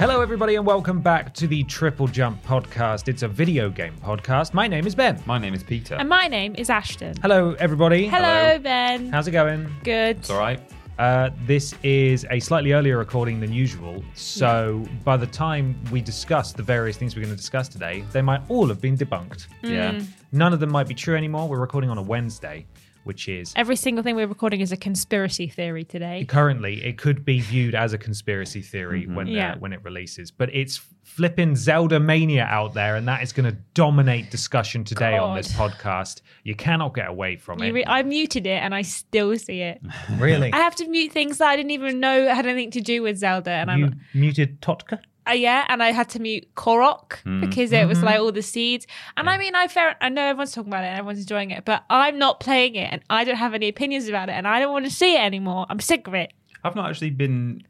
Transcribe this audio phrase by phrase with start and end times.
[0.00, 3.06] Hello, everybody, and welcome back to the Triple Jump podcast.
[3.06, 4.54] It's a video game podcast.
[4.54, 5.22] My name is Ben.
[5.26, 5.94] My name is Peter.
[5.96, 7.16] And my name is Ashton.
[7.20, 8.08] Hello, everybody.
[8.08, 8.58] Hello, Hello.
[8.60, 9.12] Ben.
[9.12, 9.70] How's it going?
[9.84, 10.16] Good.
[10.16, 10.58] It's all right.
[10.98, 16.54] Uh, this is a slightly earlier recording than usual, so by the time we discuss
[16.54, 19.48] the various things we're going to discuss today, they might all have been debunked.
[19.60, 20.00] Yeah.
[20.32, 21.46] None of them might be true anymore.
[21.46, 22.64] We're recording on a Wednesday,
[23.04, 26.24] which is Every single thing we're recording is a conspiracy theory today.
[26.28, 29.52] currently it could be viewed as a conspiracy theory when Yeah.
[29.52, 33.50] uh, when it releases, but it's flipping Zelda mania out there, and that is going
[33.50, 36.20] to dominate discussion today on this podcast.
[36.44, 37.72] You cannot get away from You it.
[37.72, 39.80] re- I muted it and I still see it.
[40.18, 43.02] really, I have to mute things that I didn't even know had anything to do
[43.02, 45.00] with Zelda, and you I'm muted Totka.
[45.28, 48.06] Uh, yeah, and I had to mute Korok because it was Mm-hmm.
[48.06, 48.86] like all the seeds.
[49.16, 51.64] And I mean, I fair, I know everyone's talking about it and everyone's enjoying it,
[51.64, 54.60] but I'm not playing it, and I don't have any opinions about it, and I
[54.60, 55.66] don't want to see it anymore.
[55.68, 56.32] I'm sick of it.
[56.64, 57.62] I've not actually been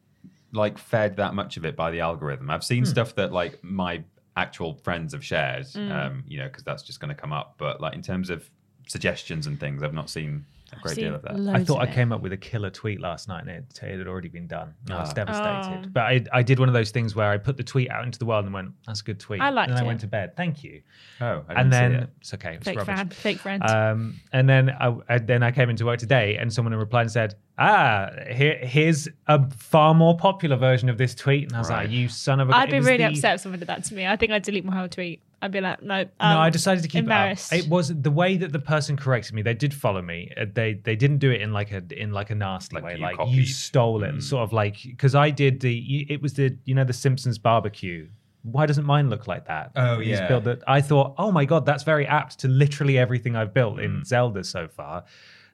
[0.53, 2.51] like fed that much of it by the algorithm.
[2.51, 2.65] I've Hmm.
[2.65, 4.03] seen stuff that like my
[4.37, 5.91] actual friends have shared, Mm.
[5.93, 7.55] um, you know, because that's just going to come up.
[7.59, 8.49] But like in terms of
[8.89, 11.33] suggestions and things, I've not seen a great deal of that.
[11.55, 11.95] I thought I it.
[11.95, 14.75] came up with a killer tweet last night, and it, it had already been done.
[14.91, 15.87] I was devastated.
[15.87, 15.91] Oh.
[15.93, 18.19] But I, I did one of those things where I put the tweet out into
[18.19, 19.73] the world and went, "That's a good tweet." I liked it.
[19.73, 20.37] and then I went to bed.
[20.37, 20.83] Thank you.
[21.21, 22.11] Oh, I and didn't see then it.
[22.21, 22.55] it's okay.
[22.55, 22.97] It's Fake rubbish.
[22.97, 23.63] fan, fake friend.
[23.65, 27.11] Um, and then I, I then I came into work today, and someone replied and
[27.11, 31.71] said, "Ah, here, here's a far more popular version of this tweet." And I was
[31.71, 31.83] Right.
[31.85, 33.95] like, "You son of a!" I'd be really the- upset if someone did that to
[33.95, 34.07] me.
[34.07, 35.23] I think I'd delete my whole tweet.
[35.43, 36.03] I'd be like, no.
[36.03, 37.53] no, um, I decided to keep embarrassed.
[37.53, 37.65] it up.
[37.65, 39.41] It was the way that the person corrected me.
[39.43, 40.31] They did follow me.
[40.37, 42.95] Uh, They they didn't do it in like a in like a nasty Like way,
[42.97, 44.23] you like you stole it, Mm.
[44.23, 46.07] sort of like because I did the.
[46.11, 48.09] It was the you know the Simpsons barbecue.
[48.43, 49.73] Why doesn't mine look like that?
[49.77, 50.27] Oh, He's yeah.
[50.29, 50.63] built it.
[50.67, 53.85] I thought, oh my god, that's very apt to literally everything I've built Mm.
[53.85, 55.05] in Zelda so far.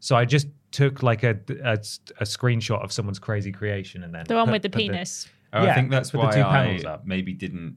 [0.00, 1.72] So I just took like a, a,
[2.20, 5.28] a screenshot of someone's crazy creation and then the one put- with the put penis.
[5.52, 7.06] Oh, Yeah, I think that's put the why two I panels up.
[7.06, 7.76] maybe didn't.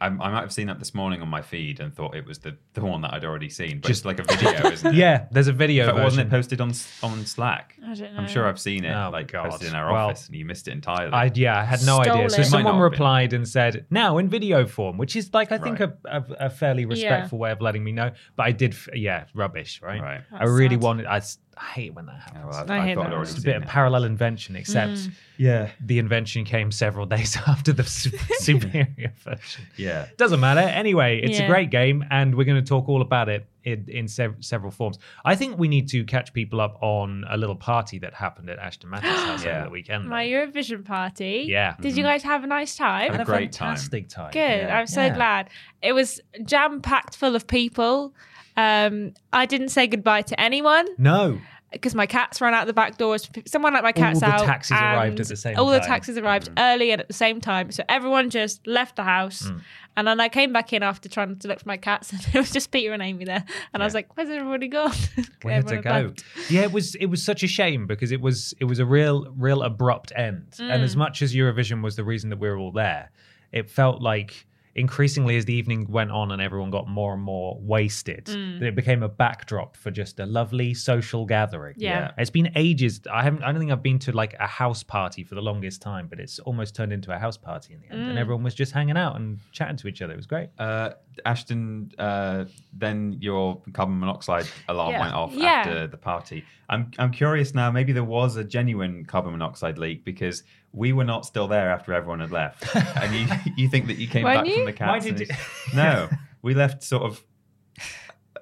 [0.00, 2.38] I, I might have seen that this morning on my feed and thought it was
[2.38, 4.94] the, the one that I'd already seen, but Just- just like a video, isn't it?
[4.96, 5.86] Yeah, there's a video.
[5.92, 6.72] But wasn't it posted on
[7.02, 7.76] on Slack?
[7.84, 8.20] I don't know.
[8.20, 9.50] I'm sure I've seen it, Oh, like God.
[9.50, 11.12] posted in our Well, office, and you missed it entirely.
[11.12, 12.30] I yeah, I had no Stole idea.
[12.30, 12.40] So it.
[12.40, 12.80] It someone not been.
[12.82, 15.90] replied and said, "Now in video form," which is like I think Right.
[16.04, 18.10] a, a, a fairly respectful way of letting me know.
[18.36, 20.00] But I did, f- yeah, rubbish, right?
[20.00, 20.20] Right.
[20.32, 20.82] I really sad.
[20.82, 21.06] wanted.
[21.06, 22.44] I, s- I hate when that happens.
[22.44, 23.14] Oh, well, I I, hear thought that.
[23.14, 23.68] I'd it's a seen bit of it.
[23.68, 25.12] parallel invention, except Mm.
[25.36, 27.84] Yeah, the invention came several days after the
[28.38, 29.64] superior version.
[29.76, 30.06] yeah.
[30.16, 30.60] Doesn't matter.
[30.60, 34.06] Anyway, it's a great game, and we're going to talk all about it in, in
[34.08, 34.98] sev- several forms.
[35.24, 38.58] I think we need to catch people up on a little party that happened at
[38.58, 39.56] Ashton Matthews' house Yeah.
[39.56, 40.08] over the weekend.
[40.08, 41.46] My Eurovision party.
[41.48, 41.74] Yeah.
[41.80, 43.10] Did you guys have a nice time?
[43.10, 43.70] Had had a a great time.
[43.70, 44.30] fantastic time.
[44.32, 44.38] Good.
[44.38, 44.78] Yeah.
[44.78, 45.14] I'm so Yeah.
[45.14, 45.50] glad.
[45.82, 48.14] It was jam packed full of people.
[48.56, 51.40] Um, I didn't say goodbye to anyone No.
[51.72, 53.28] because my cats ran out the back doors.
[53.46, 54.32] Someone let my cats out.
[54.34, 57.14] All the taxis arrived at the same All the taxis arrived early and at the
[57.14, 57.72] same time.
[57.72, 59.42] So everyone just left the house.
[59.42, 59.60] Mm.
[59.96, 62.38] And then I came back in after trying to look for my cats, and it
[62.38, 63.44] was just Peter and Amy there.
[63.72, 64.90] And I was like, "Where's everybody gone?"
[65.42, 65.90] Where to go?
[65.90, 66.24] left.
[66.50, 69.32] Yeah, it was it was such a shame because it was it was a real
[69.36, 70.54] real abrupt end.
[70.58, 70.84] And Mm.
[70.84, 73.10] as much as Eurovision was the reason that we were all there,
[73.52, 77.56] it felt like increasingly as the evening went on and everyone got more and more
[77.60, 78.58] wasted, Mm.
[78.60, 81.74] that it became a backdrop for just a lovely social gathering.
[81.78, 81.90] Yeah.
[82.00, 82.10] Yeah.
[82.18, 83.00] It's been ages.
[83.12, 83.42] I haven't.
[83.44, 86.18] I don't think I've been to like a house party for the longest time, but
[86.18, 88.10] it's almost turned into a house party in the end, Mm.
[88.10, 90.12] and everyone was just hanging out and chatting to each other.
[90.12, 90.48] It was great.
[90.58, 90.90] Uh,
[91.24, 95.00] Ashton, uh, then your carbon monoxide alarm Yeah.
[95.00, 95.48] went off Yeah.
[95.48, 96.44] after the party.
[96.68, 97.70] I'm I'm curious now.
[97.70, 100.42] Maybe there was a genuine carbon monoxide leak because
[100.74, 103.26] we were not still there after everyone had left, and you
[103.56, 104.56] you think that you came back you?
[104.56, 104.88] from the cats?
[104.90, 105.26] Why did you-
[105.74, 106.08] No,
[106.42, 107.24] we left sort of.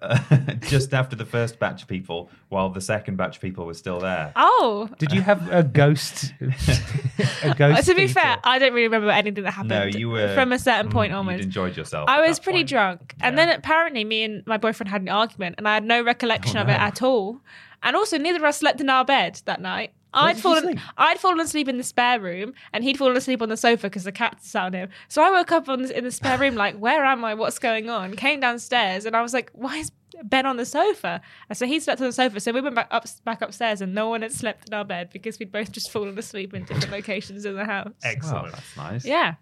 [0.01, 0.19] uh,
[0.63, 4.01] just after the first batch of people, while the second batch of people was still
[4.01, 4.33] there.
[4.35, 4.89] Oh.
[4.99, 6.33] Did you have a ghost?
[6.41, 7.79] a ghost.
[7.79, 8.15] Uh, to be Peter?
[8.15, 9.69] fair, I don't really remember anything that happened.
[9.71, 11.45] No, you were from a certain point You'd onwards.
[11.45, 12.09] enjoyed yourself.
[12.09, 12.69] I was pretty point.
[12.71, 16.03] drunk, and then apparently me and my boyfriend had an argument, and I had no
[16.03, 17.41] recollection Oh, of it at all.
[17.85, 19.93] And also, neither of us slept in our bed that night.
[20.15, 20.81] I'd fallen.
[20.97, 24.05] I'd fallen asleep in the spare room, and he'd fallen asleep on the sofa because
[24.05, 24.89] the cat sat on him.
[25.09, 27.35] So I woke up on in the spare room, like, "Where am I?
[27.35, 29.91] What's going on?" Came downstairs, and I was like, "Why is
[30.25, 32.41] Ben on the sofa?" And so he slept on the sofa.
[32.41, 35.11] So we went back up, back upstairs, and no one had slept in our bed
[35.13, 37.87] because we'd both just fallen asleep in different locations in the house.
[38.03, 38.53] Well, Excellent.
[38.53, 39.05] that's nice.
[39.05, 39.35] Yeah,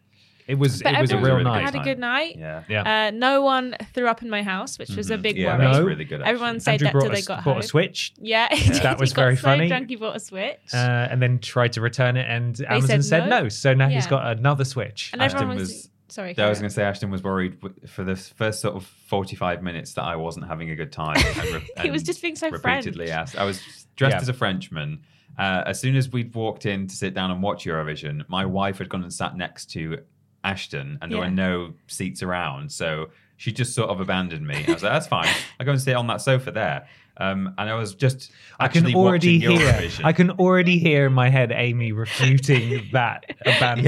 [0.47, 0.83] It was.
[0.83, 1.65] but it was a everyone real really night.
[1.65, 2.37] had a good night.
[2.39, 2.63] Yeah.
[2.69, 3.07] yeah.
[3.07, 5.23] Uh, no one threw up in my house, which was a Mhm.
[5.23, 5.73] big yeah, worry.
[5.73, 5.83] No.
[5.83, 6.23] really good.
[6.23, 6.61] Everyone actually.
[6.61, 7.59] said Andrew that brought, till a, they s- got bought home.
[7.61, 8.13] a Switch.
[8.21, 8.49] Yeah,
[8.83, 9.69] That was He got very so funny.
[9.69, 10.77] Drunk, he bought a Switch, Uh,
[11.11, 13.43] and then tried to return it, and Amazon said said no.
[13.43, 13.49] no.
[13.49, 15.11] So now he's got another Switch.
[15.13, 16.35] and everyone Ashton was, was- sorry.
[16.37, 17.59] Yeah, I was going to say Ashton was worried
[17.89, 21.17] for the first sort of 45 minutes that I wasn't having a good time.
[21.17, 23.19] And re- He was just being so repeatedly French.
[23.19, 23.37] asked.
[23.39, 23.61] I was
[23.97, 24.21] dressed Yeah.
[24.21, 25.01] as a Frenchman.
[25.39, 28.79] Uh, as soon as we'd walked in to sit down and watch Eurovision, my wife
[28.79, 29.99] had gone and sat next to
[30.45, 31.25] Ashton, and there Yeah.
[31.27, 32.73] were no seats around.
[32.73, 34.65] So she just sort of abandoned me.
[34.69, 35.29] I was like, "That's fine.
[35.59, 38.95] I go and sit on that sofa there." Um, and I was just I can
[38.95, 39.73] already watching hear.
[39.73, 40.05] Eurovision.
[40.05, 43.85] I can already hear in my head Amy refuting that abandoned.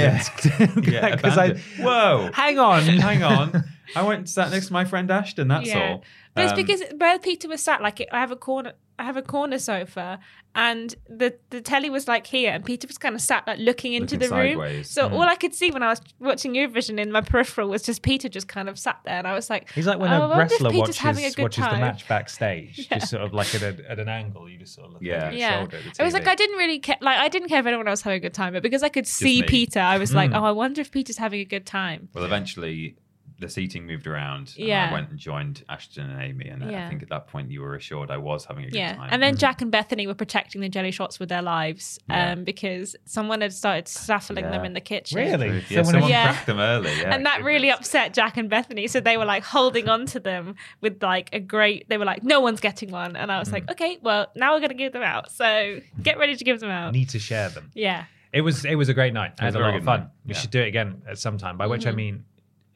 [0.87, 1.55] yeah, because I.
[1.81, 3.65] whoa, Hang on, hang on.
[3.97, 5.49] I went and sat next to my friend Ashton.
[5.49, 5.93] That's Yeah.
[5.93, 6.05] all.
[6.35, 8.73] But it's Um, because where Peter was sat, like I have a corner,
[9.03, 10.21] I have a corner sofa,
[10.55, 13.95] and the the telly was like here, and Peter was kind of sat like looking
[13.95, 14.53] into Looking the room.
[14.59, 14.91] sideways.
[14.91, 15.13] So Mm.
[15.15, 18.29] all I could see when I was watching Eurovision in my peripheral was just Peter
[18.29, 20.29] just kind of sat there, and I was like, He's like when "Oh, I a
[20.29, 22.99] wonder if wrestler Peter's watches, having a good watches the match backstage, Yeah.
[22.99, 24.49] just sort of like at, a, at an angle.
[24.49, 25.17] You just sort of look Yeah.
[25.17, 25.77] over your Yeah, shoulder.
[25.79, 26.99] at the it was like I didn't really care.
[27.01, 29.07] Like I didn't care if anyone else having a good time, but because I could
[29.09, 29.49] see me.
[29.49, 30.39] Peter, I was like, Mm.
[30.41, 32.09] oh, I wonder if Peter's having a good time.
[32.15, 32.97] Well, eventually
[33.43, 34.55] the seating moved around.
[34.57, 34.89] And Yeah.
[34.89, 36.87] I went and joined Ashton and Amy, and Yeah.
[36.87, 39.09] I think at that point you were assured I was having a good Yeah, time.
[39.13, 42.33] and then Jack and Bethany were protecting the jelly shots with their lives, Yeah.
[42.33, 45.19] um, because someone had started snaffling them in the kitchen.
[45.19, 45.49] Really?
[45.69, 46.33] yeah, Someone- someone Yeah.
[46.33, 46.91] cracked them early.
[47.01, 47.89] Yeah, and that really goodness.
[47.89, 48.87] upset Jack and Bethany.
[48.87, 51.89] So they were like holding on to them with like a great.
[51.89, 53.53] They were like, "No one's getting one," and I was Mm.
[53.53, 55.31] like, "Okay, well now we're gonna give them out.
[55.31, 57.71] So get ready to give them out." need to share them.
[57.75, 59.33] Yeah, It was it was a great night.
[59.39, 60.01] I was had a a lot of fun.
[60.01, 60.09] night.
[60.27, 60.41] We Yeah.
[60.41, 61.57] should do it again at some time.
[61.59, 61.97] By which I Mhm.
[61.97, 62.25] mean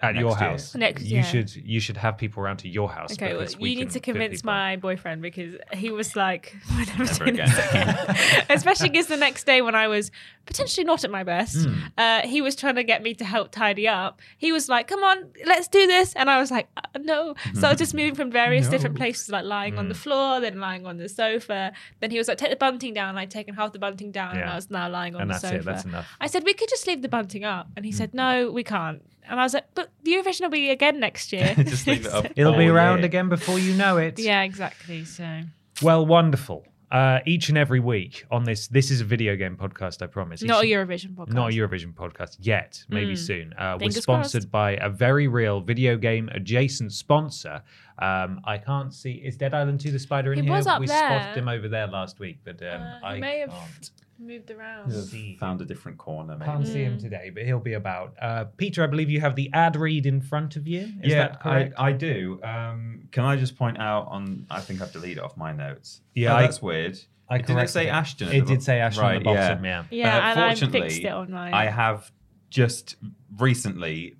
[0.00, 0.36] at Next your year.
[0.38, 0.74] house.
[0.74, 1.24] Next you year.
[1.24, 3.12] should you should have people around to your house.
[3.14, 3.34] okay.
[3.34, 7.36] Well, you need to convince my boyfriend because he was like, "We're never, Never doing
[7.36, 7.88] this again.
[7.88, 8.16] again."
[8.50, 10.10] Especially because the next day when I was
[10.44, 11.74] potentially not at my best, Hmm.
[11.96, 14.20] uh, he was trying to get me to help tidy up.
[14.36, 17.66] He was like, "Come on, let's do this," and I was like, uh, "No." So
[17.66, 19.98] I was just moving from various different places, like lying on the Mm.
[19.98, 21.72] floor, then lying on the sofa.
[22.00, 24.48] Then he was like, "Take the bunting down." I'd taken half the bunting down, and
[24.50, 25.56] I was now lying on And the that's sofa.
[25.56, 25.64] it.
[25.64, 26.06] That's enough.
[26.20, 27.96] I said we could just leave the bunting up, and he Mm.
[27.96, 31.32] said, "No, we can't." And I was like, "But the Eurovision will be again next
[31.32, 32.26] year." Just leave it up.
[32.36, 33.06] It'll be all around year.
[33.06, 34.18] again before you know it.
[34.18, 35.04] yeah, exactly.
[35.04, 35.40] So
[35.82, 36.66] Well, wonderful.
[36.88, 40.02] Uh, each and every week on this, this is a video game podcast.
[40.02, 40.40] I promise.
[40.44, 41.32] not a Eurovision podcast.
[41.32, 43.18] Not a Eurovision podcast yet, maybe Mm.
[43.18, 43.52] soon.
[43.54, 44.52] Uh, we're Fingers sponsored crossed.
[44.52, 47.62] by a very real video game adjacent sponsor.
[47.98, 49.14] Um, I can't see.
[49.14, 50.52] Is Dead Island 2 the spider in He here?
[50.52, 50.96] was up we there.
[50.98, 54.50] spotted him over there last week, but um, Uh, he I may have can't, moved
[54.50, 54.92] around.
[54.92, 55.00] Yeah.
[55.02, 55.36] see.
[55.38, 56.36] Found a different corner.
[56.36, 56.50] Maybe.
[56.50, 57.00] Can't see him Mm.
[57.00, 58.14] today, but he'll be about.
[58.20, 60.80] Uh, Peter, I believe you have the ad read in front of you.
[61.02, 61.74] Is yeah, that I, correct?
[61.78, 62.40] I do.
[62.42, 64.46] Um, can I just point out on?
[64.50, 66.00] I think I've deleted it off my notes.
[66.14, 66.98] Yeah, Oh, I- that's weird.
[67.28, 67.90] I Did it corrected say it.
[67.90, 68.28] Ashton?
[68.28, 69.84] at It did bo- say Ashton right, at the bottom, yeah.
[69.90, 71.52] Yeah, Uh, and I fortunately, fixed it on mine.
[71.54, 72.10] I have
[72.50, 72.94] just
[73.36, 74.14] recently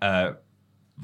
[0.00, 0.32] uh,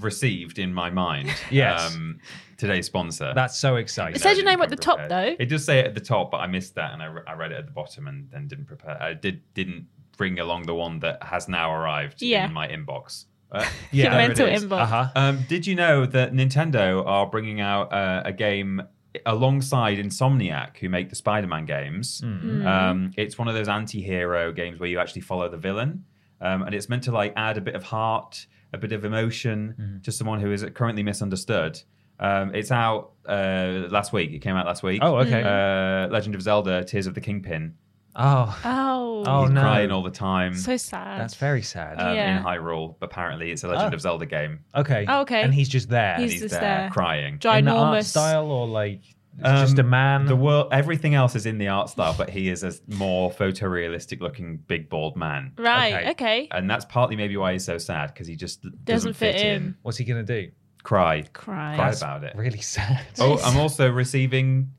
[0.00, 1.94] received in my mind Yes.
[1.94, 2.18] um,
[2.56, 3.32] today's sponsor.
[3.34, 4.16] That's so exciting.
[4.16, 5.34] It says your name at the come top, though.
[5.38, 7.34] It does say it at the top, but I missed that and I, re- I
[7.34, 9.00] read it at the bottom and then didn't prepare.
[9.02, 12.46] I did didn't bring along the one that has now arrived Yeah.
[12.46, 13.24] in my inbox.
[13.50, 14.82] Uh, yeah, your mental inbox.
[14.82, 15.08] Uh-huh.
[15.16, 18.82] Um, did you know that Nintendo are bringing out uh, a game
[19.24, 22.20] alongside Insomniac, who make the Spider-Man games?
[22.20, 22.66] Mm.
[22.66, 26.04] Um, it's one of those anti-hero games where you actually follow the villain,
[26.42, 29.74] um, and it's meant to like add a bit of heart, a bit of emotion
[29.80, 30.04] Mm.
[30.04, 31.80] to someone who is currently misunderstood.
[32.20, 34.32] Um, it's out uh, last week.
[34.32, 35.00] It came out last week.
[35.02, 35.42] Oh, okay.
[35.42, 37.74] Uh, Legend of Zelda: Tears of the Kingpin
[38.16, 39.60] Oh, Oh, Oh, He's no.
[39.60, 40.54] crying all the time.
[40.54, 41.20] so sad.
[41.20, 42.00] that's very sad.
[42.00, 42.38] um, Yeah.
[42.38, 42.96] in Hyrule.
[43.00, 43.94] Apparently, it's a Legend Oh.
[43.94, 44.60] of Zelda game.
[44.74, 45.04] okay.
[45.06, 45.42] Oh, okay.
[45.42, 46.14] And he's just there.
[46.14, 46.90] And He's he's, just there, there.
[46.90, 47.38] crying.
[47.44, 50.26] in the art style or like it's Um, just a man.
[50.26, 54.20] The world, everything else is in the art style, but he is a more photorealistic
[54.20, 55.52] looking big bald man.
[55.58, 55.94] Right.
[55.94, 56.10] Okay.
[56.10, 56.48] Okay.
[56.50, 59.76] And that's partly maybe why he's so sad because he just doesn't, Doesn't fit in.
[59.82, 60.50] What's he gonna do?
[60.82, 61.74] Cry, Cry.
[61.76, 62.34] cry about it.
[62.36, 63.04] Really sad.
[63.18, 64.72] Oh, I'm also receiving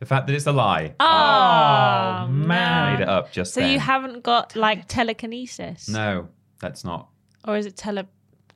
[0.00, 0.94] the fact that it's a lie.
[0.98, 2.46] Oh, Oh, man.
[2.48, 2.94] man.
[2.94, 3.70] Made it up just So then.
[3.70, 5.88] you haven't got like telekinesis?
[5.88, 6.28] No,
[6.60, 7.08] that's not.
[7.46, 8.06] Or is it tele?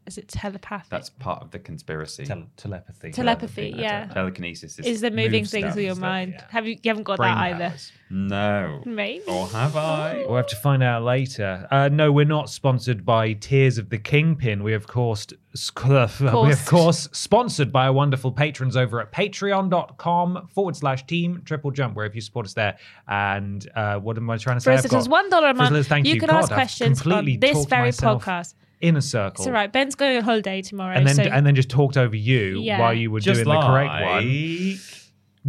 [0.07, 0.89] Is it telepathic?
[0.91, 2.25] That's part of the conspiracy.
[2.27, 3.11] Tel- telepathy.
[3.11, 4.07] Telepathy, yeah.
[4.07, 6.35] Telekinesis is, is the moving things stuff with your stuff, mind?
[6.37, 6.45] yeah.
[6.51, 6.75] Have you?
[6.83, 7.69] You haven't got Brain that either.
[7.71, 7.93] powers.
[8.11, 8.83] no.
[8.87, 9.25] Maybe.
[9.27, 10.25] Or have I?
[10.27, 11.67] We'll have to find out later.
[11.71, 14.63] Uh, no, we're not sponsored by Tears of the Kingpin.
[14.63, 15.27] We of course,
[15.87, 16.69] we of Course.
[16.69, 22.07] course sponsored by our wonderful patrons over at patreon.com forward slash team triple jump, where
[22.07, 22.77] if you support us there.
[23.09, 24.67] And uh, what am I trying to say?
[24.67, 25.71] For I've instance, one dollar a month.
[25.71, 26.15] listeners, thank you.
[26.15, 28.55] You can God, ask I've questions on completely this very myself podcast.
[28.81, 29.43] In a circle.
[29.43, 29.73] It's all right.
[29.73, 30.95] Ben's going on holiday tomorrow.
[30.97, 32.79] And then, so and then just talked over you Yeah.
[32.81, 34.79] while you were Just doing the correct one.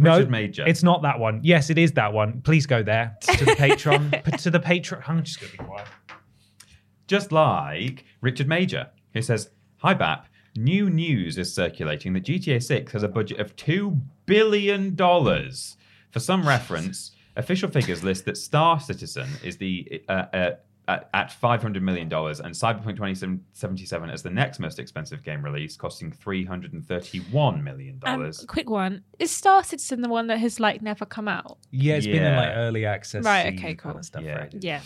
[0.00, 0.64] No, Richard Major.
[0.66, 1.40] it's not that one.
[1.42, 2.40] Yes, it is that one.
[2.42, 4.24] Please go there to the Patreon.
[4.24, 5.02] p- to the Patreon.
[5.08, 5.88] I'm just gonna be quiet.
[7.08, 12.92] Just like Richard Major, who says, Hi BAP, new news is circulating that GTA 6
[12.92, 14.96] has a budget of $2 billion.
[14.96, 20.50] For some reference, official figures list that Star Citizen is the uh, uh,
[20.88, 26.10] at, at $500 million and Cyberpunk 2077 as the next most expensive game release, costing
[26.10, 28.00] $331 million.
[28.04, 31.58] Um, quick one: Is Star Citizen the one that has like never come out?
[31.70, 33.24] Yeah, it's been in like early access.
[33.24, 33.98] Right, see okay, kind cool.
[33.98, 34.38] of stuff, Yeah.
[34.38, 34.54] right?
[34.58, 34.80] Yeah.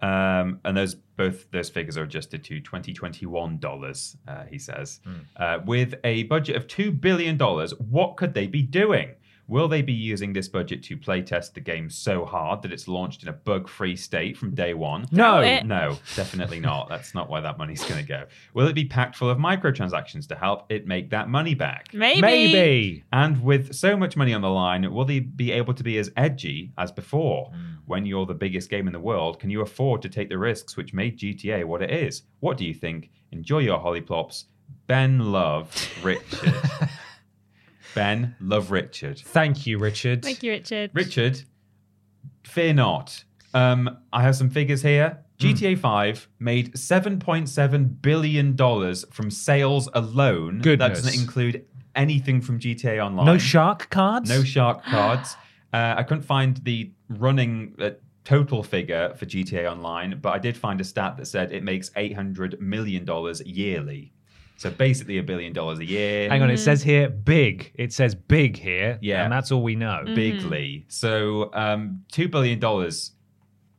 [0.00, 5.00] Um, and those both those figures are adjusted to 2021 dollars, uh, he says.
[5.36, 9.10] Uh, with a budget of two billion dollars, what could they be doing?
[9.48, 13.22] Will they be using this budget to playtest the game so hard that it's launched
[13.22, 15.06] in a bug-free state from day one?
[15.10, 15.66] No, it.
[15.66, 16.88] No, definitely not.
[16.88, 18.24] That's not where that money's going to go.
[18.54, 21.92] Will it be packed full of microtransactions to help it make that money back?
[21.92, 22.20] Maybe.
[22.20, 23.04] maybe.
[23.12, 26.10] And with so much money on the line, will they be able to be as
[26.16, 27.50] edgy as before?
[27.52, 27.72] Hmm.
[27.86, 30.76] When you're the biggest game in the world, can you afford to take the risks
[30.76, 32.22] which made GTA what it is?
[32.40, 33.10] What do you think?
[33.32, 34.44] Enjoy your hollyplops.
[34.86, 36.54] Ben Love Richard.
[37.94, 39.18] ben Love Richard.
[39.18, 40.22] Thank you, Richard.
[40.22, 40.90] Thank you, Richard.
[40.94, 41.42] Richard,
[42.44, 43.24] fear not.
[43.54, 45.18] Um, I have some figures here.
[45.40, 45.46] Hmm.
[45.46, 48.56] GTA 5 made $7.7 billion
[49.10, 50.60] from sales alone.
[50.60, 53.26] That doesn't include anything from GTA Online.
[53.26, 54.28] No shark cards.
[54.28, 55.36] No shark cards.
[55.74, 57.92] Uh, I couldn't find the running uh,
[58.24, 61.88] total figure for GTA Online, but I did find a stat that said it makes
[61.90, 63.08] $800 million
[63.46, 64.12] yearly.
[64.56, 66.28] So basically a billion dollars a year.
[66.28, 67.72] Hang on, it says here big.
[67.74, 68.98] It says big here.
[69.02, 69.24] Yeah.
[69.24, 70.04] and that's all we know.
[70.06, 70.84] Bigly.
[70.88, 72.60] So um, $2 billion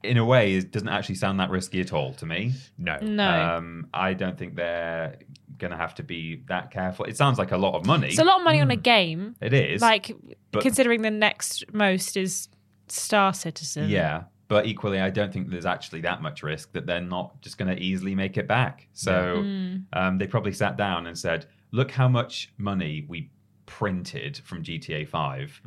[0.03, 2.53] in a way is, doesn't actually sound that risky at all to me.
[2.77, 2.97] No.
[3.01, 3.29] No.
[3.29, 5.17] Um, I don't think they're
[5.57, 7.05] going to have to be that careful.
[7.05, 8.09] It sounds like a lot of money.
[8.09, 9.35] it's a lot of money on a game.
[9.39, 9.81] It is.
[9.81, 10.11] Like
[10.51, 12.49] but- considering the next most is
[12.89, 13.89] Star Citizen.
[13.89, 17.57] Yeah, but equally, I don't think there's actually that much risk that they're not just
[17.57, 18.87] going to easily make it back.
[18.93, 19.83] So Mm.
[19.93, 23.31] um, they probably sat down and said, "Look how much money we
[23.65, 25.61] printed from GTA 5.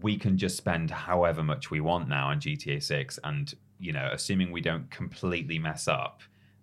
[0.00, 4.08] We can just spend however much we want now on GTA 6, and you know,
[4.12, 6.20] assuming we don't completely mess up,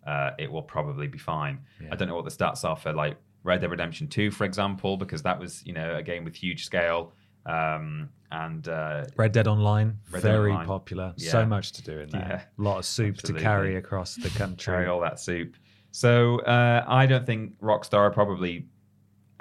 [0.08, 1.60] uh, it will probably be fine.
[1.92, 4.98] I don't know what the stats are for like Red Dead Redemption 2, for example,
[4.98, 7.14] because that was you know a game with huge scale."
[7.46, 10.66] Um, and uh, Red Dead Online, Red Dead very Online.
[10.66, 11.14] popular.
[11.18, 11.32] Yeah.
[11.32, 12.46] So much to do in there.
[12.58, 12.64] Yeah.
[12.64, 13.40] A lot of soup Absolutely.
[13.40, 14.74] to carry across the country.
[14.74, 15.56] carry all that soup.
[15.92, 18.68] So uh, I don't think Rockstar are probably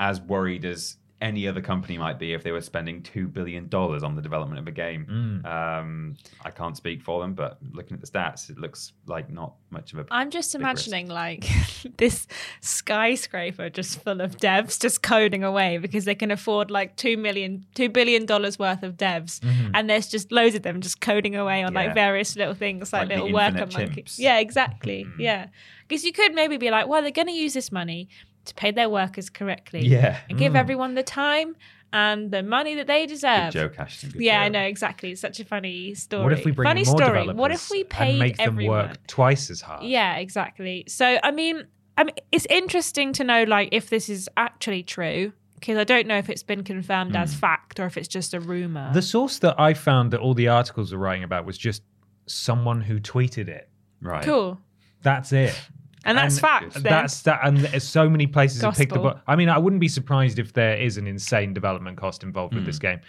[0.01, 4.03] as worried as any other company might be if they were spending two billion dollars
[4.03, 5.07] on the development of a game.
[5.45, 5.45] Mm.
[5.47, 9.55] Um, I can't speak for them, but looking at the stats, it looks like not
[9.71, 10.07] much of a.
[10.11, 10.87] I'm just Big risk.
[10.87, 11.47] imagining like
[11.99, 12.27] this
[12.63, 17.67] skyscraper just full of devs just coding away because they can afford like two million,
[17.75, 19.41] two billion dollars worth of devs,
[19.75, 21.77] and there's just loads of them just coding away on Mm-hmm.
[21.77, 21.85] Yeah.
[21.87, 24.19] like various little things, like, Like little worker infinite monkeys.
[24.19, 25.05] Yeah, exactly.
[25.05, 25.15] Mm.
[25.21, 25.47] Yeah,
[25.87, 28.09] because you could maybe be like, well, they're going to use this money
[28.47, 30.19] to pay their workers correctly, Yeah.
[30.29, 30.57] and give hmm.
[30.57, 31.57] everyone the time
[31.93, 33.53] and the money that they Good deserve.
[33.53, 34.11] joke, Ashton.
[34.11, 35.13] Good Yeah, I know exactly.
[35.13, 36.23] It's such a funny story.
[36.23, 37.19] What if we bring funny in more story?
[37.21, 38.89] developers What if we paid and make them everyone?
[38.89, 39.85] work twice as hard?
[39.85, 40.85] Yeah, exactly.
[40.89, 41.67] So I mean,
[41.99, 46.07] I mean, it's interesting to know like if this is actually true because I don't
[46.07, 47.41] know if it's been confirmed as hmm.
[47.41, 48.91] fact or if it's just a rumor.
[48.95, 51.83] The source that I found that all the articles were writing about was just
[52.27, 53.69] someone who tweeted it.
[54.01, 54.25] Right.
[54.25, 54.59] cool,
[55.03, 55.55] That's it.
[56.05, 56.75] And that's And fact.
[56.75, 56.83] Then.
[56.85, 59.03] That's that, and there's so many places have picked up.
[59.03, 59.21] Gospel.
[59.27, 62.65] I mean, I wouldn't be surprised if there is an insane development cost involved with
[62.67, 62.83] this Hmm.
[62.83, 63.01] game,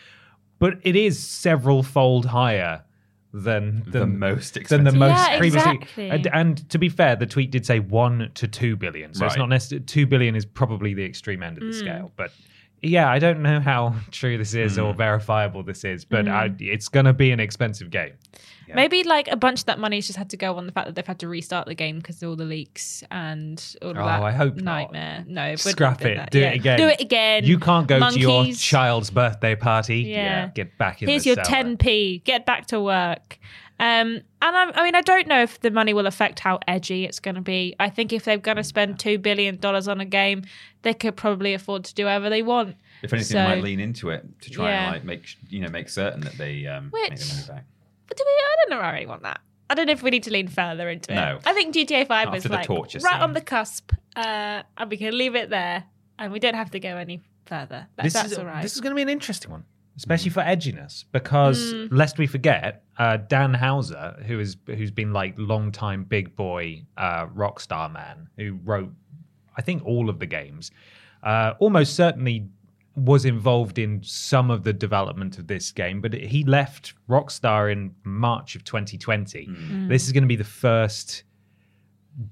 [0.60, 2.84] but it is several fold higher
[3.34, 5.72] than The than most than the most Yeah, previously.
[5.76, 6.10] exactly.
[6.10, 9.38] And, and to be fair, the tweet did say one to two billion, so it's
[9.38, 11.68] not necessarily two billion is probably the extreme end of Mm.
[11.72, 12.12] the scale.
[12.18, 12.32] But
[12.82, 14.86] yeah, I don't know how true this is Mm.
[14.86, 16.32] or verifiable this is, but Mm.
[16.34, 18.14] I, it's going to be an expensive game.
[18.72, 18.76] Yeah.
[18.76, 20.96] Maybe like a bunch of that money's just had to go on the fact that
[20.96, 24.06] they've had to restart the game because of all the leaks and all of Oh,
[24.06, 24.64] that I hope not.
[24.94, 25.26] nightmare.
[25.28, 26.16] No, it wouldn't Scrap it.
[26.18, 26.32] that.
[26.32, 26.78] Do it again.
[26.78, 27.44] Do it again.
[27.44, 30.00] You can't go to your child's birthday party.
[30.04, 30.48] Yeah.
[30.56, 32.24] Get back in Here's the your 10p.
[32.24, 33.38] Get back to work.
[33.80, 37.04] Um, and I, I mean, I don't know if the money will affect how edgy
[37.06, 37.76] it's going to be.
[37.80, 40.44] I think if they're going to spend two billion dollars on a game,
[40.84, 42.76] they could probably afford to do whatever they want.
[43.02, 44.84] If anything, So- they might lean into it to try Yeah.
[44.84, 47.66] and like make you know make certain that they um, make the money back.
[48.12, 48.32] But do we?
[48.32, 48.86] I don't know.
[48.86, 49.40] I really want that.
[49.70, 51.16] I don't know if we need to lean further into it.
[51.16, 51.40] No.
[51.46, 53.22] I think GTA Five After is the like torture right scene.
[53.22, 55.86] on the cusp, uh, and we can leave it there,
[56.20, 57.88] and we don't have to go any further.
[57.96, 58.62] That, This that's is, all right.
[58.62, 59.64] This is going to be an interesting one,
[59.96, 61.88] especially for edginess, because Mm.
[61.92, 66.84] lest we forget, uh, Dan Houser, who is who's been like long time big boy
[66.98, 68.92] uh, Rockstar man, who wrote,
[69.56, 70.70] I think, all of the games,
[71.24, 72.50] uh, almost certainly
[72.96, 77.96] was involved in some of the development of this game, but he left Rockstar in
[78.04, 79.48] March of 2020.
[79.48, 79.90] Mm.
[79.90, 81.24] This is going to be the first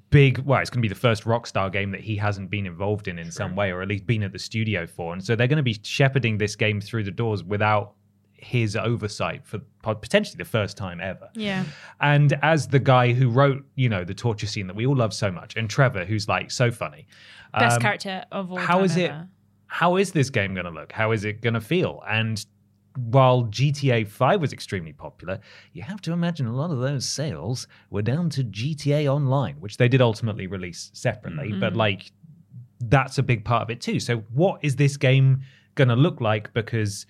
[0.10, 3.08] big well it's going to be the first rockstar game that he hasn't been involved
[3.08, 5.48] in in some way or at least been at the studio for and so they're
[5.48, 7.94] going to be shepherding this game through the doors without
[8.34, 11.64] his oversight for potentially the first time ever yeah.
[12.02, 15.14] and as the guy who wrote you know the torture scene that we all love
[15.14, 17.08] so much and trevor who's like so funny
[17.54, 19.28] Best um, character of all how time is it ever.
[19.70, 22.46] How is this game going to look how is it going to feel and
[22.96, 25.40] while GTA 5 was extremely popular,
[25.74, 29.78] you have to imagine a lot of those sales were down to GTA Online, which
[29.78, 31.78] they did ultimately release separately, but mm-hmm.
[31.78, 32.12] like
[32.82, 34.00] that's a big part of it too.
[34.00, 35.42] So, what is this game
[35.76, 36.54] going to look like?
[36.54, 37.06] Because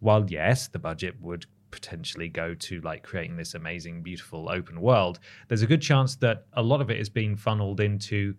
[0.00, 5.18] while, yes, the budget would potentially go to like creating this amazing, beautiful open world,
[5.48, 8.34] there's a good chance that a lot of it is being funneled into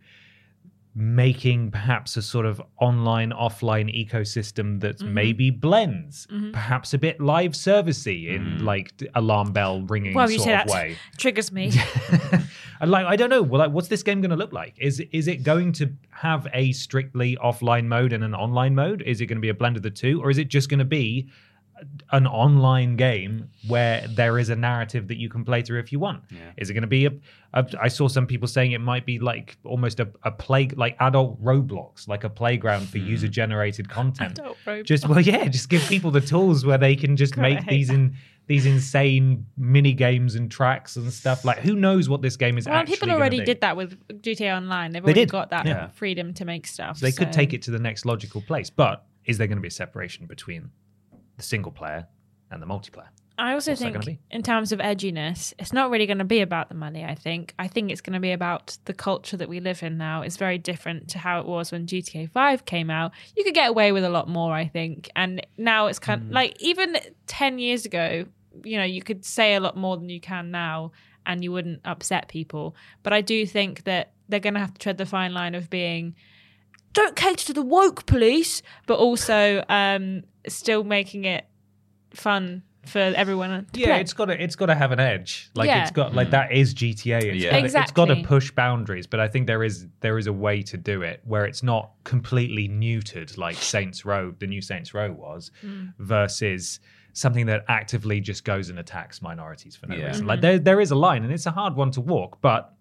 [0.96, 5.14] making perhaps a sort of online offline ecosystem that Mm-hmm.
[5.14, 10.44] maybe blends perhaps a bit live servicey in like alarm bell ringing Well, sort you
[10.44, 10.96] say of that way.
[11.18, 11.72] triggers me.
[12.80, 14.76] and like i don't know well like what's this game going to look like?
[14.78, 19.02] Is is it going to have a strictly offline mode and an online mode?
[19.02, 20.80] Is it going to be a blend of the two or is it just going
[20.80, 21.30] to be
[22.12, 26.00] an online game where there is a narrative that you can play through if you
[26.00, 26.24] want.
[26.58, 27.12] Is it going to be a,
[27.54, 27.66] a?
[27.82, 31.42] I saw some people saying it might be like almost a, a play, like adult
[31.44, 33.08] Roblox, like a playground for hmm.
[33.08, 34.40] user generated content.
[34.40, 34.86] Adult Roblox.
[34.86, 37.70] Just well, yeah, just give people the tools where they can just God, make hate
[37.70, 38.16] these in
[38.48, 41.46] these insane mini games and tracks and stuff.
[41.46, 43.46] Like, who knows what this game is Well, actually people already be.
[43.46, 44.92] did that with GTA Online.
[44.92, 45.88] They've They already did, got that yeah.
[45.90, 46.98] freedom to make stuff.
[46.98, 48.70] So they could take it to the next logical place.
[48.70, 50.72] But is there going to be a separation between
[51.38, 52.08] the single player
[52.52, 53.08] and the multiplayer?
[53.36, 56.70] I also What's think, in terms of edginess, it's not really going to be about
[56.70, 57.04] the money.
[57.04, 57.56] I think.
[57.58, 60.22] I think it's going to be about the culture that we live in now.
[60.22, 63.12] It's very different to how it was when GTA Five came out.
[63.36, 66.28] You could get away with a lot more, I think, and now it's kind of
[66.28, 66.34] Mm.
[66.34, 68.26] like even ten years ago,
[68.64, 70.92] you know, you could say a lot more than you can now,
[71.26, 72.76] and you wouldn't upset people.
[73.02, 75.72] But I do think that they're going to have to tread the fine line of
[75.72, 76.14] being
[76.94, 81.46] don't cater to the woke police, but also um, still making it
[82.14, 84.02] fun for everyone to Yeah, play.
[84.02, 85.50] it's got to it's got to have an edge.
[85.56, 85.84] Like Yeah.
[85.84, 87.24] it's got like that is GTA.
[87.34, 87.62] It's Yeah.
[87.62, 90.62] got it's got to push boundaries, but I think there is there is a way
[90.64, 95.12] to do it where it's not completely neutered like Saints Row, the new Saints Row
[95.14, 95.94] was, Mm.
[95.98, 96.80] versus
[97.14, 100.08] something that actively just goes and attacks minorities for no Yeah.
[100.08, 100.28] reason.
[100.28, 102.74] Like there there is a line, and it's a hard one to walk, but.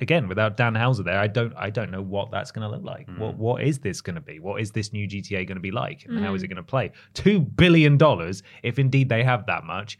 [0.00, 2.84] Again, without Dan Houser there, I don't I don't know what that's going to look
[2.84, 3.08] like.
[3.16, 4.40] What what is this going to be?
[4.40, 6.04] What is this new GTA going to be like?
[6.08, 6.90] And how is it going to play?
[7.14, 9.98] Two billion dollars, if indeed they have that much,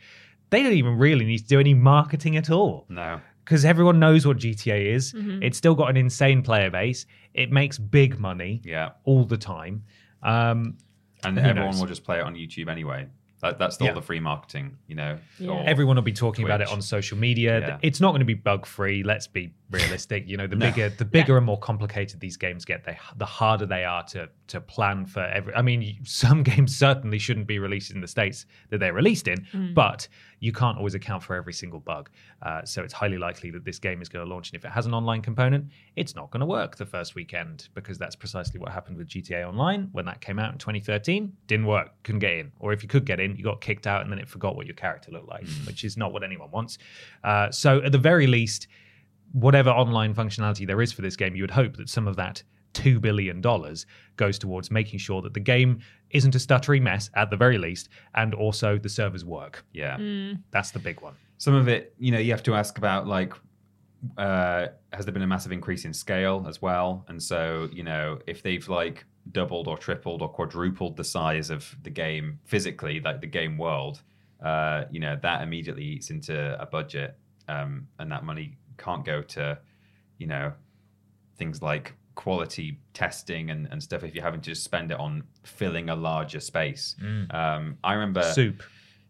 [0.51, 3.21] they don't even really need to do any marketing at all No.
[3.45, 5.13] because everyone knows what GTA is.
[5.13, 5.43] Mm-hmm.
[5.45, 7.07] It's still got an insane player base.
[7.33, 8.91] It makes big money Yeah.
[9.05, 9.85] all the time.
[10.25, 10.77] Um,
[11.25, 11.81] And everyone knows?
[11.81, 13.07] will just play it on YouTube anyway.
[13.43, 13.93] That, that's all Yeah.
[13.95, 15.19] the free marketing, you know.
[15.39, 15.63] Yeah.
[15.67, 17.61] everyone will be talking about it on social media.
[17.61, 17.79] Yeah.
[17.83, 19.03] It's not going to be bug free.
[19.03, 20.27] Let's be realistic.
[20.27, 23.67] You know, the bigger, the bigger and more complicated these games get, they, the harder
[23.67, 25.55] they are to to plan for every.
[25.55, 29.47] I mean, some games certainly shouldn't be released in the states that they're released in,
[29.75, 30.09] but
[30.41, 32.11] you can't always account for every single bug.
[32.43, 34.71] Uh, so it's highly likely that this game is going to launch, and if it
[34.71, 38.61] has an online component, it's not going to work the first weekend because that's precisely
[38.61, 41.33] what happened with GTA Online when that came out in 2013.
[41.47, 44.03] Didn't work, couldn't get in, or if you could get in, you got kicked out,
[44.03, 46.79] and then it forgot what your character looked like, which is not what anyone wants.
[47.23, 48.69] Uh, so at the very least,
[49.35, 52.43] whatever online functionality there is for this game, you would hope that some of that
[52.75, 53.41] $2 billion
[54.17, 57.89] goes towards making sure that the game isn't a stuttery mess at the very least,
[58.15, 59.65] and also the servers work.
[59.73, 59.97] Yeah.
[59.97, 60.43] Mm.
[60.51, 61.15] That's the big one.
[61.39, 63.35] some of it, you know, you have to ask about like,
[64.19, 67.05] uh, has there been a massive increase in scale as well?
[67.09, 71.75] And so, you know, if they've like doubled or tripled or quadrupled the size of
[71.83, 74.03] the game physically, like the game world,
[74.45, 77.17] uh, you know, that immediately eats into a budget,
[77.49, 79.59] um, and that money can't go to,
[80.19, 80.53] you know,
[81.37, 85.23] things like quality testing and, and stuff if you're having to just spend it on
[85.43, 86.95] filling a larger space.
[87.31, 88.63] Um, I remember Soup.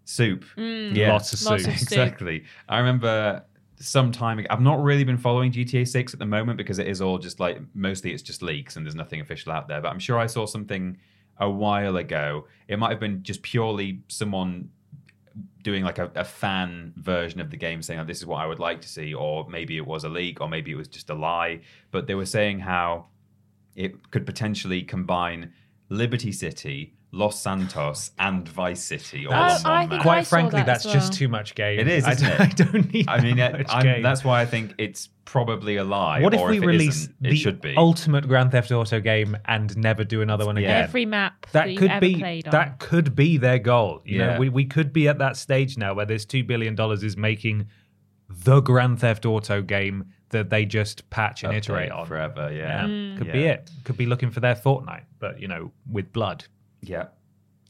[0.04, 0.44] soup.
[0.56, 0.94] Mm.
[0.96, 1.82] Yeah, Lots of Lots of soup.
[1.82, 2.44] exactly.
[2.68, 3.44] I remember
[3.76, 4.46] some time ago.
[4.50, 7.40] I've not really been following GTA 6 at the moment because it is all just
[7.40, 9.80] like mostly it's just leaks and there's nothing official out there.
[9.82, 10.96] But I'm sure I saw something
[11.38, 12.46] a while ago.
[12.68, 14.70] It might have been just purely someone
[15.64, 18.46] doing like a, a fan version of the game saying oh, this is what I
[18.46, 21.10] would like to see, or maybe it was a leak, or maybe it was just
[21.10, 21.62] a lie.
[21.90, 23.06] But they were saying how
[23.74, 25.52] it could potentially combine
[25.88, 30.00] Liberty City, Los Santos, and Vice City all That's- one I think map.
[30.00, 31.78] I Quite saw frankly, that that's as just too much game.
[31.78, 32.40] It is, I isn't don't, it?
[32.60, 33.08] I don't need.
[33.08, 34.02] I mean, that much I'm- game.
[34.02, 36.20] that's why I think it's probably a lie.
[36.20, 37.74] What if or we if it release isn't, the it should be.
[37.76, 40.82] ultimate Grand Theft Auto game and never do another one again?
[40.82, 42.52] Every map that, that you've could ever be played on.
[42.52, 44.02] that could be their goal.
[44.04, 44.34] You Yeah.
[44.34, 47.16] know, we, we could be at that stage now where this two billion dollars is
[47.16, 47.68] making
[48.28, 52.50] the Grand Theft Auto game that they just patch and Update iterate on forever.
[52.52, 53.18] Yeah, Mm.
[53.18, 53.44] Could be Yeah.
[53.52, 53.70] it.
[53.84, 56.44] Could be looking for their Fortnite, but you know, with blood
[56.88, 57.06] Yeah,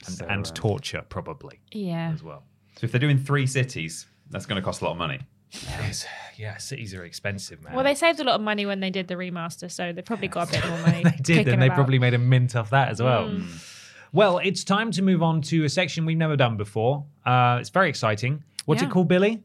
[0.06, 2.10] and, So, and uh, torture probably yeah.
[2.12, 2.44] as well.
[2.76, 5.20] So if they're doing three cities, that's going to cost a lot of money.
[5.50, 6.06] Yes.
[6.36, 7.74] Yeah, cities are expensive, man.
[7.74, 10.26] Well, they saved a lot of money when they did the remaster, so they probably
[10.26, 11.04] got a bit more money.
[11.04, 11.76] they did, and they about.
[11.76, 13.28] probably made a mint off that as well.
[13.28, 13.70] Mm.
[14.12, 17.04] Well, it's time to move on to a section we've never done before.
[17.24, 18.42] Uh, it's very exciting.
[18.64, 18.88] What's Yeah.
[18.88, 19.42] it called, Billy?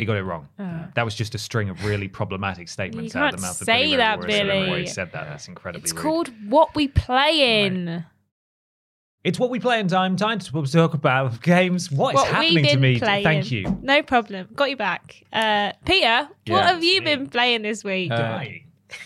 [0.00, 0.48] He got it wrong.
[0.58, 0.86] Uh.
[0.94, 3.82] that was just a string of really problematic statements out of the mouth of say
[3.84, 4.34] Billy that, Ray Lewis.
[4.34, 4.80] I don't know why Billy.
[4.80, 5.24] he said that.
[5.28, 6.02] That's incredibly It's rude.
[6.02, 8.04] called What We Play In.
[9.22, 10.16] It's what we play in time.
[10.16, 11.90] Time to talk about games.
[11.92, 12.98] What is What happening we've to me?
[12.98, 13.22] playing.
[13.24, 13.78] Thank you.
[13.82, 14.48] No problem.
[14.56, 15.22] Got you back.
[15.30, 17.04] Uh, Peter, what have you me.
[17.16, 18.10] been playing this week?
[18.10, 18.42] Uh,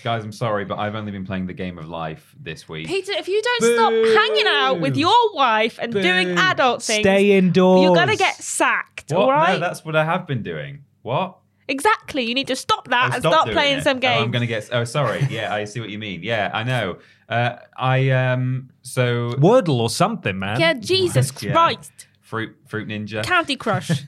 [0.03, 2.87] Guys, I'm sorry, but I've only been playing the game of life this week.
[2.87, 7.33] Peter, if you don't stop hanging out with your wife and doing adult things, Stay
[7.33, 7.83] indoors.
[7.83, 9.21] you're going to get sacked, what?
[9.21, 9.55] all right?
[9.55, 10.84] No, that's what I have been doing.
[11.05, 11.37] What?
[11.69, 12.25] Exactly.
[12.25, 13.85] You need to stop that Oh, and stop start playing it.
[13.85, 14.23] some Oh, games.
[14.25, 14.69] I'm gonna get.
[14.73, 15.27] Oh, sorry.
[15.31, 16.23] Yeah, I see what you mean.
[16.23, 16.99] Yeah, I know.
[17.29, 18.71] Uh, I um.
[18.83, 20.59] So Wordle or something, man.
[20.61, 21.53] Yeah, Jesus Yeah.
[21.53, 21.93] Christ.
[22.21, 23.23] fruit fruit ninja.
[23.25, 23.91] Candy Crush.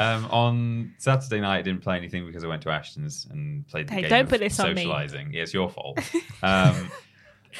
[0.00, 3.86] Um, on Saturday night, I didn't play anything because I went to Ashton's and played
[3.86, 4.82] the Hey, game don't of put this on me.
[4.82, 5.32] socializing.
[5.32, 6.00] Yeah, it's your fault.
[6.42, 6.90] um,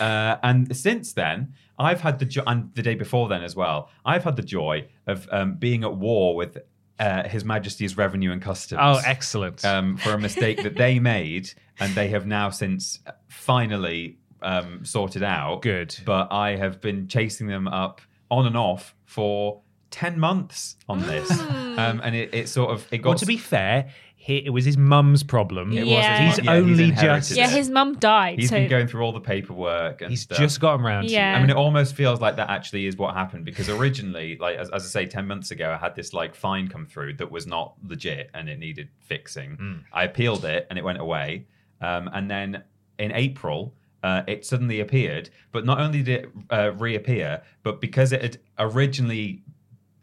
[0.00, 3.88] uh, and since then, I've had the jo- and the day before then as well.
[4.04, 6.58] I've had the joy of um, being at war with
[6.98, 8.80] uh, His Majesty's Revenue and Customs.
[8.82, 9.64] Oh, excellent.
[9.64, 15.22] um, for a mistake that they made, and they have now since finally um, sorted
[15.22, 15.62] out.
[15.62, 15.96] Good.
[16.04, 21.30] But I have been chasing them up on and off for ten months on this,
[21.30, 23.90] um, and it, it sort of it got well, to be fair,
[24.24, 25.70] he, it was his mum's problem.
[25.70, 25.98] It was his He's.
[25.98, 28.38] Yeah, he's only inherited just yeah, his mum died.
[28.38, 30.38] He's so been going through all the paperwork and he's stuff.
[30.38, 31.32] just gotten around Yeah.
[31.32, 34.56] to I mean, it almost feels like that actually is what happened because originally, like
[34.56, 37.30] as, as I say, ten months ago, I had this like fine come through that
[37.30, 39.56] was not legit and it needed fixing.
[39.56, 39.74] Hmm.
[39.92, 41.44] I appealed it and it went away,
[41.82, 42.62] um, and then
[42.98, 43.74] in April.
[44.02, 48.38] Uh, it suddenly appeared, but not only did it uh, reappear, but because it had
[48.58, 49.42] originally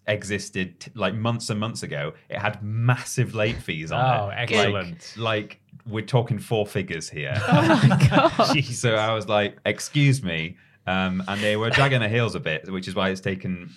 [0.07, 4.33] existed t- like months and months ago, it had massive late fees on Oh, it.
[4.33, 5.13] Oh, excellent.
[5.17, 7.33] Like, like we're talking four figures here.
[7.47, 8.63] Oh my god.
[8.65, 12.69] So I was like, "Excuse me," um, and they were dragging their heels a bit,
[12.71, 13.69] which is why it's taken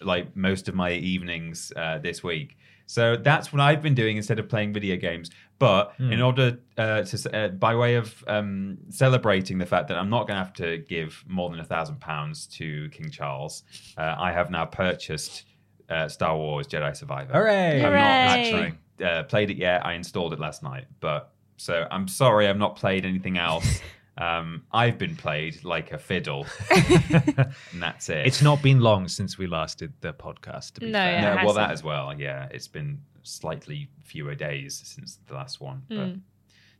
[0.00, 2.56] like most of my evenings uh, this week.
[2.86, 5.30] So that's what I've been doing instead of playing video games.
[5.58, 10.10] But in order uh, to, uh, by way of um, celebrating the fact that I'm
[10.10, 13.62] not going to have to give more than a thousand pounds to King Charles,
[13.96, 15.44] uh, I have now purchased
[15.92, 17.32] uh, Star Wars Jedi Survivor.
[17.32, 17.76] Hooray!
[17.76, 18.00] I've Hooray.
[18.00, 18.74] not actually
[19.06, 19.84] uh, played it yet.
[19.84, 23.80] I installed it last night, but so I'm sorry I've not played anything else.
[24.18, 28.26] um, I've been played like a fiddle, and that's it.
[28.26, 30.74] It's not been long since we last did the podcast.
[30.74, 31.12] To be No, fair.
[31.12, 31.20] yeah.
[31.22, 31.56] no, it well hasn't.
[31.56, 32.14] that as well.
[32.18, 36.20] Yeah, it's been slightly fewer days since the last one, but Mm.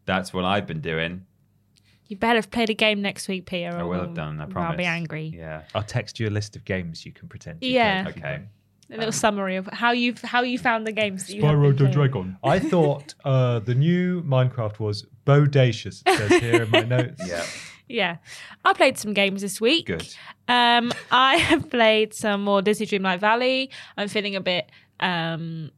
[0.07, 1.25] that's what I've been doing.
[2.09, 3.71] You better have played a game next week, Peter.
[3.71, 4.39] I or will have done.
[4.41, 4.73] I promise.
[4.73, 5.33] I'll be angry.
[5.35, 5.63] Yeah.
[5.75, 7.63] I'll text you a list of games you can pretend.
[7.63, 8.03] you Yeah.
[8.03, 8.17] played.
[8.19, 8.41] Okay.
[8.93, 11.77] A little summary of how you've how you found the games that you have been
[11.77, 11.93] playing.
[11.93, 12.37] Dragon.
[12.45, 16.03] I thought uh, the new Minecraft was bodacious.
[16.07, 17.23] It says here in my notes.
[17.27, 17.45] Yeah.
[17.89, 18.17] Yeah,
[18.65, 19.87] I played some games this week.
[19.87, 20.09] Good.
[20.49, 23.71] Um, I have played some more Disney Dreamlight Valley.
[23.99, 24.71] I'm feeling a bit.
[25.01, 25.71] Um,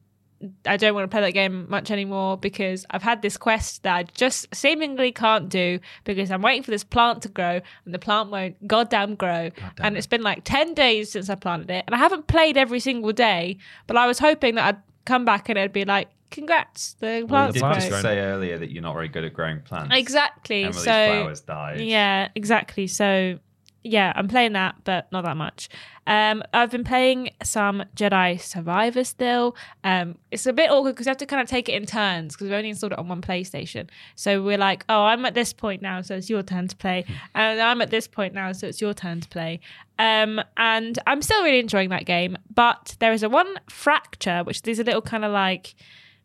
[0.67, 3.95] I don't want to play that game much anymore because I've had this quest that
[3.97, 7.99] I just seemingly can't do because I'm waiting for this plant to grow and the
[7.99, 9.51] plant won't goddamn grow.
[9.79, 12.81] and it's been like 10 days since I planted it and I haven't played every
[12.81, 16.95] single day, but I was hoping that I'd come back and it'd be like, "Congrats,
[16.95, 19.95] the plants did grow." just say earlier that you're not very good at growing plants.
[19.95, 20.65] Exactly.
[20.65, 21.81] Emily's so flowers died.
[21.81, 22.87] yeah, exactly.
[22.87, 23.39] So
[23.85, 25.69] yeah, I'm playing that, but not that much.
[26.07, 29.55] Um, I've been playing some Jedi Survivor still.
[29.85, 32.35] Um, it's a bit awkward because you have to kind of take it in turns
[32.35, 33.89] because we've only installed it on one PlayStation.
[34.15, 37.05] So we're like, oh, I'm at this point now, so it's your turn to play,
[37.35, 39.61] and I'm at this point now, so it's your turn to play.
[39.99, 44.63] Um, and I'm still really enjoying that game, but there is a one fracture, which
[44.63, 45.75] these are little kind of like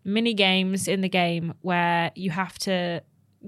[0.06, 3.04] mini games in the game where you have to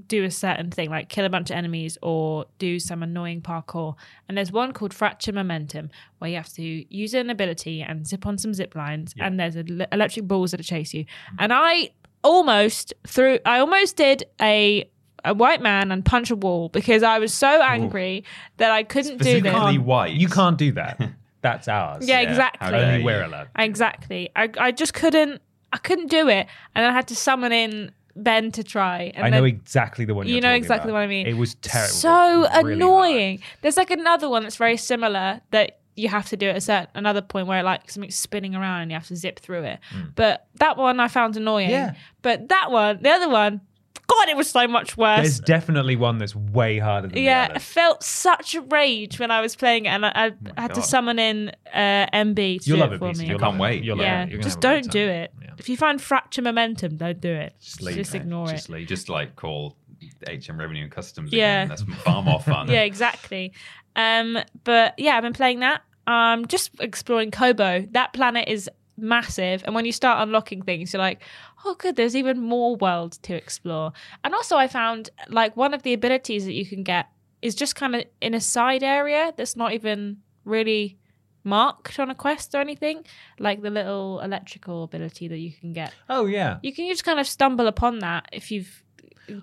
[0.07, 3.95] do a certain thing, like kill a bunch of enemies or do some annoying parkour.
[4.29, 6.63] And there's one called Fracture Momentum, where you have to
[6.95, 10.63] use an ability and zip on some zip lines, and there's ele- electric balls that
[10.63, 11.05] chase you.
[11.39, 11.89] And I
[12.23, 14.89] almost threw, I almost did a
[15.23, 18.23] a white man and punch a wall because I was so angry
[18.57, 19.51] that I couldn't do this.
[19.51, 20.13] Specifically white.
[20.13, 20.99] You can't do that.
[21.41, 22.07] That's ours.
[22.07, 22.73] Yeah, Yeah, exactly.
[22.73, 23.05] Only you.
[23.05, 23.47] we're allowed.
[23.57, 24.29] Exactly.
[24.35, 25.41] I I just couldn't.
[25.73, 29.11] I couldn't do it, and I had to summon in Ben to try.
[29.15, 30.99] And I know then- exactly the one you're You know exactly about.
[30.99, 31.27] what I mean.
[31.27, 31.93] It was terrible.
[31.93, 33.37] So was really annoying.
[33.39, 33.49] hard.
[33.61, 36.87] There's like another one that's very similar that you have to do at a certain
[36.95, 39.79] another point where like something's spinning around and you have to zip through it.
[39.91, 40.01] Hmm.
[40.15, 41.69] But that one I found annoying.
[41.69, 41.95] Yeah.
[42.21, 43.61] But that one, the other one,
[44.19, 45.19] God, it was so much worse.
[45.21, 47.63] There's definitely one that's way harder than yeah, the I others.
[47.63, 50.85] felt such a rage when I was playing it, and I, I had to God.
[50.85, 53.17] summon in uh, MB to You'll do love it it, for BC.
[53.19, 53.25] me.
[53.27, 53.61] You'll Can't love it.
[53.61, 53.83] wait.
[53.83, 54.29] You'll love yeah, it.
[54.29, 55.15] You're gonna just have a don't do time.
[55.15, 55.33] it.
[55.41, 55.47] Yeah.
[55.57, 57.53] If you find fracture momentum, don't do it.
[57.59, 58.13] Just Just, leave it.
[58.15, 58.73] ignore Just it.
[58.73, 58.87] leave.
[58.87, 59.77] Just like call
[60.27, 61.63] HM Revenue and Customs Yeah.
[61.63, 61.69] again.
[61.69, 62.67] That's far more fun.
[62.71, 63.53] yeah, exactly.
[63.95, 65.81] Um, but yeah, I've been playing that.
[66.07, 67.91] Um, just exploring Koboh.
[67.93, 68.69] That planet is
[69.01, 71.21] massive, and when you start unlocking things, you're like,
[71.65, 71.95] oh, good.
[71.95, 73.91] There's even more world to explore.
[74.23, 77.07] And also, I found like one of the abilities that you can get
[77.41, 80.97] is just kind of in a side area that's not even really
[81.43, 83.03] marked on a quest or anything.
[83.39, 85.93] Like the little electrical ability that you can get.
[86.09, 86.59] Oh yeah.
[86.61, 88.83] You can just kind of stumble upon that if you've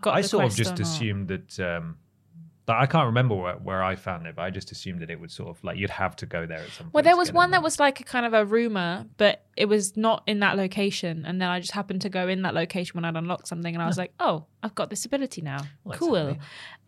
[0.00, 0.14] got.
[0.14, 1.58] I sort of just assumed that.
[1.60, 1.96] Um,
[2.68, 5.18] that I can't remember where, where I found it, but I just assumed that it
[5.18, 6.94] would sort of like you'd have to go there at some point.
[6.94, 9.96] Well, there was one that was like a kind of a rumor, but it was
[9.96, 11.24] not in that location.
[11.26, 13.82] And then I just happened to go in that location when I'd unlocked something, and
[13.82, 15.60] I was like, "Oh, I've got this ability now.
[15.84, 16.36] Well, cool."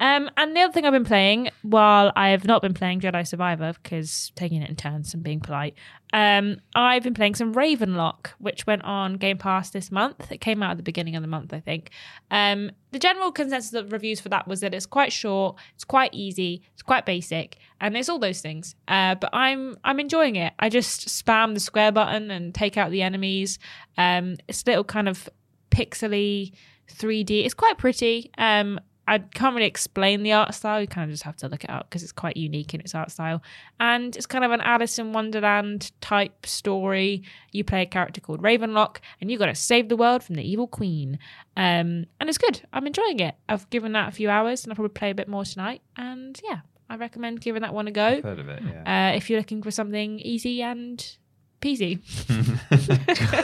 [0.01, 3.27] Um, and the other thing I've been playing, while I have not been playing Jedi
[3.27, 5.75] Survivor because taking it in turns and being polite,
[6.13, 10.33] um, I've been playing some Ravenlok, which went on Game Pass this month.
[10.33, 11.91] It came out at the beginning of the month, I think.
[12.31, 16.13] Um, the general consensus of reviews for that was that it's quite short, it's quite
[16.13, 18.75] easy, it's quite basic, and it's all those things.
[18.89, 20.53] Uh, but I'm I'm enjoying it.
[20.59, 23.59] I just spam the square button and take out the enemies.
[23.97, 25.29] Um, it's a little kind of
[25.71, 26.53] pixely
[26.95, 27.45] 3D.
[27.45, 28.31] It's quite pretty.
[28.39, 30.81] Um, I can't really explain the art style.
[30.81, 32.95] You kind of just have to look it up because it's quite unique in its
[32.95, 33.43] art style.
[33.81, 37.25] And it's kind of an Alice in Wonderland type story.
[37.51, 40.49] You play a character called Ravenlok, and you've got to save the world from the
[40.49, 41.19] evil queen.
[41.57, 42.63] Um, and it's good.
[42.73, 43.35] I'm enjoying it.
[43.49, 45.83] I've given that a few hours, and I'll probably play a bit more tonight.
[45.97, 48.07] And yeah, I recommend giving that one a go.
[48.07, 48.63] I've heard of it.
[48.63, 49.11] Yeah.
[49.11, 51.17] Uh, if you're looking for something easy and
[51.61, 51.99] peasy.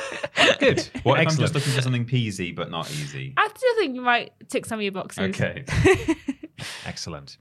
[0.58, 0.88] good.
[1.02, 1.40] what if I'm Excellent.
[1.40, 3.34] just looking for something peasy but not easy?
[3.36, 5.34] I still think you might tick some of your boxes.
[5.34, 5.64] Okay.
[6.86, 7.38] Excellent.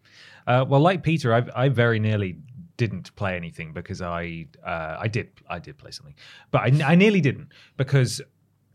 [0.48, 2.38] Uh, well, like Peter, I, I very nearly
[2.78, 6.16] didn't play anything because I uh, I did I did play something,
[6.52, 8.22] but I, I nearly didn't because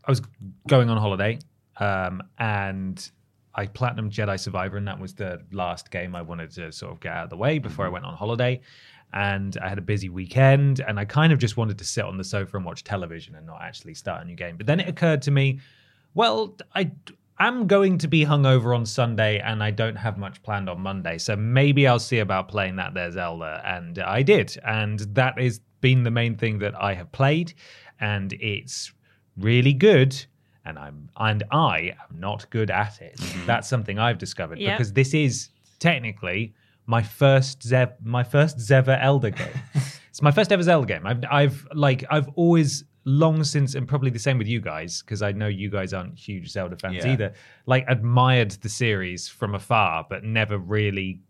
[0.05, 0.21] I was
[0.67, 1.39] going on holiday
[1.77, 3.11] um, and
[3.53, 6.99] I platinum Jedi Survivor, and that was the last game I wanted to sort of
[6.99, 8.61] get out of the way before I went on holiday.
[9.13, 12.17] And I had a busy weekend, and I kind of just wanted to sit on
[12.17, 14.57] the sofa and watch television and not actually start a new game.
[14.57, 15.59] But then it occurred to me,
[16.13, 16.91] well, I
[17.39, 21.17] am going to be hungover on Sunday and I don't have much planned on Monday.
[21.17, 23.61] So maybe I'll see about playing that there Zelda.
[23.65, 24.57] And I did.
[24.65, 27.53] And that has been the main thing that I have played.
[27.99, 28.93] And it's
[29.37, 30.15] really good.
[30.65, 33.17] And I'm and I am not good at it.
[33.17, 33.47] Mm-hmm.
[33.47, 34.75] That's something I've discovered Yeah.
[34.77, 36.53] because this is technically
[36.85, 39.47] my first Zev my first Zeva Elder game.
[40.09, 41.05] it's my first ever Zelda game.
[41.05, 45.21] I've I've like I've always long since and probably the same with you guys because
[45.23, 47.13] I know you guys aren't huge Zelda fans Yeah.
[47.13, 47.33] either.
[47.65, 51.21] Like admired the series from afar, but never really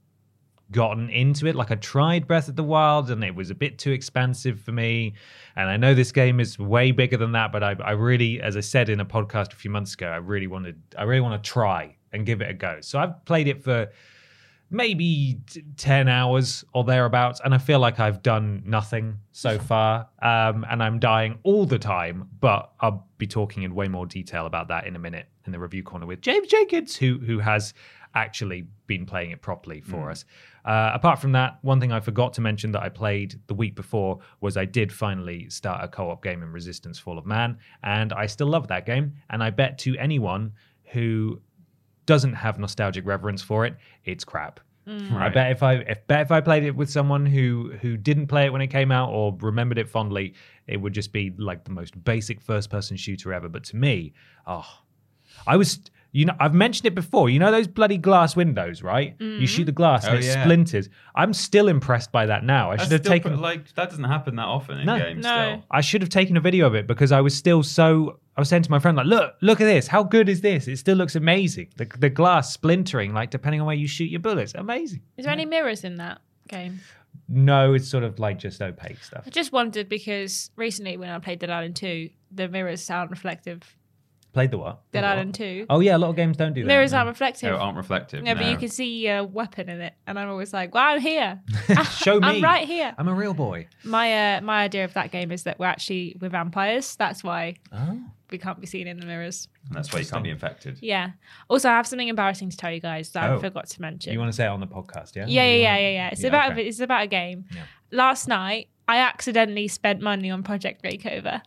[0.71, 1.55] gotten into it.
[1.55, 4.71] Like I tried Breath of the Wild and it was a bit too expansive for
[4.71, 5.13] me.
[5.55, 8.55] And I know this game is way bigger than that, but I, I really, as
[8.57, 11.41] I said in a podcast a few months ago, I really wanted, I really want
[11.41, 12.77] to try and give it a go.
[12.81, 13.89] So I've played it for
[14.71, 20.07] maybe t- 10 hours or thereabouts and i feel like i've done nothing so far
[20.21, 24.45] um, and i'm dying all the time but i'll be talking in way more detail
[24.45, 27.73] about that in a minute in the review corner with james jenkins who who has
[28.15, 30.25] actually been playing it properly for us
[30.63, 33.73] Uh, apart from that, one thing I forgot to mention that I played the week
[33.73, 38.13] before was I did finally start a co-op game in Resistance: Fall of Man, and
[38.13, 39.13] I still love that game.
[39.31, 40.53] And I bet to anyone
[40.93, 41.41] who
[42.11, 44.59] doesn't have nostalgic reverence for it, it's crap.
[44.85, 45.11] Mm.
[45.11, 45.33] I Right.
[45.33, 48.43] bet if I if bet if I played it with someone who who didn't play
[48.47, 50.33] it when it came out or remembered it fondly,
[50.67, 53.47] it would just be like the most basic first person shooter ever.
[53.47, 54.13] But to me,
[54.45, 54.67] oh,
[55.47, 55.79] I was
[56.11, 57.29] you know I've mentioned it before.
[57.29, 59.15] You know those bloody glass windows, right?
[59.19, 59.47] You mm.
[59.47, 60.43] shoot the glass and Oh, it yeah.
[60.43, 60.89] splinters.
[61.15, 62.71] I'm still impressed by that now.
[62.71, 64.97] I That's should have still taken pr- like that doesn't happen that often in No.
[64.97, 65.23] games.
[65.23, 65.29] No.
[65.29, 68.19] Still, I should have taken a video of it because I was still so.
[68.37, 69.87] I was saying to my friend, like, look, look at this.
[69.87, 70.67] How good is this?
[70.67, 71.67] It still looks amazing.
[71.75, 75.01] The, the glass splintering, like, depending on where you shoot your bullets, amazing.
[75.17, 76.79] Is there any mirrors in that game?
[77.27, 79.23] No, it's sort of like just opaque stuff.
[79.25, 83.61] I just wondered because recently when I played Dead Island 2, the mirrors sound reflective.
[84.33, 84.79] Played the what?
[84.93, 85.11] Dead The what?
[85.17, 85.65] Island 2.
[85.69, 86.67] Oh yeah, a lot of games don't do that.
[86.67, 87.51] mirrors aren't reflective.
[87.51, 88.23] they aren't reflective.
[88.23, 91.01] no, but you can see a weapon in it, and I'm always like, "Well, I'm
[91.01, 91.41] here.
[91.97, 92.27] Show me.
[92.27, 93.67] I'm right here." I'm a real boy.
[93.83, 96.95] My uh, my idea of that game is that we're actually we're vampires.
[96.95, 97.99] That's why Oh.
[98.31, 99.49] we can't be seen in the mirrors.
[99.67, 100.77] And that's why you can't be infected.
[100.81, 101.11] Yeah.
[101.49, 103.35] Also, I have something embarrassing to tell you guys that Oh.
[103.37, 104.13] I forgot to mention.
[104.13, 105.25] You want to say it on the podcast, yeah?
[105.27, 106.09] yeah, yeah, yeah, yeah, yeah.
[106.09, 106.63] It's Yeah, about okay.
[106.63, 107.45] a, it's about a game.
[107.53, 107.63] Yeah.
[107.91, 111.41] Last night, I accidentally spent money on Project Makeover.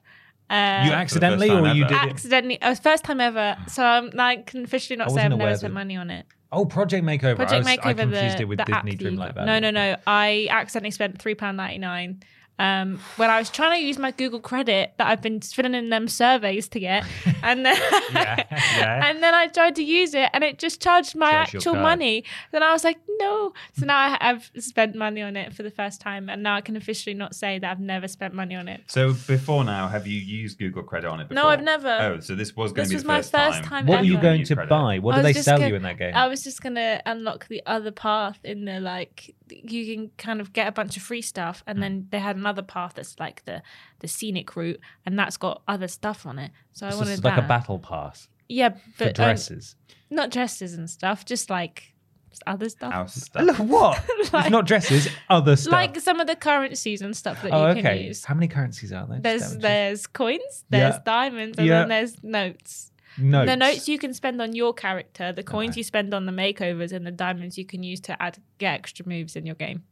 [0.50, 1.94] Uh, You accidentally, time or you ever.
[1.94, 2.54] did accidentally.
[2.60, 3.56] It was first time ever.
[3.68, 6.10] So I'm like can officially I not say wasn't I've never spent that- money on
[6.10, 6.26] it.
[6.52, 7.34] Oh, Project Makeover.
[7.36, 9.46] Project I, was, Makeover, I confused the, it with the Disney app that Dreamlight Valley.
[9.46, 9.96] No, no, no.
[10.06, 12.20] I accidentally spent three pound ninety nine.
[12.58, 15.90] Um, when I was trying to use my Google credit that I've been filling in
[15.90, 17.04] them surveys to get,
[17.42, 17.76] and then
[18.12, 19.06] Yeah, yeah.
[19.10, 22.24] and then I tried to use it, and it just charged my Charged actual money.
[22.52, 23.52] Then I was like, no.
[23.76, 26.60] So now I, I've spent money on it for the first time, and now I
[26.60, 28.82] can officially not say that I've never spent money on it.
[28.86, 31.42] So before now, have you used Google Credit on it before?
[31.42, 31.88] No, I've never.
[31.88, 34.00] Oh, so this was going This to be was the my first, first time What
[34.00, 35.00] were you going to buy?
[35.00, 36.14] What I did they sell gonna- you in that game?
[36.14, 40.52] I was just gonna unlock the other path in the like you can kind of
[40.52, 43.62] get a bunch of free stuff and then they had another path that's like the
[44.00, 46.50] the scenic route and that's got other stuff on it.
[46.72, 47.44] So I wanted this is like that.
[47.44, 49.76] a battle pass Yeah, for but um, dresses.
[50.10, 51.92] not dresses and stuff, just like
[52.30, 52.92] just other stuff.
[52.92, 53.66] House Look, stuff.
[53.66, 54.04] what?
[54.32, 55.72] Like- it's not dresses, other stuff.
[55.72, 58.02] Like some of the currencies and stuff that oh, you can okay.
[58.06, 58.24] use.
[58.24, 59.20] How many currencies are there?
[59.20, 61.00] There's there's coins, there's Yeah.
[61.04, 61.80] diamonds, and Yeah.
[61.80, 62.90] then there's notes.
[63.16, 63.30] Interest.
[63.30, 63.50] notes.
[63.50, 65.80] The notes you can spend on your character, the coins Okay.
[65.80, 69.06] you spend on the makeovers, and the diamonds you can use to add get extra
[69.08, 69.82] moves in your game.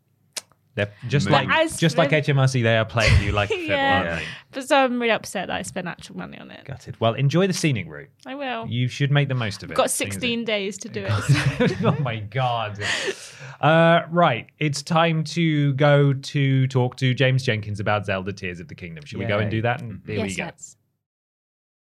[0.74, 3.68] They're just But like as just like HMRC, they are playing you like a fiddle,
[3.76, 3.98] Yeah.
[4.08, 4.26] aren't they?
[4.52, 6.64] But so I'm really upset that I spent actual money on it.
[6.64, 6.98] Gutted.
[6.98, 8.08] Well, enjoy the scenic route.
[8.24, 8.66] I will.
[8.68, 9.74] You should make the most of it.
[9.74, 11.72] Got seeing as it- 16 days to do it.
[11.84, 12.82] oh my god.
[13.60, 18.68] Uh, right, it's time to go to talk to James Jenkins about Zelda Tears of
[18.68, 19.04] the Kingdom.
[19.04, 19.82] Should we go and do that?
[19.82, 20.44] And here we go.
[20.44, 20.78] let's.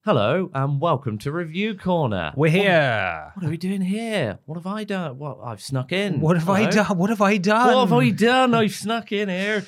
[0.06, 2.34] Hello and welcome to Review Corner.
[2.36, 3.32] We're here.
[3.36, 4.38] What are we doing here?
[4.46, 5.18] What have I done?
[5.18, 6.20] What I've snuck in.
[6.20, 6.98] What have I done?
[6.98, 7.74] What have I done?
[7.74, 8.54] What have I done?
[8.54, 9.66] I've snuck in here.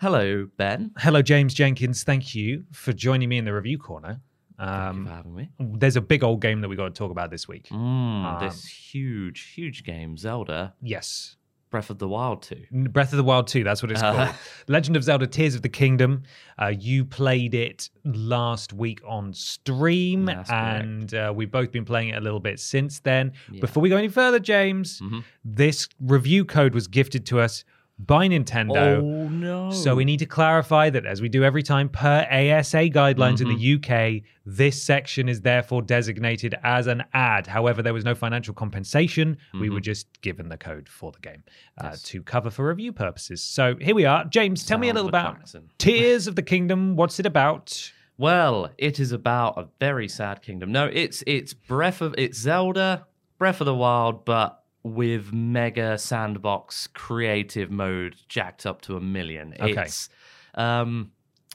[0.00, 0.90] Hello, Ben.
[0.98, 2.02] Hello, James Jenkins.
[2.02, 4.20] Thank you for joining me in the review corner.
[4.58, 5.50] Thank you Um, for having me.
[5.60, 7.68] there's a big old game that we got to talk about this week.
[7.70, 7.76] Mm,
[8.24, 11.36] um, this huge, huge game, Zelda Yes.
[11.76, 12.88] Breath of the Wild 2.
[12.88, 14.24] Breath of the Wild 2, that's what it's Uh-huh.
[14.26, 14.36] called.
[14.68, 16.22] Legend of Zelda Tears of the Kingdom.
[16.58, 22.08] Uh, you played it last week on stream, That's and uh, we've both been playing
[22.10, 23.32] it a little bit since then.
[23.52, 23.60] Yeah.
[23.60, 25.22] Before we go any further, James, Mhm.
[25.44, 27.62] this review code was gifted to us
[27.98, 28.98] by Nintendo.
[28.98, 29.70] Oh no!
[29.70, 33.48] So we need to clarify that, as we do every time, per ASA guidelines in
[33.48, 33.92] the Mm-hmm.
[34.18, 37.46] UK, this section is therefore designated as an ad.
[37.46, 39.38] However, there was no financial compensation.
[39.58, 41.42] We were just given the code for the game
[41.78, 41.90] uh, Mm-hmm.
[41.92, 42.02] Yes.
[42.02, 43.42] to cover for review purposes.
[43.42, 44.24] So here we are.
[44.26, 45.70] James, tell me a little about relaxing.
[45.78, 46.96] Tears of the Kingdom.
[46.96, 47.92] What's it about?
[48.18, 50.70] Well, it is about a very sad kingdom.
[50.72, 53.06] No, it's it's Breath of it's Zelda
[53.38, 59.54] Breath of the Wild, but with mega sandbox creative mode jacked up to a million.
[59.58, 59.82] Okay.
[59.82, 60.08] It's
[60.54, 61.12] um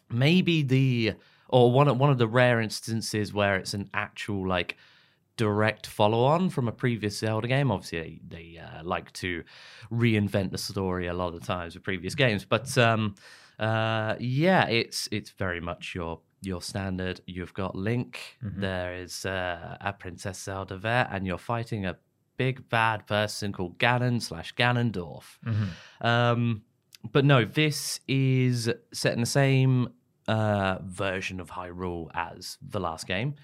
[0.09, 1.13] maybe the
[1.49, 4.77] or one of one of the rare instances where it's an actual like
[5.37, 7.71] direct follow on from a previous Zelda game.
[7.71, 9.43] Obviously, they, they uh, like to
[9.91, 13.15] reinvent the story a lot of times with previous games, but um,
[13.59, 17.21] uh, yeah, it's it's very much your your standard.
[17.25, 18.19] You've got Link.
[18.41, 21.97] there is uh, a Princess Zelda there, and you're fighting a
[22.37, 25.23] big bad person called Ganon slash Ganondorf.
[26.01, 26.63] Um,
[27.11, 29.89] but no, this is set in the same
[30.27, 33.35] uh, version of Hyrule as the last game.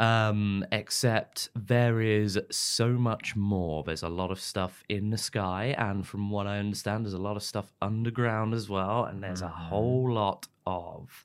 [0.00, 3.82] Um, except there is so much more.
[3.82, 7.18] There's a lot of stuff in the sky, and from what I understand, there's a
[7.18, 9.06] lot of stuff underground as well.
[9.06, 11.24] And there's a whole lot of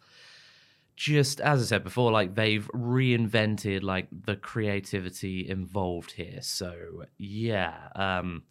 [0.96, 6.40] just as I said before, like they've reinvented like the creativity involved here.
[6.42, 8.44] So yeah, um,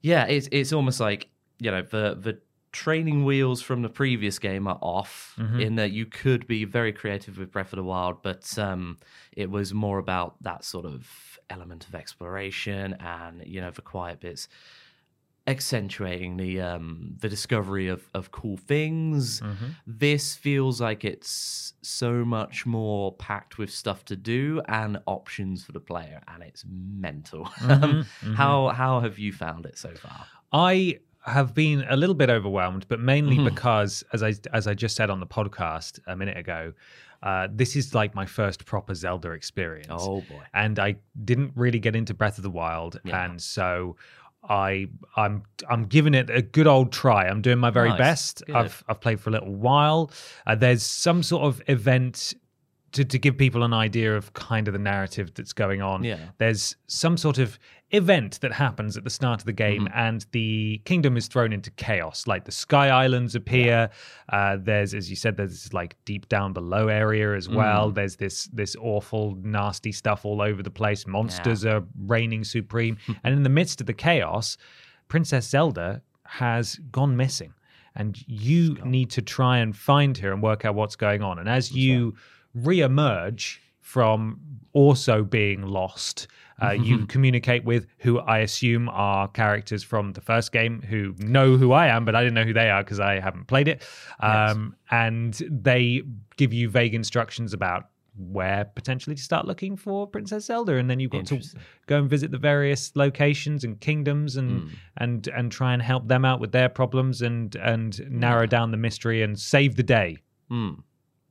[0.00, 1.28] yeah, it's it's almost like
[1.58, 2.38] you know the the
[2.72, 5.60] training wheels from the previous game are off Mm-hmm.
[5.60, 8.98] in that you could be very creative with Breath of the Wild, but um,
[9.32, 14.20] it was more about that sort of element of exploration and you know the quiet
[14.20, 14.48] bits
[15.46, 19.66] accentuating the um the discovery of of cool things Mm-hmm.
[19.86, 25.72] this feels like it's so much more packed with stuff to do and options for
[25.72, 30.98] the player and it's mental Um, how how have you found it so far I
[31.24, 33.54] have been a little bit overwhelmed, but mainly Mm-hmm.
[33.54, 36.72] because, as I as I just said on the podcast a minute ago,
[37.22, 39.86] uh, this is like my first proper Zelda experience.
[40.08, 43.24] oh boy and I didn't really get into Breath of the Wild, Yeah.
[43.24, 43.96] and so
[44.48, 47.26] I I'm I'm giving it a good old try.
[47.28, 47.98] I'm doing my very Nice.
[47.98, 48.42] best.
[48.46, 48.56] Good.
[48.56, 50.10] I've I've played for a little while.
[50.46, 52.34] Uh, there's some sort of event
[52.92, 56.02] to to give people an idea of kind of the narrative that's going on.
[56.04, 56.18] Yeah.
[56.38, 57.58] There's some sort of
[57.92, 59.98] event that happens at the start of the game, Mm-hmm.
[59.98, 62.26] and the kingdom is thrown into chaos.
[62.26, 63.90] Like the Sky Islands appear.
[64.30, 67.90] Uh, there's, as you said, there's like deep down below area as well.
[67.90, 67.94] Mm.
[67.94, 71.06] There's this this awful, nasty stuff all over the place.
[71.06, 74.56] Monsters are reigning supreme, and in the midst of the chaos,
[75.08, 77.52] Princess Zelda has gone missing,
[77.94, 81.38] and you need to try and find her and work out what's going on.
[81.38, 82.14] And as you
[82.54, 84.38] re-emerge from
[84.72, 86.28] also being lost.
[86.62, 91.56] Uh, you communicate with who I assume are characters from the first game who know
[91.56, 93.82] who I am, but I didn't know who they are because I haven't played it.
[94.20, 96.02] Um, And they
[96.36, 101.00] give you vague instructions about where potentially to start looking for Princess Zelda, and then
[101.00, 101.40] you've got to
[101.86, 106.24] go and visit the various locations and kingdoms and and and try and help them
[106.24, 110.18] out with their problems and and narrow down the mystery and save the day.
[110.48, 110.72] Hmm.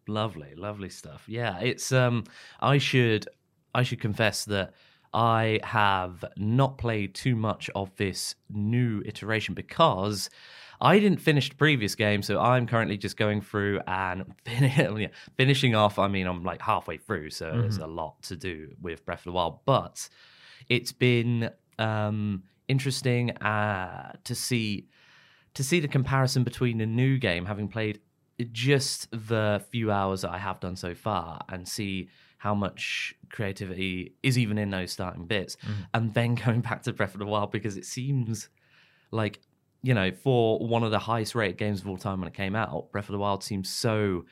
[0.07, 1.23] Lovely, lovely stuff.
[1.27, 2.23] Yeah, it's um
[2.59, 3.27] I should
[3.75, 4.73] I should confess that
[5.13, 10.29] I have not played too much of this new iteration because
[10.79, 15.75] I didn't finish the previous game, so I'm currently just going through and fin- finishing
[15.75, 15.99] off.
[15.99, 19.25] I mean, I'm like halfway through, so there's a lot to do with Breath of
[19.25, 20.09] the Wild, but
[20.69, 24.87] it's been um, interesting uh, to see
[25.53, 27.99] to see the comparison between the new game, having played
[28.53, 32.09] just the few hours that I have done so far, and see
[32.41, 35.57] how much creativity is even in those starting bits,
[35.93, 38.49] and then going back to Breath of the Wild because it seems
[39.11, 39.39] like
[39.83, 42.55] you know for one of the highest rated games of all time when it came
[42.55, 44.25] out, Breath of the Wild seems so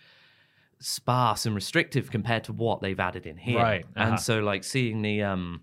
[0.79, 4.09] sparse and restrictive compared to what they've added in here, Right, uh-huh.
[4.11, 5.61] And so like seeing the um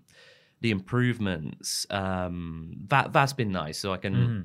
[0.61, 4.41] the improvements um that that's been nice so i can Mm-hmm.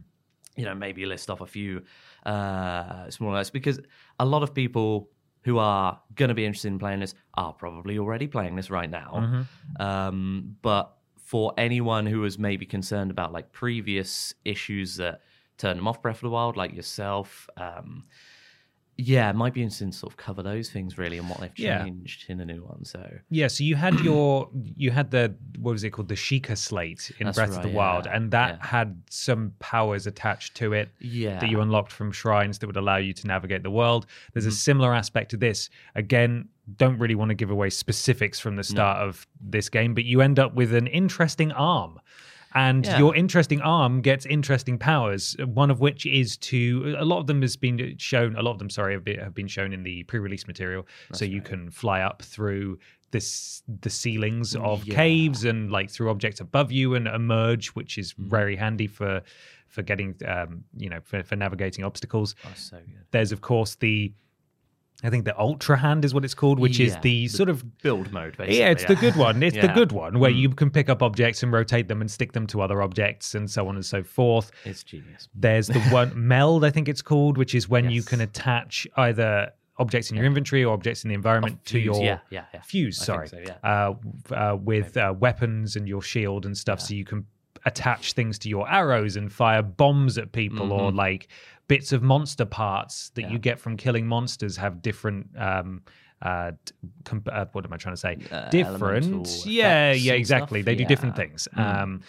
[0.61, 1.83] you know maybe list off a few
[2.27, 3.81] uh small notes because
[4.19, 5.09] a lot of people
[5.43, 8.91] who are going to be interested in playing this are probably already playing this right
[8.91, 9.83] now Mm-hmm.
[9.83, 15.21] um but for anyone who was maybe concerned about like previous issues that
[15.59, 18.05] turned them off breath of the wild like yourself um
[18.99, 21.51] yeah, it might be interesting to sort of cover those things really and what they've
[21.59, 21.83] Yeah.
[21.85, 22.85] changed in the new one.
[22.85, 26.57] So Yeah, so you had your you had the what was it called the Sheikah
[26.59, 28.67] slate in That's Breath of right, the Wild, yeah, and that yeah.
[28.67, 32.97] had some powers attached to it yeah, that you unlocked from shrines that would allow
[32.99, 34.07] you to navigate the world.
[34.33, 34.51] There's Mm-hmm.
[34.51, 35.71] a similar aspect to this.
[35.95, 40.05] Again, don't really want to give away specifics from the start of this game, but
[40.05, 41.99] you end up with an interesting arm.
[42.55, 42.99] And Yeah.
[42.99, 45.37] your interesting arm gets interesting powers.
[45.45, 48.37] One of which is to a lot of them has been shown.
[48.37, 50.87] A lot of them, sorry, have been, have been shown in the pre-release material.
[51.13, 52.79] so you can fly up through
[53.11, 54.95] this the ceilings of Yeah.
[54.95, 58.31] caves and like through objects above you and emerge, which is Mm-hmm.
[58.31, 59.23] very handy for
[59.69, 62.35] for getting um, you know for, for navigating obstacles.
[62.45, 62.79] Oh, so.
[63.11, 64.13] There's of course the
[65.05, 67.79] I think the ultra hand is what it's called, which is the the sort of
[67.79, 68.37] build mode.
[68.37, 69.43] Basically, yeah, it's the good one.
[69.43, 69.69] It's the Yeah.
[69.73, 69.75] Mm.
[69.75, 72.61] good one where you can pick up objects and rotate them and stick them to
[72.61, 74.51] other objects and so on and so forth.
[74.65, 75.29] It's genius.
[75.35, 79.53] There's the one meld, I think it's called, which is when you can attach either
[79.79, 82.61] objects in your inventory or objects in the environment to your yeah, yeah, yeah.
[82.63, 83.01] fuse.
[83.03, 83.95] I Sorry, so, uh,
[84.33, 87.27] uh, with uh, weapons and your shield and stuff, so you can
[87.65, 90.97] attach things to your arrows and fire bombs at people, or Mm-hmm.
[90.99, 91.29] like
[91.69, 95.29] bits of monster parts that you get from killing monsters have different.
[95.37, 95.83] Um,
[96.21, 96.53] uh,
[97.05, 98.17] comp- uh, what am I trying to say?
[98.31, 100.61] Uh, different, yeah, yeah, exactly.
[100.61, 101.49] stuff, They do different things.
[101.57, 101.83] Mm.
[101.83, 102.01] Um,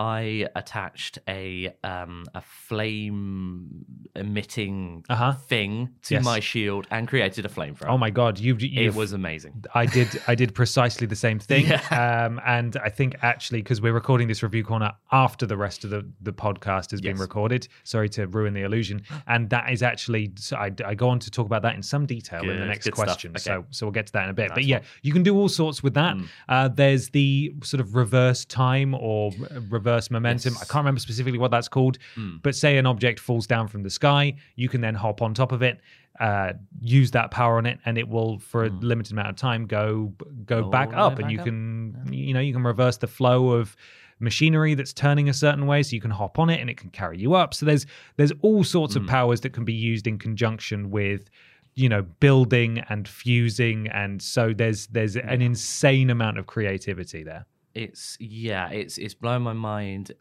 [0.00, 3.84] I attached a um a flame
[4.16, 5.32] emitting Uh-huh.
[5.34, 6.24] thing to Yes.
[6.24, 7.88] my shield and created a flamethrower.
[7.88, 9.64] oh my god, you've, it was amazing.
[9.74, 11.66] I did I did precisely the same thing.
[11.90, 15.90] Um, and I think actually because we're recording this review corner after the rest of
[15.90, 17.68] the, the podcast has been recorded.
[17.84, 19.02] Sorry to ruin the illusion.
[19.26, 22.06] and that is actually so I, I go on to talk about that in some
[22.06, 23.30] detail in the next good question.
[23.32, 23.40] Okay.
[23.40, 24.48] So so we'll get to that in a bit.
[24.48, 24.86] but Nice yeah, one.
[25.02, 26.14] you can do all sorts with that.
[26.16, 26.26] Mm.
[26.48, 29.48] Uh, there's the sort of reverse time or r-
[29.90, 30.54] reverse momentum.
[30.54, 30.62] Yes.
[30.62, 32.42] I can't remember specifically what that's called, Mm.
[32.42, 35.52] but say an object falls down from the sky, you can then hop on top
[35.52, 35.80] of it.
[36.18, 39.66] Uh, use that power on it, and it will, for a limited amount of time,
[39.66, 40.12] go
[40.44, 41.44] go back all way up, and you up.
[41.46, 43.74] can you know you can reverse the flow of
[44.18, 46.90] machinery that's turning a certain way so you can hop on it and it can
[46.90, 47.86] carry you up so there's
[48.18, 49.00] there's all sorts Hmm.
[49.00, 51.30] of powers that can be used in conjunction with
[51.74, 57.46] you know building and fusing and so there's there's an insane amount of creativity there
[57.74, 60.12] it's yeah, it's it's blown my mind.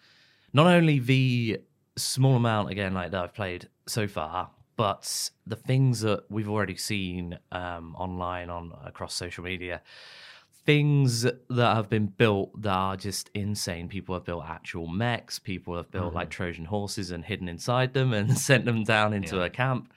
[0.54, 1.60] Not only the
[1.96, 6.76] small amount again like that I've played so far, but the things that we've already
[6.76, 9.82] seen um, online on across social media,
[10.66, 13.88] things that have been built that are just insane.
[13.90, 15.40] People have built actual mechs.
[15.40, 19.38] People have built like Trojan horses and hidden inside them and sent them down into
[19.38, 19.46] Yeah.
[19.46, 19.92] a camp.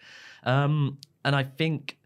[0.45, 1.99] Um, and I think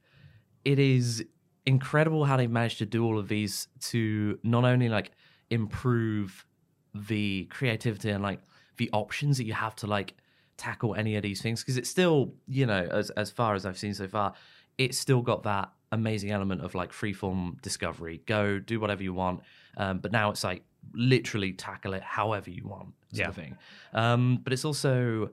[0.65, 1.25] it is
[1.65, 5.13] incredible how they've managed to do all of these to not only like
[5.51, 6.47] improve
[6.95, 8.41] the creativity and like
[8.79, 10.15] the options that you have to like
[10.57, 13.77] tackle any of these things because it's still you know as as far as I've
[13.79, 14.33] seen so far
[14.79, 19.41] it's still got that amazing element of like freeform discovery go do whatever you want
[19.77, 20.63] um, but now it's like
[20.95, 23.29] literally tackle it however you want sort Yeah.
[23.29, 23.57] of thing
[23.93, 25.31] um, but it's also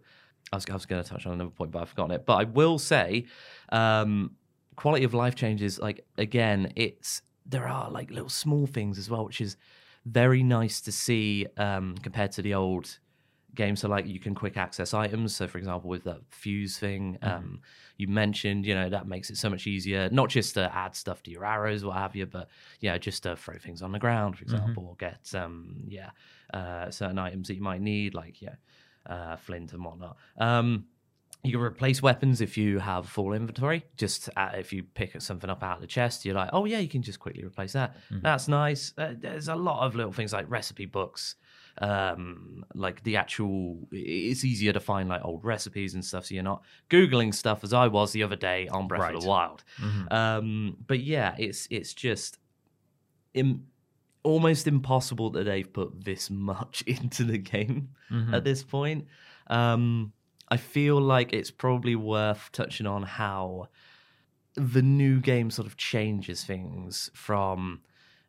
[0.51, 2.25] I was, I was going to touch on another point, but I've forgotten it.
[2.27, 3.25] But I will say,
[3.69, 4.35] um,
[4.75, 5.79] quality of life changes.
[5.79, 9.57] Like again, it's there are like little small things as well, which is
[10.05, 12.99] very nice to see um, compared to the old
[13.55, 13.75] game.
[13.75, 15.35] So like you can quick access items.
[15.35, 17.61] So for example, with that fuse thing um,
[17.97, 20.09] you mentioned, you know that makes it so much easier.
[20.11, 22.49] Not just to add stuff to your arrows, what have you, but
[22.79, 26.09] yeah, just to throw things on the ground, for example, or get um, yeah
[26.53, 28.55] uh, certain items that you might need, like yeah
[29.05, 30.17] uh, flint and whatnot.
[30.37, 30.85] Um,
[31.43, 33.83] you can replace weapons if you have full inventory.
[33.97, 36.79] Just uh, if you pick something up out of the chest, you're like, oh yeah,
[36.79, 37.97] you can just quickly replace that.
[38.09, 38.93] That's nice.
[38.97, 41.35] Uh, there's a lot of little things like recipe books.
[41.81, 46.43] Um, like the actual, it's easier to find like old recipes and stuff, so you're
[46.43, 49.63] not googling stuff as I was the other day on Breath of the Wild.
[50.11, 52.37] Um, but yeah, it's it's just
[53.33, 53.65] Im-
[54.21, 58.33] almost impossible that they've put this much into the game Mm-hmm.
[58.35, 59.07] at this point.
[59.47, 60.13] Um,
[60.53, 63.69] I feel like it's probably worth touching on how
[64.53, 67.81] the new game sort of changes things from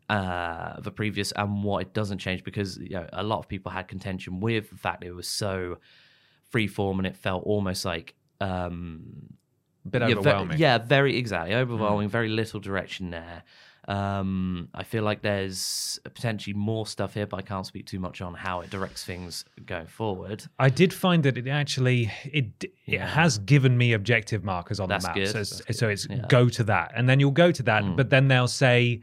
[0.09, 3.71] uh, the previous and what it doesn't change because you know, a lot of people
[3.71, 5.77] had contention with the fact it was so
[6.51, 9.35] freeform and it felt almost like um,
[9.85, 12.09] a bit yeah, ve- overwhelming yeah, very exactly overwhelming.
[12.09, 13.43] Very little direction there.
[13.87, 18.23] Um, I feel like there's potentially more stuff here, but I can't speak too much
[18.23, 20.45] on how it directs things going forward.
[20.59, 23.07] I did find that it actually it it Yeah.
[23.07, 25.15] has given me objective markers on That's the map.
[25.17, 26.25] good, So it's, so it's yeah.
[26.29, 29.03] Go to that, and then you'll go to that, but then they'll say,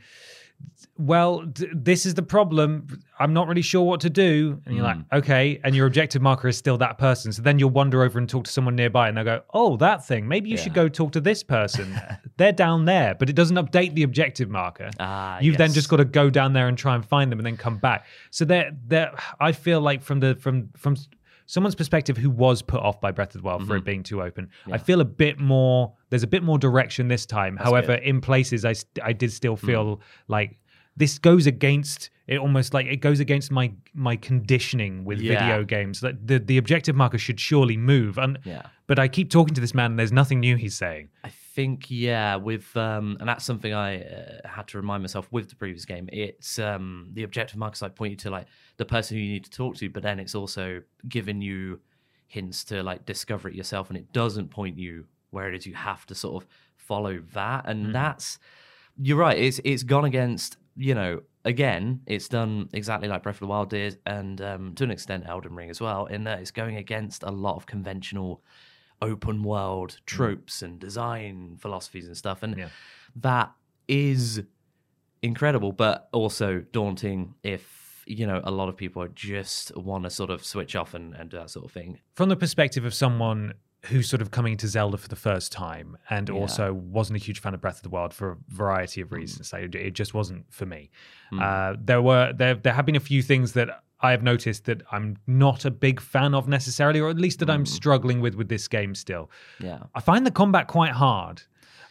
[0.98, 2.88] "Well, d- this is the problem.
[3.20, 5.02] I'm not really sure what to do." And you're Hmm.
[5.12, 7.32] like, "Okay," and your objective marker is still that person.
[7.32, 10.06] So then you'll wander over and talk to someone nearby, and they'll go, "Oh, that
[10.06, 10.28] thing.
[10.28, 12.00] Maybe you should go talk to this person.
[12.38, 14.90] They're down there," but it doesn't update the objective marker.
[15.00, 17.46] Ah, You've then just got to go down there and try and find them and
[17.46, 18.06] then come back.
[18.30, 20.96] So there there I feel like from the from from
[21.48, 23.70] someone's perspective who was put off by Breath of the Wild Mm-hmm.
[23.72, 27.08] for it being too open, I feel a bit more there's a bit more direction
[27.10, 27.58] this time.
[27.58, 28.04] However, good.
[28.04, 28.74] in places I
[29.04, 29.66] I did still Mm.
[29.66, 30.58] feel like
[30.98, 35.34] this goes against it almost like it goes against my my conditioning with Yeah.
[35.40, 38.64] video games that the the objective marker should surely move and Yeah.
[38.88, 41.92] but I keep talking to this man and there's nothing new he's saying I think
[41.92, 45.84] yeah, with um, and that's something I uh, had to remind myself with the previous
[45.84, 46.08] game.
[46.14, 49.44] It's um, the objective markers like point you to like the person who you need
[49.44, 51.82] to talk to, but then it's also giving you
[52.28, 55.66] hints to like discover it yourself, and it doesn't point you where it is.
[55.68, 58.40] You have to sort of follow that, and that's
[58.98, 59.38] you're right.
[59.38, 62.02] It's it's gone against you know again.
[62.06, 65.56] It's done exactly like Breath of the Wild did, and um, to an extent Elden
[65.56, 66.06] Ring as well.
[66.06, 68.44] In that it's going against a lot of conventional
[69.02, 72.70] open world tropes and design philosophies and stuff, and Yeah.
[73.16, 73.52] that
[73.88, 74.44] is
[75.22, 80.30] incredible, but also daunting if you know a lot of people just want to sort
[80.32, 82.00] of switch off and, and do that sort of thing.
[82.16, 83.54] from the perspective of someone
[83.86, 86.36] who's sort of coming to Zelda for the first time and Yeah.
[86.36, 89.06] also wasn't a huge fan of Breath of the Wild for a variety Hmm.
[89.06, 89.52] of reasons.
[89.54, 90.92] Like, it- just wasn't for me.
[91.40, 94.82] Uh, there were there there have been a few things that I have noticed that
[94.92, 97.52] I'm not a big fan of necessarily, or at least that Hmm.
[97.56, 99.30] I'm struggling with with this game still.
[99.60, 99.84] Yeah.
[99.96, 101.44] I find the combat quite hard,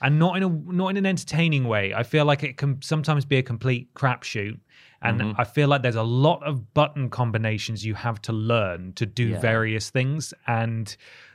[0.02, 1.92] and not in a not in an entertaining way.
[1.94, 4.58] I feel like it can sometimes be a complete crapshoot,
[5.02, 5.40] and Mm-hmm.
[5.40, 9.28] I feel like there's a lot of button combinations you have to learn to do
[9.28, 9.40] Yeah.
[9.40, 10.94] various things, and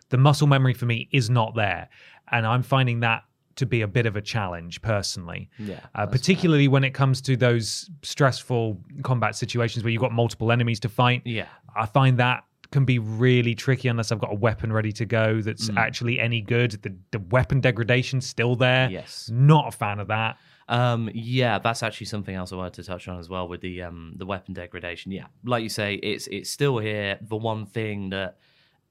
[0.09, 1.89] the muscle memory for me is not there,
[2.31, 3.23] and I'm finding that
[3.55, 5.49] to be a bit of a challenge personally.
[5.57, 10.51] Yeah, uh, particularly when it comes to those stressful combat situations where you've got multiple
[10.51, 11.21] enemies to fight.
[11.25, 11.47] Yeah.
[11.75, 15.41] I find that can be really tricky unless I've got a weapon ready to go
[15.41, 15.77] that's Mm.
[15.77, 16.71] actually any good.
[16.81, 18.89] The, the weapon degradation's still there.
[18.89, 19.29] Yes.
[19.31, 20.37] Not a fan of that.
[20.67, 23.83] Um, yeah, that's actually something else I wanted to touch on as well with the
[23.83, 25.11] um the weapon degradation.
[25.11, 27.19] Yeah, like you say, it's it's still here.
[27.21, 28.39] The one thing that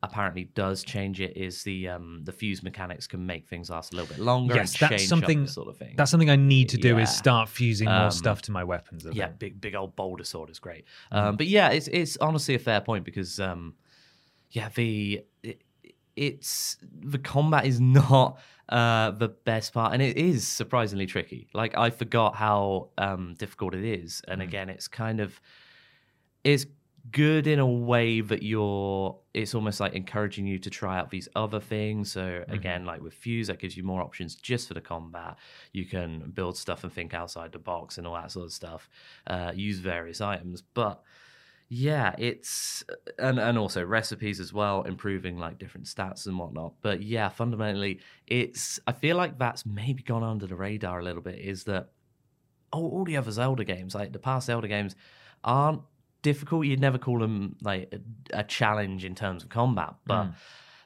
[0.05, 3.97] apparently does change it is the um the fuse mechanics can make things last a
[3.97, 5.95] little bit longer Yes, that's something- sort of thing.
[5.97, 7.03] That's something I need to do Yeah.
[7.03, 9.07] is start fusing more Um, stuff to my weapons.
[9.07, 9.39] I yeah, think.
[9.39, 10.85] big big old boulder sword is great.
[11.13, 11.17] Mm.
[11.17, 13.75] Um, but yeah, it's it's honestly a fair point because um,
[14.51, 15.63] yeah, the it,
[16.17, 18.39] it's the combat is not
[18.69, 21.49] uh the best part, and it is surprisingly tricky.
[21.53, 24.45] Like I forgot how um difficult it is, and Mm.
[24.45, 25.41] again, it's kind of
[26.45, 26.67] it's
[27.11, 31.29] good in a way that you're it's almost like encouraging you to try out these
[31.37, 32.13] other things.
[32.13, 32.53] So Mm-hmm.
[32.53, 35.37] again like with fuse that gives you more options just for the combat.
[35.73, 38.89] You can build stuff and think outside the box and all that sort of stuff.
[39.27, 40.63] Uh, use various items.
[40.63, 41.03] But
[41.71, 42.85] yeah it's
[43.19, 46.75] and and also recipes as well improving like different stats and whatnot.
[46.83, 51.23] But yeah fundamentally it's i feel like that's maybe gone under the radar a little
[51.23, 51.89] bit is that
[52.73, 54.95] all, all the other zelda games like the past zelda games
[55.43, 55.81] aren't
[56.31, 60.27] difficult you'd never call them like a, a challenge in terms of combat but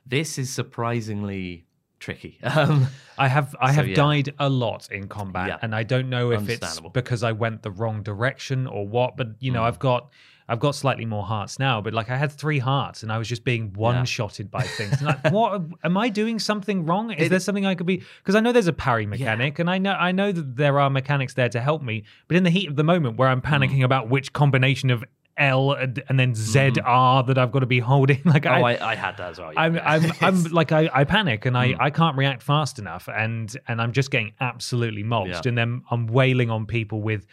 [0.06, 1.64] this is surprisingly
[2.00, 2.86] tricky um
[3.18, 3.96] I have I So, have yeah.
[3.96, 5.58] died a lot in combat, Yeah.
[5.62, 9.16] and I don't know if it's because I went the wrong direction or what.
[9.16, 9.54] But you Mm.
[9.56, 10.02] know, I've got
[10.50, 11.80] I've got slightly more hearts now.
[11.84, 14.92] But like I had three hearts, and I was just being one shotted by things.
[15.00, 15.50] And like, what
[15.88, 17.10] am I doing something wrong?
[17.10, 18.02] Is It- there something I could be?
[18.20, 20.88] Because I know there's a parry mechanic, and I know I know that there are
[20.90, 22.04] mechanics there to help me.
[22.28, 23.50] But in the heat of the moment, where I'm Mm.
[23.52, 25.02] panicking about which combination of
[25.38, 28.62] L and then Z R that I've got to be holding, like Mm-hmm.
[28.62, 29.60] oh I, I, I had that as well yeah.
[29.60, 31.76] I'm, I'm, I'm like I, I panic and I, Mm.
[31.80, 35.48] I can't react fast enough and and I'm just getting absolutely mulched Yeah.
[35.50, 37.26] and then I'm wailing on people with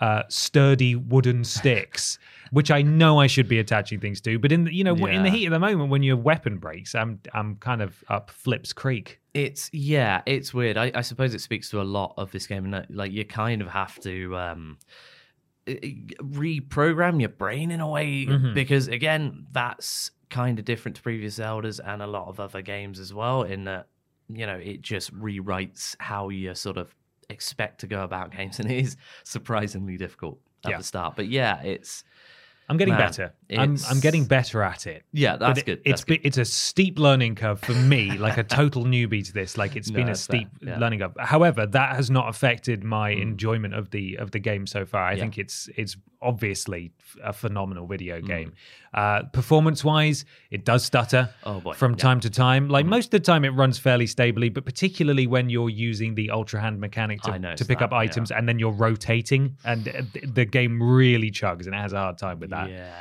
[0.00, 2.18] uh, sturdy wooden sticks,
[2.50, 5.22] which I know I should be attaching things to, but in the, you know in
[5.22, 8.72] the heat of the moment when your weapon breaks, I'm I'm kind of up Flips
[8.72, 9.20] Creek.
[9.32, 10.76] It's yeah, it's weird.
[10.76, 13.62] I, I suppose it speaks to a lot of this game, and like you kind
[13.62, 14.78] of have to um,
[15.66, 18.54] reprogram your brain in a way Mhm.
[18.54, 22.98] because again, that's kind of different to previous Zeldas and a lot of other games
[22.98, 23.42] as well.
[23.42, 23.88] In that
[24.28, 26.94] you know it just rewrites how you sort of
[27.28, 30.78] expect to go about games, and it is surprisingly difficult at Yeah.
[30.78, 31.16] the start.
[31.16, 32.04] But yeah, it's
[32.72, 33.34] I'm getting Man, better.
[33.56, 35.04] I'm I'm getting better at it.
[35.12, 35.82] yeah, that's But good.
[35.84, 36.22] It's good.
[36.22, 39.56] be- it's a steep learning curve for me, like a total newbie to this.
[39.58, 40.78] Like it's No, been a steep yeah.
[40.78, 41.12] learning curve.
[41.18, 43.20] However, that has not affected my mm.
[43.22, 45.02] enjoyment of the of the game so far.
[45.04, 45.20] I Yeah.
[45.20, 46.92] think it's it's obviously
[47.22, 48.26] a phenomenal video Mm.
[48.26, 48.52] game.
[48.94, 51.96] Uh, performance wise, it does stutter Oh, boy, from yeah.
[51.98, 52.68] time to time.
[52.68, 52.90] Like Mm.
[52.90, 56.60] most of the time, it runs fairly stably, but particularly when you're using the ultra
[56.60, 58.00] hand mechanic to, to pick up that, yeah.
[58.02, 61.98] items and then you're rotating, and uh, the game really chugs and it has a
[61.98, 62.70] hard time with that.
[62.70, 62.92] Yeah.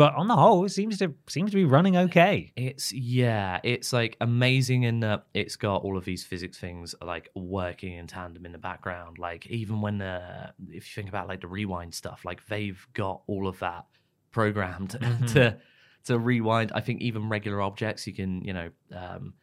[0.00, 2.52] But on the whole, it seems to seems to be running okay.
[2.56, 7.28] It's yeah, it's like amazing in that it's got all of these physics things like
[7.34, 9.18] working in tandem in the background.
[9.18, 13.20] Like even when the if you think about like the rewind stuff, like they've got
[13.26, 13.84] all of that
[14.30, 15.32] programmed Mhm.
[15.34, 15.58] to
[16.04, 16.72] to rewind.
[16.74, 19.34] I think even regular objects you can you know um,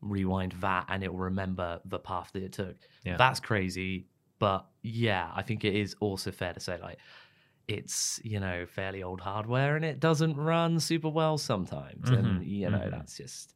[0.00, 2.74] rewind that and it will remember the path that it took.
[3.04, 3.16] Yeah.
[3.16, 4.08] That's crazy,
[4.40, 6.98] but yeah, I think it is also fair to say like
[7.70, 12.46] it's you know fairly old hardware and it doesn't run super well sometimes and Mhm,
[12.46, 12.90] you know mhm.
[12.90, 13.54] that's just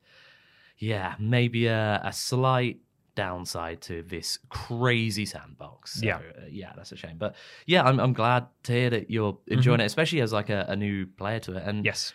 [0.79, 2.79] yeah maybe a, a slight
[3.17, 6.17] downside to this crazy sandbox So, Yeah.
[6.19, 7.37] uh, yeah that's a shame but
[7.67, 10.77] yeah i'm, I'm glad to hear that you're enjoying it especially as like a, a
[10.77, 12.13] new player to it and Yes.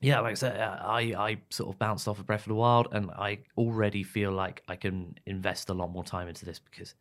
[0.00, 2.54] yeah, like I said, uh, I, I sort of bounced off of Breath of the
[2.54, 6.60] Wild, and I already feel like I can invest a lot more time into this
[6.60, 6.94] because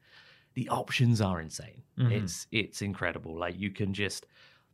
[0.58, 1.84] the options are insane.
[2.00, 2.12] Mhm.
[2.12, 3.34] It's it's incredible.
[3.46, 4.26] Like you can just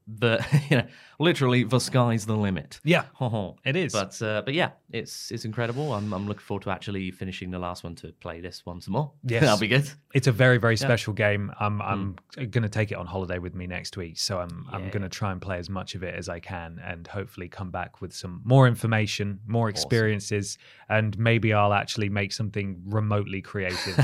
[0.08, 0.88] the you know
[1.20, 2.80] literally the sky's the limit.
[2.84, 3.06] Yeah,
[3.66, 3.94] it is.
[3.94, 5.94] But uh, but yeah, it's it's incredible.
[5.94, 8.94] I'm I'm looking forward to actually finishing the last one to play this one some
[8.94, 9.12] more.
[9.24, 9.42] Yes.
[9.42, 9.90] that'll be good.
[10.14, 10.88] It's a very, very Yeah.
[10.88, 11.52] Special game.
[11.60, 14.90] I'm I'm going to take it on holiday with me next week, so I'm I'm
[14.90, 17.72] going to try and play as much of it as I can, and hopefully come
[17.72, 20.58] back with some more information, more experiences,
[20.90, 23.98] and maybe I'll actually make something remotely creative,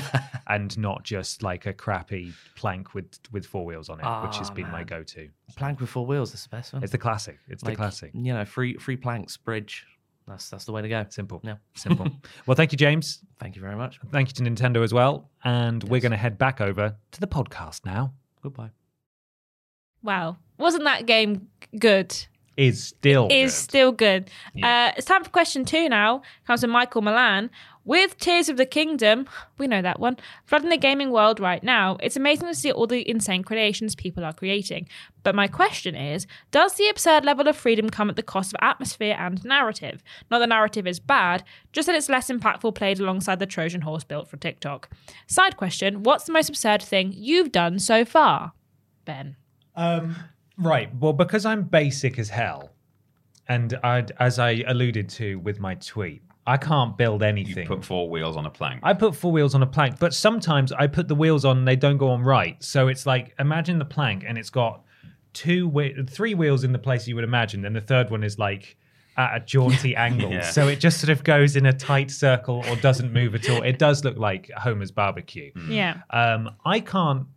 [0.48, 4.50] and not just like a crappy plank with with four wheels on it, which has
[4.50, 5.30] Ah, been my go-to.
[5.56, 6.32] Plank with four wheels.
[6.32, 6.84] That's the best one.
[6.84, 7.38] It's the classic.
[7.48, 8.12] It's the classic.
[8.14, 9.86] You know, free free planks bridge.
[10.28, 11.06] That's that's the way to go.
[11.10, 11.42] Simple.
[11.44, 11.56] Yeah.
[11.76, 12.08] Simple.
[12.46, 13.20] well, thank you, James.
[13.40, 14.00] Thank you very much.
[14.12, 17.28] Thank you to Nintendo as well, and we're going to head back over to the
[17.28, 18.14] podcast now.
[18.42, 18.72] Goodbye.
[20.02, 20.38] Wow.
[20.58, 21.48] Wasn't that game
[21.78, 22.16] good?
[22.60, 23.58] is still is good.
[23.58, 24.30] still good.
[24.54, 24.90] Yeah.
[24.92, 26.22] Uh, it's time for question two now.
[26.46, 27.50] Comes from Michael Milan.
[27.90, 29.28] With Tears of the Kingdom,
[29.58, 32.86] we know that one, flooding the gaming world right now, it's amazing to see all
[32.86, 34.88] the insane creations people are creating.
[35.24, 38.60] But my question is Does the absurd level of freedom come at the cost of
[38.62, 40.04] atmosphere and narrative?
[40.30, 44.04] Not that narrative is bad, just that it's less impactful played alongside the Trojan horse
[44.04, 44.92] built for TikTok.
[45.26, 48.52] Side question What's the most absurd thing you've done so far?
[49.06, 49.36] Ben.
[49.76, 50.16] Um,
[50.60, 50.96] right.
[50.96, 52.70] Well, because I'm basic as hell,
[53.48, 57.64] and i as I alluded to with my tweet, I can't build anything.
[57.64, 58.80] You put four wheels on a plank.
[58.82, 61.68] I put four wheels on a plank, but sometimes I put the wheels on and
[61.68, 62.62] they don't go on right.
[62.64, 64.82] So it's like imagine the plank and it's got
[65.34, 68.40] two, whe- three wheels in the place you would imagine, and the third one is
[68.40, 68.78] like
[69.16, 70.32] at a jaunty angle.
[70.32, 70.42] Yeah.
[70.50, 73.62] So it just sort of goes in a tight circle or doesn't move at all.
[73.62, 75.52] It does look like Homer's barbecue.
[75.70, 75.98] Yeah.
[76.10, 77.28] Um, I can't.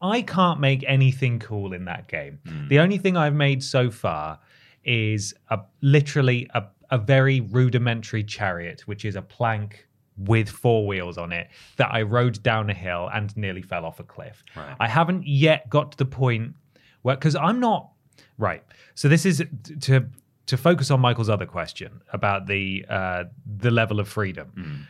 [0.00, 2.40] I can't make anything cool in that game.
[2.68, 4.38] The only thing I've made so far
[4.84, 11.18] is a literally a, a very rudimentary chariot, which is a plank with four wheels
[11.18, 14.44] on it that I rode down a hill and nearly fell off a cliff.
[14.54, 14.76] Right.
[14.78, 16.54] I haven't yet got to the point
[17.00, 17.90] where because I'm not
[18.38, 18.62] right.
[18.94, 19.42] So this is
[19.80, 20.06] to
[20.46, 24.86] to focus on Michael's other question about the uh, the level of freedom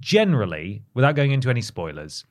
[0.00, 2.24] generally, without going into any spoilers,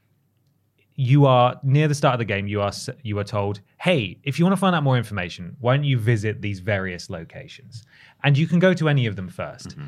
[0.95, 2.47] you are near the start of the game.
[2.47, 2.71] You are
[3.03, 5.97] you are told, "Hey, if you want to find out more information, why don't you
[5.97, 7.83] visit these various locations?"
[8.23, 9.85] And you can go to any of them 1st mm-hmm.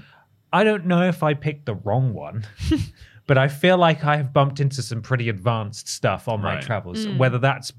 [0.53, 2.45] I don't know if I picked the wrong one,
[3.28, 6.64] but I feel like I have bumped into some pretty advanced stuff on my Right.
[6.64, 7.05] travels.
[7.05, 7.18] Mm.
[7.18, 7.74] Whether that's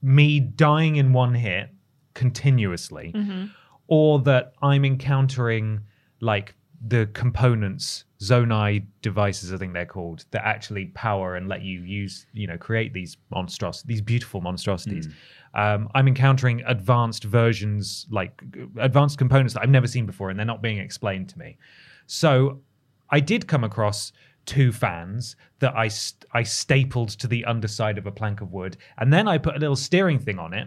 [0.00, 1.70] me dying in one hit
[2.14, 3.46] continuously, mm-hmm.
[3.88, 5.80] or that I'm encountering
[6.20, 6.54] like
[6.84, 12.26] the components, Zonai devices, I think they're called, that actually power and let you use,
[12.32, 15.06] you know, create these monstros, these beautiful monstrosities.
[15.54, 18.42] Um, I'm encountering advanced versions, like
[18.78, 21.56] advanced components that I've never seen before, and they're not being explained to me.
[22.06, 22.60] So
[23.10, 24.12] I did come across
[24.44, 28.76] two fans that I st- I stapled to the underside of a plank of wood,
[28.98, 30.66] and then I put a little steering thing on it,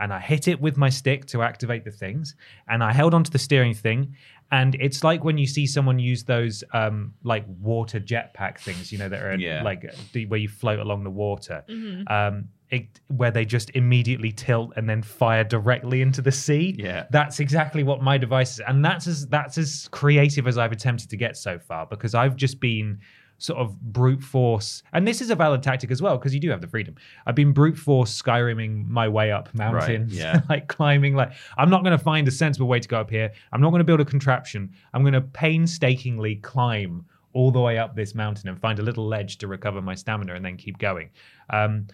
[0.00, 2.34] and I hit it with my stick to activate the things,
[2.68, 4.14] and I held onto the steering thing,
[4.50, 8.98] and it's like when you see someone use those um, like water jetpack things, you
[8.98, 9.62] know, that are Yeah.
[9.62, 9.84] like
[10.28, 11.64] where you float along the water.
[12.08, 16.76] Um, it, where they just immediately tilt and then fire directly into the sea.
[16.78, 17.06] Yeah.
[17.10, 21.10] that's exactly what my device is, and that's as that's as creative as I've attempted
[21.10, 23.00] to get so far because I've just been
[23.42, 26.50] sort of brute force, and this is a valid tactic as well because you do
[26.50, 26.94] have the freedom.
[27.26, 30.40] I've been brute force Skyriming my way up mountains, yeah.
[30.48, 31.14] like climbing.
[31.14, 33.32] Like I'm not going to find a sensible way to go up here.
[33.52, 34.70] I'm not going to build a contraption.
[34.94, 39.06] I'm going to painstakingly climb all the way up this mountain and find a little
[39.06, 41.10] ledge to recover my stamina and then keep going.
[41.50, 41.86] Um,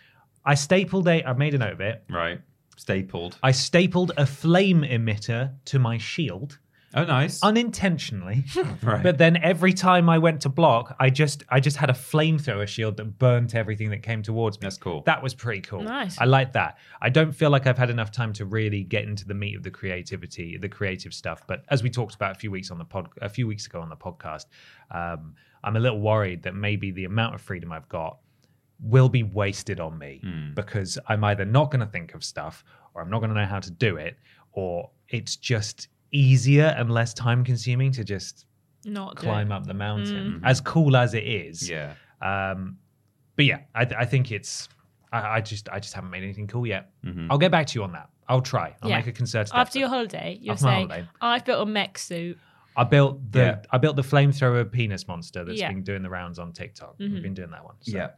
[0.44, 1.24] I stapled a.
[1.24, 2.04] I made a note of it.
[2.10, 2.40] right.
[2.78, 3.38] Stapled.
[3.42, 6.58] I stapled a flame emitter to my shield
[6.94, 7.42] Oh, nice.
[7.42, 8.44] unintentionally.
[8.82, 9.02] Right.
[9.02, 12.66] But then every time I went to block, I just I just had a flamethrower
[12.66, 14.66] shield that burnt everything that came towards me.
[14.66, 15.02] That's cool.
[15.06, 15.82] That was pretty cool.
[15.82, 16.18] Nice.
[16.20, 16.78] I like that.
[17.02, 19.62] I don't feel like I've had enough time to really get into the meat of
[19.62, 21.42] the creativity, the creative stuff.
[21.46, 23.80] But as we talked about a few weeks on the pod, a few weeks ago
[23.80, 24.46] on the podcast,
[24.90, 25.34] um,
[25.64, 28.18] I'm a little worried that maybe the amount of freedom I've got
[28.80, 30.22] will be wasted on me
[30.54, 32.62] because I'm either not going to think of stuff
[32.94, 34.16] or I'm not going to know how to do it
[34.52, 38.46] or it's just easier and less time consuming to just
[38.84, 41.94] Not climb up the mountain as cool as it is yeah.
[42.22, 42.78] um
[43.36, 44.68] but yeah i, I think it's
[45.12, 47.26] I, I just i just haven't made anything cool yet Mhm.
[47.30, 48.96] i'll get back to you on that i'll try i'll Yeah.
[48.98, 51.08] make a concerted After your holiday, you'll After my say, holiday.
[51.20, 52.38] I've built a mech suit.
[52.76, 53.62] i built the Yeah.
[53.70, 55.68] i built the flamethrower penis monster that's Yeah.
[55.68, 58.10] been doing the rounds on tiktok we've been doing that one so, Yeah.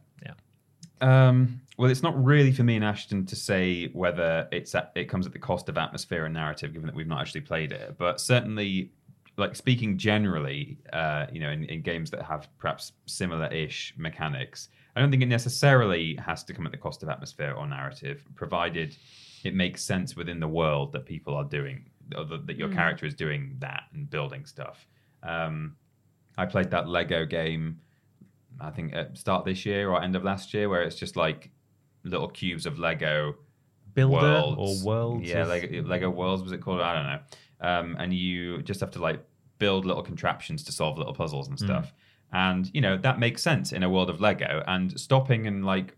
[1.01, 5.05] Um, well, it's not really for me and Ashton to say whether it's at, it
[5.05, 7.95] comes at the cost of atmosphere and narrative, given that we've not actually played it.
[7.97, 8.91] But certainly,
[9.37, 14.99] like speaking generally, uh, you know, in, in games that have perhaps similar-ish mechanics, I
[14.99, 18.97] don't think it necessarily has to come at the cost of atmosphere or narrative, provided
[19.45, 21.85] it makes sense within the world that people are doing,
[22.17, 24.85] or that, that your character is doing that and building stuff.
[25.23, 25.77] Um,
[26.37, 27.79] I played that Lego game
[28.59, 31.49] I think at start this year or end of last year, where it's just like
[32.03, 33.35] little cubes of Lego
[33.93, 36.81] builder worlds or worlds Yeah, Lego, Lego worlds was it called?
[36.81, 37.19] I don't know.
[37.61, 39.23] Um, and you just have to like
[39.57, 41.93] build little contraptions to solve little puzzles and stuff.
[42.31, 44.63] And you know that makes sense in a world of Lego.
[44.67, 45.97] And stopping and like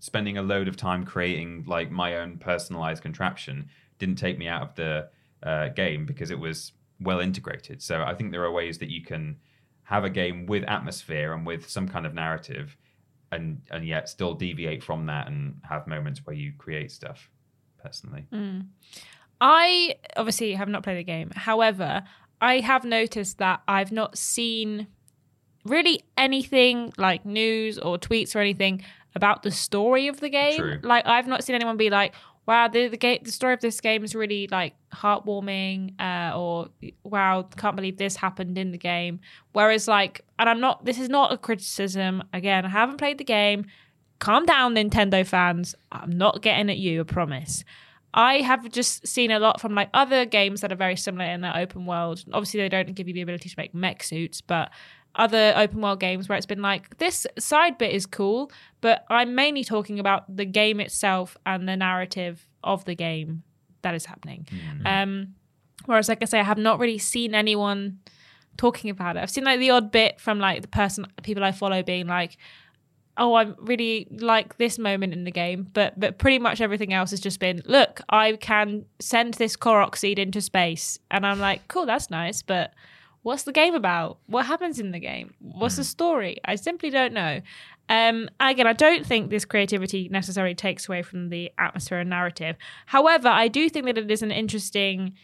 [0.00, 3.68] spending a load of time creating like my own personalized contraption
[3.98, 5.08] didn't take me out of the
[5.42, 7.82] uh, game because it was well integrated.
[7.82, 9.36] So I think there are ways that you can
[9.84, 12.76] have a game with atmosphere and with some kind of narrative
[13.32, 17.30] and and yet still deviate from that and have moments where you create stuff
[17.82, 18.64] personally mm.
[19.40, 21.30] I obviously have not played the game.
[21.34, 22.02] However,
[22.40, 24.86] I have noticed that I've not seen
[25.64, 28.82] really anything like news or tweets or anything
[29.14, 30.58] about the story of the game.
[30.58, 30.80] True.
[30.82, 32.14] Like I've not seen anyone be like,
[32.46, 36.68] "Wow, the the game, the story of this game is really like heartwarming," uh, or
[37.02, 39.20] "Wow, can't believe this happened in the game."
[39.52, 40.84] Whereas, like, and I'm not.
[40.84, 42.22] This is not a criticism.
[42.32, 43.66] Again, I haven't played the game.
[44.18, 45.74] Calm down, Nintendo fans.
[45.92, 47.00] I'm not getting at you.
[47.00, 47.64] I promise.
[48.14, 51.40] I have just seen a lot from like other games that are very similar in
[51.40, 52.24] that open world.
[52.32, 54.70] Obviously, they don't give you the ability to make mech suits, but
[55.16, 58.50] other open world games where it's been like this side bit is cool,
[58.80, 63.42] but I'm mainly talking about the game itself and the narrative of the game
[63.82, 64.46] that is happening.
[64.86, 65.34] Um,
[65.86, 67.98] whereas, like I say, I have not really seen anyone
[68.56, 69.20] talking about it.
[69.20, 72.36] I've seen like the odd bit from like the person, people I follow being like,
[73.16, 77.10] "Oh, I really like this moment in the game," but but pretty much everything else
[77.10, 81.68] has just been, "Look, I can send this Korok seed into space," and I'm like,
[81.68, 82.72] "Cool, that's nice," but
[83.24, 84.18] what's the game about?
[84.26, 85.34] What happens in the game?
[85.40, 86.36] What's the story?
[86.44, 87.40] I simply don't know.
[87.88, 92.56] Um, again, I don't think this creativity necessarily takes away from the atmosphere and narrative.
[92.86, 95.14] However, I do think that it is an interesting,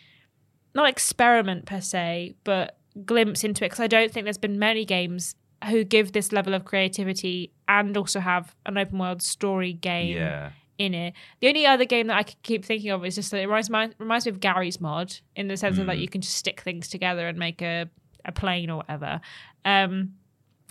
[0.74, 4.84] not experiment per se, but glimpse into it because I don't think there's been many
[4.84, 5.36] games
[5.68, 10.52] who give this level of creativity and also have an open world story game Yeah.
[10.80, 11.12] In it.
[11.40, 13.68] The only other game that I could keep thinking of is just that it reminds,
[13.68, 16.62] me- reminds me of Garry's Mod in the sense of that you can just stick
[16.62, 17.90] things together and make a,
[18.24, 19.20] a plane or whatever.
[19.66, 20.14] Um,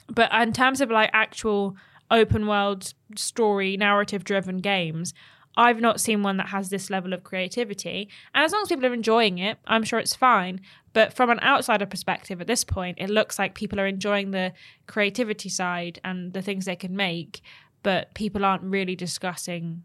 [0.08, 1.76] but in terms of like actual
[2.10, 5.14] open world story, narrative driven games,
[5.56, 8.10] I've not seen one that has this level of creativity.
[8.34, 10.62] And as long as people are enjoying it, I'm sure it's fine.
[10.94, 14.54] But from an outsider perspective, at this point, it looks like people are enjoying the
[14.88, 17.42] creativity side and the things they can make,
[17.84, 19.84] but people aren't really discussing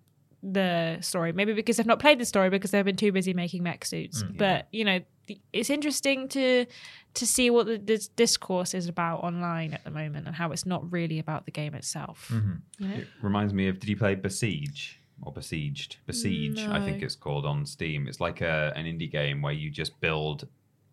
[0.53, 1.33] the story.
[1.33, 4.23] Maybe because they've not played the story because they've been too busy making mech suits.
[4.23, 6.67] Mm, but you know, the- it's interesting to
[7.15, 10.67] to see what the this discourse is about online at the moment and how it's
[10.67, 12.31] not really about the game itself.
[12.33, 12.53] Mm-hmm.
[12.79, 12.95] You know?
[12.97, 13.79] It reminds me of.
[13.79, 15.97] Did you play Besiege or Besieged?
[16.07, 18.07] Besiege, I think it's called on Steam.
[18.07, 20.47] It's like a an indie game where you just build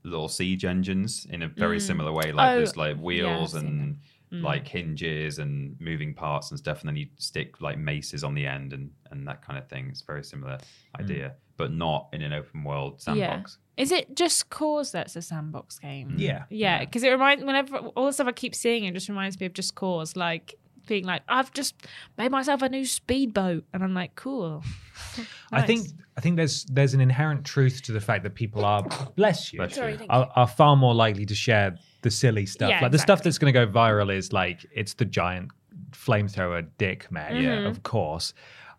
[0.03, 1.81] little siege engines in a very mm.
[1.81, 2.31] similar way.
[2.31, 3.99] Like Oh, there's like wheels I've seen
[4.31, 4.69] and like mm.
[4.69, 8.73] hinges and moving parts and stuff, and then you stick like maces on the end
[8.73, 9.87] and and that kind of thing.
[9.89, 11.03] It's a very similar mm.
[11.03, 13.57] idea, but not in an open world sandbox.
[13.77, 16.15] Is it just Cause that's a sandbox game?
[16.17, 16.43] Yeah.
[16.49, 19.45] Yeah, because it reminds whenever all the stuff I keep seeing, it just reminds me
[19.45, 20.55] of Just Cause, like
[20.87, 21.75] being like, I've just
[22.17, 24.63] made myself a new speedboat, and I'm like, cool.
[25.51, 28.83] I think I think there's there's an inherent truth to the fact that people are
[29.15, 29.75] bless you, Bless you.
[29.75, 32.69] Sorry, are, are far more likely to share the silly stuff.
[32.69, 35.51] Yeah, like the stuff that's going to go viral is like it's the giant
[35.91, 37.65] flamethrower dick man, Mm-hmm.
[37.67, 38.33] of course.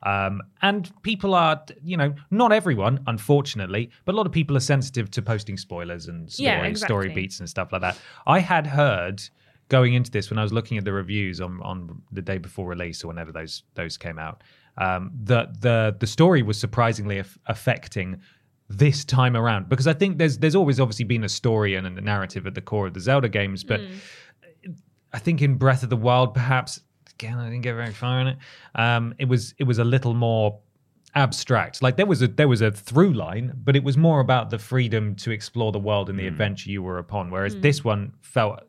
[0.04, 4.60] Um, and people are, you know, not everyone, unfortunately, but a lot of people are
[4.60, 7.96] sensitive to posting spoilers and story, Yeah, story beats and stuff like that.
[8.26, 9.22] I had heard
[9.68, 12.66] going into this when I was looking at the reviews on, on the day before
[12.66, 14.42] release or whenever those those came out,
[14.76, 18.20] um, that the the story was surprisingly aff- affecting
[18.78, 21.90] this time around because I think there's there's always obviously been a story and a
[22.00, 23.96] narrative at the core of the Zelda games, but mm.
[25.12, 28.26] I think in Breath of the Wild, perhaps again, I didn't get very far in
[28.28, 28.38] it.
[28.74, 30.58] Um, it was it was a little more
[31.14, 31.82] abstract.
[31.82, 34.58] Like there was a there was a through line, but it was more about the
[34.58, 36.28] freedom to explore the world and the mm.
[36.28, 37.30] adventure you were upon.
[37.30, 37.62] Whereas mm.
[37.62, 38.60] this one felt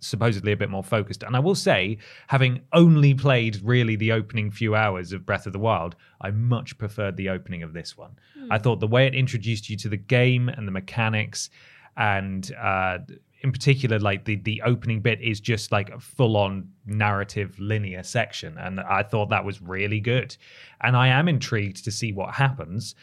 [0.00, 1.22] supposedly a bit more focused.
[1.22, 5.52] And I will say, having only played really the opening few hours of Breath of
[5.52, 8.18] the Wild, I much preferred the opening of this one.
[8.50, 11.50] I thought the way it introduced you to the game and the mechanics,
[11.96, 12.98] and uh,
[13.42, 18.02] in particular, like the the opening bit is just like a full on narrative linear
[18.02, 20.36] section, and I thought that was really good.
[20.80, 22.94] And I am intrigued to see what happens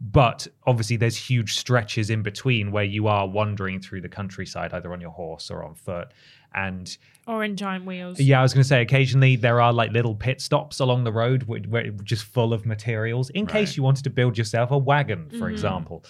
[0.00, 4.92] but obviously there's huge stretches in between where you are wandering through the countryside either
[4.92, 6.12] on your horse or on foot.
[6.54, 6.96] And
[7.26, 8.18] or in giant wheels.
[8.18, 11.12] yeah i was going to say occasionally there are like little pit stops along the
[11.12, 14.78] road where, where just full of materials in case you wanted to build yourself a
[14.78, 16.04] wagon for example.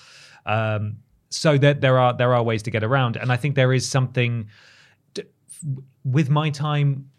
[0.47, 0.99] Um,
[1.31, 3.17] so that there are there are ways to get around.
[3.17, 4.49] And i think there is something
[5.15, 5.25] d-
[6.05, 7.11] with my time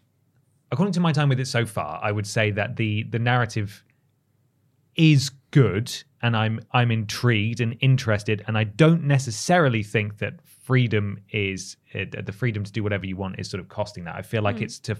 [0.72, 3.84] according to my time with it so far i would say that the the narrative
[4.96, 5.92] is good
[6.22, 12.04] and I'm I'm intrigued and interested and I don't necessarily think that freedom is uh,
[12.22, 14.14] the freedom to do whatever you want is sort of costing that.
[14.14, 14.96] I feel like it's to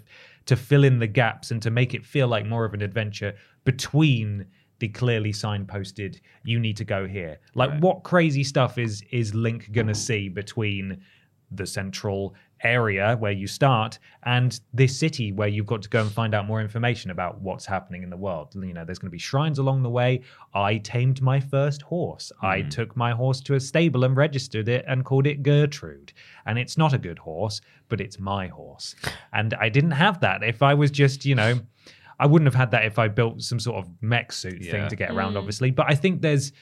[0.46, 3.34] to fill in the gaps and to make it feel like more of an adventure
[3.64, 4.46] between
[4.80, 7.38] the clearly signposted you need to go here.
[7.54, 11.02] Like what crazy stuff is is Link to see between
[11.50, 16.12] the central area where you start and this city where you've got to go and
[16.12, 18.54] find out more information about what's happening in the world.
[18.54, 20.22] You know, there's going to be shrines along the way.
[20.54, 22.30] I tamed my first horse.
[22.42, 22.70] I mm.
[22.70, 26.12] took my horse to a stable and registered it and called it Gertrude.
[26.46, 28.94] And it's not a good horse, but it's my horse.
[29.32, 30.42] And I didn't have that.
[30.42, 31.60] If I was just, you know,
[32.18, 34.72] I wouldn't have had that if I built some sort of mech suit Yeah.
[34.72, 35.38] thing to get around, mm.
[35.38, 35.70] obviously.
[35.70, 36.52] But I think there's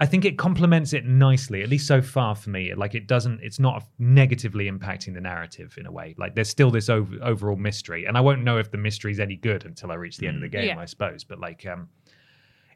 [0.00, 2.72] I think it complements it nicely, at least so far for me.
[2.74, 6.14] Like it doesn't, it's not negatively impacting the narrative in a way.
[6.16, 9.18] Like there's still this over, overall mystery, and I won't know if the mystery is
[9.18, 10.78] any good until I reach the end of the game, Yeah.
[10.78, 11.24] I suppose.
[11.24, 11.88] But like, um,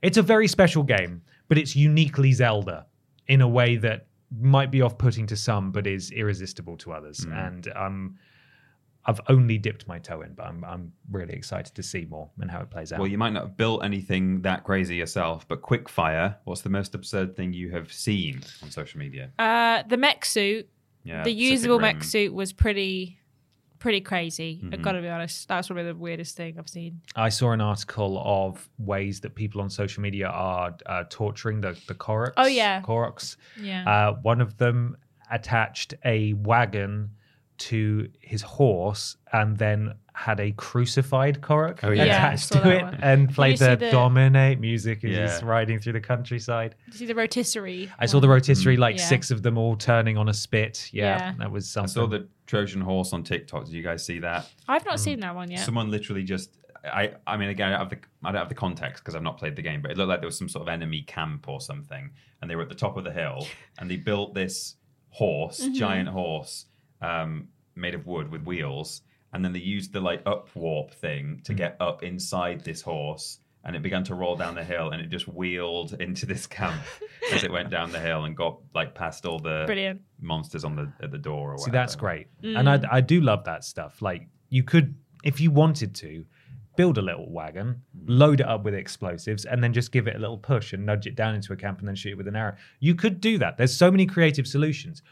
[0.02, 2.86] it's a very special game, but it's uniquely Zelda
[3.28, 4.06] in a way that
[4.40, 7.24] might be off-putting to some, but is irresistible to others.
[7.32, 8.18] And um,
[9.04, 12.50] I've only dipped my toe in, but I'm I'm really excited to see more and
[12.50, 13.00] how it plays out.
[13.00, 16.94] Well, you might not have built anything that crazy yourself, but Quickfire, what's the most
[16.94, 19.30] absurd thing you have seen on social media?
[19.38, 20.68] Uh, the mech suit,
[21.02, 21.96] Yeah, the usable Rim.
[21.96, 23.18] mech suit was pretty,
[23.80, 24.60] pretty crazy.
[24.62, 24.74] Mm-hmm.
[24.74, 25.48] I've got to be honest.
[25.48, 27.00] That's probably the weirdest thing I've seen.
[27.16, 31.76] I saw an article of ways that people on social media are uh, torturing the
[31.88, 32.34] the Koroks.
[32.36, 32.80] Oh, yeah.
[32.82, 33.36] Koroks.
[33.60, 33.82] Yeah.
[33.90, 34.96] Uh, one of them
[35.32, 37.10] attached a wagon
[37.68, 42.04] to his horse and then had a crucified Korok Oh, yeah.
[42.04, 42.94] Yeah, attached saw to it one.
[43.02, 45.32] and played the, the- dominate music as Yeah.
[45.32, 46.74] he's riding through the countryside.
[46.86, 47.90] Did you see the rotisserie?
[47.98, 48.34] I saw the one?
[48.36, 49.06] rotisserie, like Yeah.
[49.06, 50.90] six of them all turning on a spit.
[50.92, 51.34] Yeah, Yeah.
[51.38, 51.90] that was something.
[51.90, 53.64] I saw the Trojan horse on TikTok.
[53.64, 54.50] Did you guys see that?
[54.68, 55.60] I've not seen that one yet.
[55.60, 56.58] Someone literally just.
[56.84, 59.22] I, I mean, again, I don't have the, I don't have the context because I've
[59.22, 61.48] not played the game, but it looked like there was some sort of enemy camp
[61.48, 62.10] or something,
[62.40, 63.46] and they were at the top of the hill,
[63.78, 64.74] and they built this
[65.10, 65.74] horse, Mm-hmm.
[65.74, 66.66] giant horse,
[67.00, 69.02] um, made of wood with wheels,
[69.32, 71.44] and then they used the like up warp thing Mm.
[71.44, 75.00] to get up inside this horse, and it began to roll down the hill, and
[75.00, 76.80] it just wheeled into this camp
[77.32, 80.00] as it went down the hill and got like past all the Brilliant.
[80.20, 81.52] monsters on the at the door.
[81.52, 81.76] Or See, whatever.
[81.76, 82.26] that's great.
[82.42, 84.02] And I, I do love that stuff.
[84.02, 84.94] Like, you could,
[85.24, 86.24] if you wanted to,
[86.74, 90.18] build a little wagon, load it up with explosives, and then just give it a
[90.18, 92.34] little push and nudge it down into a camp and then shoot it with an
[92.34, 92.56] arrow.
[92.80, 93.58] You could do that.
[93.58, 95.02] There's so many creative solutions.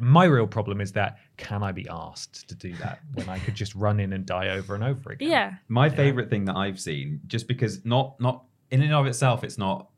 [0.00, 3.54] My real problem is that can I be asked to do that when I could
[3.54, 5.30] just run in and die over and over again?
[5.30, 5.54] Yeah.
[5.68, 9.58] My favorite thing that I've seen, just because not not in and of itself, it's
[9.58, 9.88] not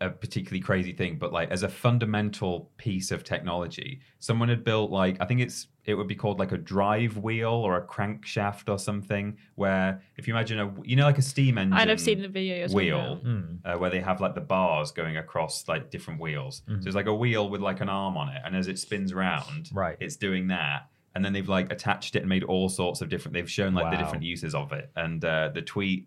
[0.00, 4.90] a particularly crazy thing, but like as a fundamental piece of technology, someone had built
[4.92, 8.68] like I think it's it would be called like a drive wheel or a crankshaft
[8.72, 9.36] or something.
[9.56, 12.28] Where if you imagine a you know like a steam engine, And I've seen the
[12.28, 13.74] video wheel about.
[13.74, 16.62] uh, where they have like the bars going across like different wheels.
[16.68, 19.12] So it's like a wheel with like an arm on it, and as it spins
[19.12, 19.96] round, Right.
[19.98, 20.88] it's doing that.
[21.16, 23.32] And then they've like attached it and made all sorts of different.
[23.34, 24.92] They've shown like the different uses of it.
[24.94, 26.06] And uh, the tweet,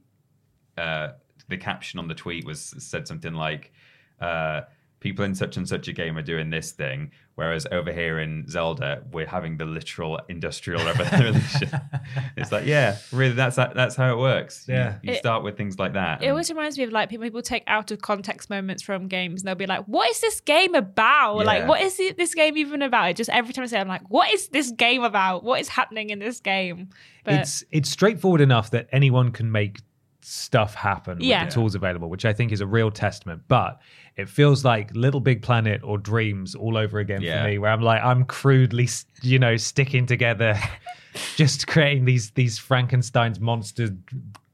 [0.77, 1.09] uh,
[1.49, 3.73] the caption on the tweet was said something like,
[4.21, 4.61] uh,
[4.99, 8.47] "People in such and such a game are doing this thing, whereas over here in
[8.47, 11.69] Zelda, we're having the literal industrial revolution."
[12.37, 14.65] it's like, yeah, really, that's that's how it works.
[14.69, 14.97] Yeah.
[15.01, 16.21] you, It- start with things like that.
[16.21, 19.07] It and- always reminds me of like people, people take out of context moments from
[19.07, 21.45] games and they'll be like, "What is this game about?
[21.45, 23.87] Like, what is this game even about?" It just every time I say, it, I'm
[23.87, 25.43] like, "What is this game about?
[25.43, 26.89] What is happening in this game?"
[27.23, 29.79] But it's it's straightforward enough that anyone can make
[30.23, 31.43] stuff happen Yeah.
[31.43, 33.43] with the tools available, which I think is a real testament.
[33.47, 33.79] But
[34.17, 37.41] it feels like Little Big Planet or Dreams all over again Yeah.
[37.43, 38.87] for me, where I'm like I'm crudely,
[39.21, 40.57] you know, sticking together,
[41.35, 43.89] just creating these these Frankenstein's monster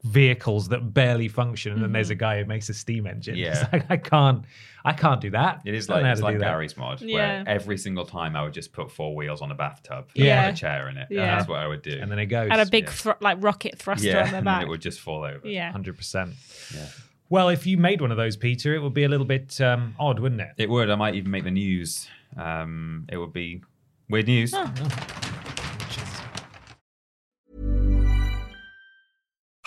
[0.03, 2.13] vehicles that barely function, and then there's mm-hmm.
[2.13, 3.35] a guy who makes a steam engine.
[3.37, 3.69] It's Yeah.
[3.73, 4.45] like, I can't,
[4.87, 5.61] I can't do that.
[5.65, 6.45] It is like know it's like do that.
[6.45, 7.15] Garry's Mod, Yeah.
[7.15, 10.47] where every single time I would just put four wheels on a bathtub, Yeah.
[10.47, 11.07] and a chair in it.
[11.11, 11.35] Yeah.
[11.35, 11.97] That's what I would do.
[12.01, 12.91] and then it goes and a big yeah.
[12.91, 14.63] thr- like rocket thruster yeah, on the and back.
[14.63, 15.47] it would just fall over.
[15.47, 15.71] yeah.
[15.71, 16.33] hundred percent.
[16.73, 16.85] Yeah.
[17.29, 19.95] Well, if you made one of those, Peter, it would be a little bit um,
[19.99, 20.51] odd, wouldn't it?
[20.57, 20.89] It would.
[20.89, 22.07] I might even make the news.
[22.37, 23.61] Um, it would be
[24.09, 24.53] weird news.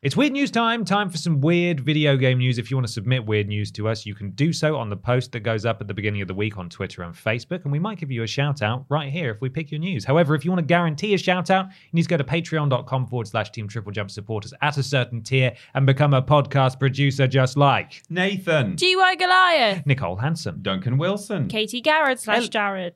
[0.00, 0.84] It's weird news time.
[0.84, 2.58] Time for some weird video game news.
[2.58, 4.96] If you want to submit weird news to us, you can do so on the
[4.96, 7.72] post that goes up at the beginning of the week on Twitter and Facebook, and
[7.72, 10.04] we might give you a shout out right here if we pick your news.
[10.04, 13.08] However, if you want to guarantee a shout out, you need to go to patreon.com
[13.08, 17.26] forward slash team triple jump supporters at a certain tier and become a podcast producer
[17.26, 22.94] just like Nathan, GY Goliath, Nicole Hanson, Duncan Wilson, Katie Garrett slash Jared,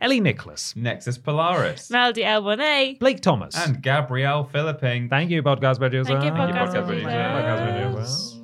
[0.00, 5.08] Ellie Nicholas, Nexus Polaris, Melody L1A, Blake Thomas, and Gabrielle Philipping.
[5.10, 6.12] thank you, podcast producer.
[6.18, 8.32] Thank you, podcast Thank you, Podcast producers.
[8.34, 8.38] producers.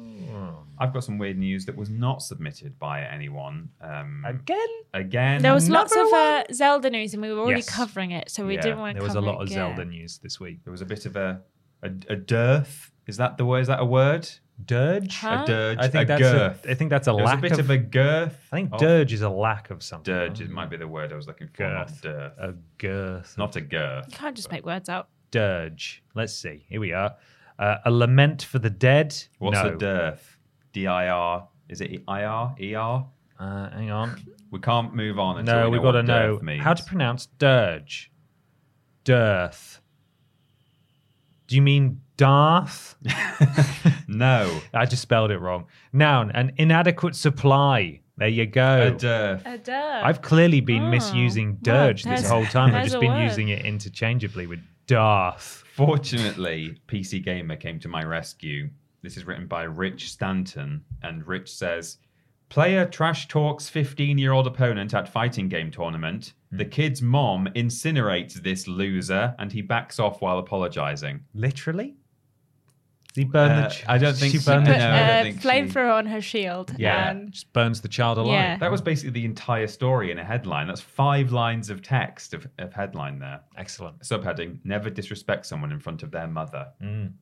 [0.80, 3.70] I've got some weird news that was not submitted by anyone.
[3.80, 4.68] Um, Again?
[4.94, 7.68] again, There was lots of uh, Zelda news, and we were already Yes.
[7.74, 9.00] covering it, so we Yeah, didn't want to.
[9.00, 9.56] There was a lot of again.
[9.74, 10.62] Zelda news this week.
[10.62, 11.40] there was a bit of a
[11.82, 12.92] a, a dearth.
[13.08, 13.60] Is that the word?
[13.62, 14.28] Is that a word?
[14.64, 15.16] Dirge?
[15.16, 15.42] Huh?
[15.44, 15.78] A dirge.
[15.78, 16.66] I think a that's girth.
[16.66, 18.38] a, I think that's a There was lack a bit of, of, a girth.
[18.52, 20.12] I think dirge is a lack of something.
[20.12, 20.40] Dirge.
[20.40, 21.58] It might be the word I was looking for.
[21.58, 21.90] Girth.
[21.90, 22.32] Not dearth.
[22.38, 23.38] A girth.
[23.38, 24.06] Not a girth.
[24.08, 25.08] You can't just make words out.
[25.30, 26.02] dirge.
[26.14, 26.64] Let's see.
[26.68, 27.14] Here we are.
[27.58, 29.16] Uh, a lament for the dead.
[29.38, 29.74] What's no.
[29.74, 30.38] a dearth?
[30.72, 31.48] D I R.
[31.68, 33.06] Is it I R E R?
[33.38, 34.20] Uh, hang on.
[34.50, 36.62] We can't move on until No, we we've got to know means.
[36.62, 38.10] how to pronounce dirge.
[39.04, 39.80] Dearth.
[41.46, 42.96] Do you mean Darth?
[44.08, 45.66] no, I just spelled it wrong.
[45.92, 48.00] Noun, an inadequate supply.
[48.16, 48.88] There you go.
[48.88, 48.98] a go.
[48.98, 49.42] dearth.
[49.46, 50.04] A dirge.
[50.04, 52.74] I've clearly been Oh, misusing well, dirge this whole time.
[52.74, 53.22] I've just been word.
[53.22, 55.62] using it interchangeably with Darth.
[55.76, 58.70] Fortunately, PC Gamer came to my rescue.
[59.02, 61.98] This is written by Rich Stanton, and Rich says,
[62.48, 66.32] "Player trash talks 15-year-old opponent at fighting game tournament.
[66.50, 66.70] The hmm.
[66.70, 71.94] kid's mom incinerates this loser, and he backs off while apologizing." Literally?
[73.18, 74.52] Did he burn Uh, the ch- I don't think she so.
[74.52, 76.72] burned No, the Put I uh, flamethrower on her shield.
[76.78, 78.32] Yeah, and- just burns the child alive.
[78.32, 78.56] Yeah.
[78.58, 80.68] That was basically the entire story in a headline.
[80.68, 83.40] That's five lines of text of, of headline there.
[83.56, 84.00] Excellent.
[84.02, 86.68] Subheading: Never disrespect someone in front of their mother.
[86.82, 87.12] Mm.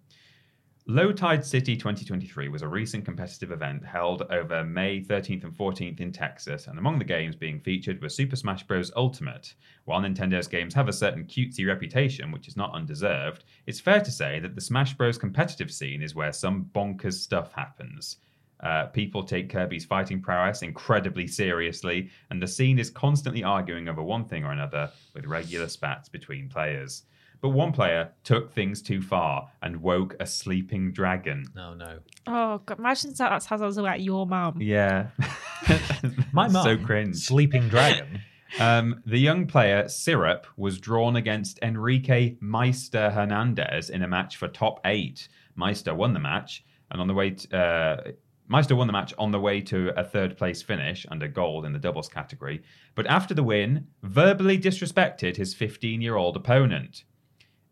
[0.89, 5.99] Low Tide City 2023 was a recent competitive event held over May 13th and 14th
[5.99, 8.93] in Texas, and among the games being featured was Super Smash Bros.
[8.95, 9.53] Ultimate.
[9.85, 14.13] While Nintendo's games have a certain cutesy reputation, which is not undeserved, it's fair to
[14.13, 15.19] say that the Smash Bros.
[15.19, 18.19] competitive scene is where some bonkers stuff happens.
[18.61, 24.05] Uh, people take Kirby's fighting prowess incredibly seriously, and the scene is constantly arguing over
[24.05, 27.03] one thing or another, with regular spats between players.
[27.41, 31.47] But one player took things too far and woke a sleeping dragon.
[31.55, 31.99] No, no.
[32.27, 34.61] Oh, God, imagine that that's how I was about your mum.
[34.61, 35.09] Yeah.
[36.33, 37.17] My mum, So cringe.
[37.17, 38.21] Sleeping Dragon.
[38.61, 44.49] Um, the young player, Syrup, was drawn against Enrique Meister Hernandez in a match for
[44.49, 45.29] top eight.
[45.57, 48.11] Meister won the match, and on the way to, uh,
[48.49, 51.73] Meister won the match on the way to a third place finish under gold in
[51.73, 52.63] the doubles category.
[52.95, 57.05] But after the win, verbally disrespected his 15 year old opponent.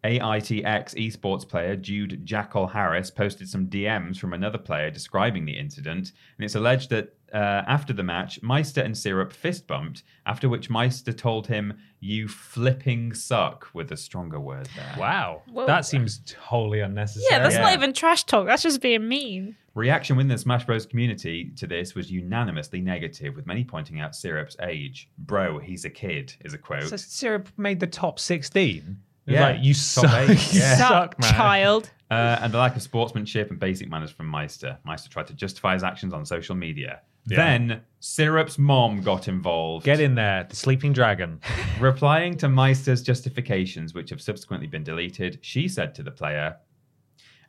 [0.04, 6.12] AITX esports player Jude Jackal Harris posted some DMs from another player describing the incident,
[6.36, 10.70] and it's alleged that uh, after the match, Meister and Syrup fist bumped, after which
[10.70, 14.94] Meister told him, You flipping suck, with a stronger word there.
[14.96, 15.42] Wow.
[15.50, 15.66] Whoa.
[15.66, 17.26] That seems totally unnecessary.
[17.32, 17.62] Yeah, that's Yeah.
[17.62, 18.46] not even trash talk.
[18.46, 19.56] That's just being mean.
[19.74, 20.86] Reaction within the Smash Bros.
[20.86, 25.08] community to this was unanimously negative, with many pointing out Syrup's age.
[25.18, 26.84] Bro, he's a kid, is a quote.
[26.84, 28.98] So Syrup made the top 16.
[29.26, 30.28] It Yeah, Like, you top suck.
[30.30, 30.76] eight, you yeah.
[30.76, 31.32] suck, man.
[31.32, 31.90] child.
[32.10, 34.78] Uh, and the lack of sportsmanship and basic manners from Meister.
[34.84, 37.00] Meister tried to justify his actions on social media.
[37.26, 37.36] Yeah.
[37.36, 39.86] Then Syrup's mom got involved.
[39.86, 40.44] Get in there.
[40.48, 41.40] The Sleeping Dragon.
[41.80, 46.56] Replying to Meister's justifications, which have subsequently been deleted, she said to the player,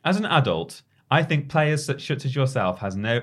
[0.02, 3.20] As an adult, I think players such, such as yourself has no.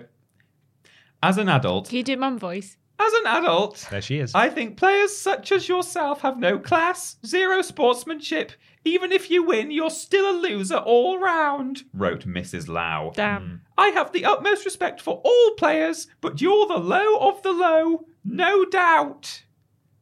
[1.24, 2.78] As an adult, Can you do mum voice?
[3.00, 4.34] As an adult, There she is.
[4.36, 8.54] I think players such as yourself have no class, zero sportsmanship.
[8.86, 12.68] Even if you win, you're still a loser all round, wrote Mrs.
[12.68, 13.12] Lau.
[13.16, 13.62] Damn.
[13.78, 18.06] I have the utmost respect for all players, but you're the low of the low,
[18.26, 19.44] no doubt.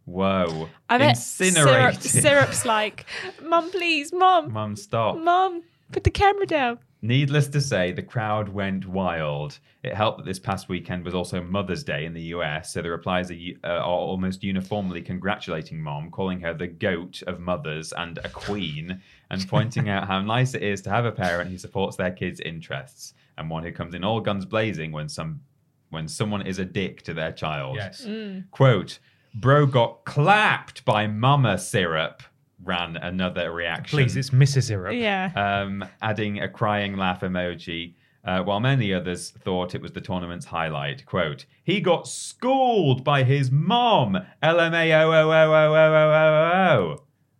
[0.05, 0.67] Whoa.
[0.89, 1.57] I bet syrup,
[1.95, 2.01] Incinerated.
[2.03, 3.05] syrup's like,
[3.41, 5.17] Mum, please, Mum, Mum, stop.
[5.17, 6.79] Mum, put the camera down.
[7.03, 9.57] Needless to say, the crowd went wild.
[9.83, 12.91] It helped that this past weekend was also Mother's Day in the US, so the
[12.91, 18.19] replies are, uh, are almost uniformly congratulating mom, calling her the goat of mothers and
[18.19, 19.01] a queen,
[19.31, 22.39] and pointing out how nice it is to have a parent who supports their kids'
[22.41, 25.41] interests and one who comes in all guns blazing when some
[25.89, 27.75] when someone is a dick to their child.
[27.75, 28.07] Yes.
[28.51, 28.99] Quote,
[29.35, 32.23] bro got clapped by mama syrup,
[32.63, 33.97] ran another reaction.
[33.97, 34.63] Please, it's Mrs.
[34.63, 34.95] Syrup.
[34.95, 35.31] Yeah.
[35.35, 37.95] um, adding a crying laugh emoji.
[38.23, 41.03] Uh, while many others thought it was the tournament's highlight.
[41.07, 44.15] Quote, he got schooled by his mom.
[44.43, 45.11] LMAO.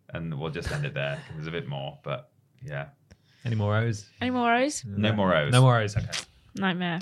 [0.08, 1.20] And we'll just end it there.
[1.34, 2.30] There's a bit more, but
[2.64, 2.86] yeah.
[3.44, 4.08] Any more O's?
[4.20, 4.84] Any more O's?
[4.84, 5.52] No more O's.
[5.52, 5.96] No more O's.
[5.96, 6.08] Okay.
[6.54, 6.98] Nightmare.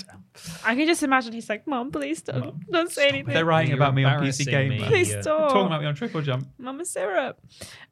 [0.63, 3.33] I can just imagine he's like, Mom, please don't, don't say anything.
[3.33, 4.75] They're writing You're about me on PC embarrassing Gamer.
[4.75, 4.87] me.
[4.87, 5.21] Please Yeah.
[5.21, 5.49] stop.
[5.51, 6.47] Talking about me on Triple Jump.
[6.57, 7.37] Mama syrup.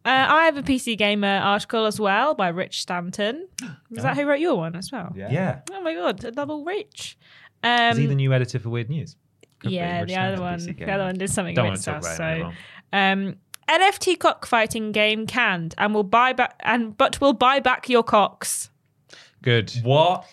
[0.06, 3.48] Uh, I have a PC Gamer article as well by Rich Stanton.
[3.92, 5.12] Is that who wrote your one as well?
[5.16, 5.60] Yeah.
[5.72, 7.18] Oh my god, a double Rich.
[7.62, 9.18] Um, Is he the new editor for Weird News?
[9.60, 10.60] Could yeah, the other one.
[10.60, 12.54] The other one did something Don't want against to talk about it
[12.94, 13.36] So, um,
[13.68, 18.70] NFT cockfighting game canned and will buy back and but will buy back your cocks.
[19.42, 19.72] Good.
[19.84, 20.26] What?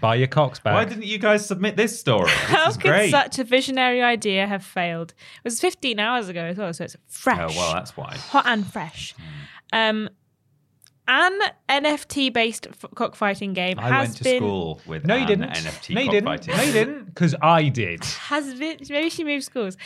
[0.00, 0.74] Buy your cocks back.
[0.74, 2.26] Why didn't you guys submit this story?
[2.26, 3.10] This How could great.
[3.10, 5.10] such a visionary idea have failed?
[5.10, 7.38] It was 15 hours ago as well, so it's fresh.
[7.40, 8.14] Oh, well, that's why.
[8.16, 9.14] hot and fresh.
[9.72, 10.08] Um,
[11.08, 11.38] an
[11.68, 15.50] NFT based f- cockfighting game I has went to been school with No, you didn't.
[15.50, 16.26] NFT no, you didn't.
[16.26, 16.56] cockfighting.
[16.56, 17.04] No, you didn't.
[17.06, 18.04] Because I did.
[18.04, 19.76] has been maybe she moved schools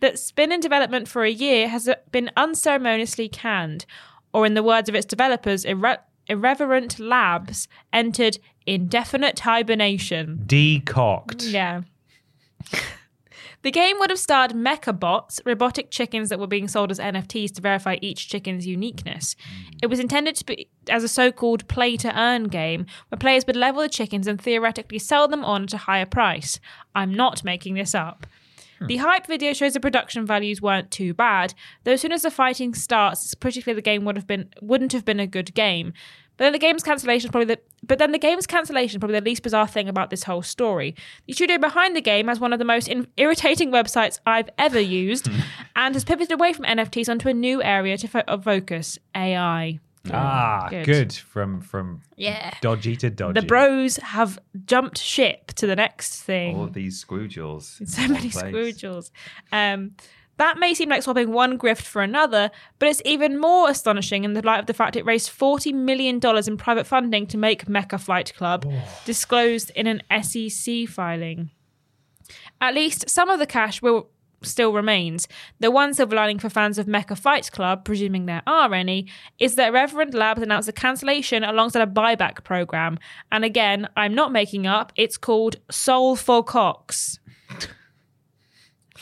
[0.00, 3.84] that's been in development for a year has been unceremoniously canned,
[4.32, 10.42] or in the words of its developers, irre- Irreverent Labs entered indefinite hibernation.
[10.46, 11.50] Decocked.
[11.50, 11.82] Yeah.
[13.62, 17.52] The game would have starred mecha bots, robotic chickens that were being sold as NFTs
[17.54, 19.36] to verify each chicken's uniqueness.
[19.82, 23.56] It was intended to be as a so-called play to earn game where players would
[23.56, 26.58] level the chickens and theoretically sell them on at a higher price.
[26.94, 28.26] I'm not making this up.
[28.86, 31.54] The hype video shows the production values weren't too bad,
[31.84, 34.48] though as soon as the fighting starts, it's pretty clear the game would have been
[34.62, 35.92] wouldn't have been a good game.
[36.36, 39.20] But then the game's cancellation is probably the but then the game's cancellation is probably
[39.20, 40.94] the least bizarre thing about this whole story.
[41.26, 44.80] The studio behind the game has one of the most in- irritating websites I've ever
[44.80, 45.28] used,
[45.76, 49.80] and has pivoted away from NFTs onto a new area to fo- of focus: AI.
[50.10, 50.86] Ah, Good.
[50.86, 51.12] good.
[51.12, 52.54] From from Yeah.
[52.62, 53.40] dodgy to dodgy.
[53.40, 56.56] The bros have jumped ship to the next thing.
[56.56, 57.80] All of these scroojles.
[57.80, 58.34] in so many place.
[58.54, 59.10] squoojles.
[59.52, 59.92] Um,
[60.38, 64.32] that may seem like swapping one grift for another, but it's even more astonishing in
[64.32, 68.00] the light of the fact it raised $40 million in private funding to make Mecha
[68.00, 68.64] Fight Club,
[69.04, 71.50] disclosed in an SEC filing.
[72.58, 74.08] At least some of the cash will
[74.42, 75.28] still remains.
[75.58, 79.06] The one silver lining for fans of Mecha Fight Club, presuming there are any,
[79.38, 82.98] is that Reverend Labs announced a cancellation alongside a buyback program.
[83.30, 87.18] And again, I'm not making up, it's called Sol for Cocks.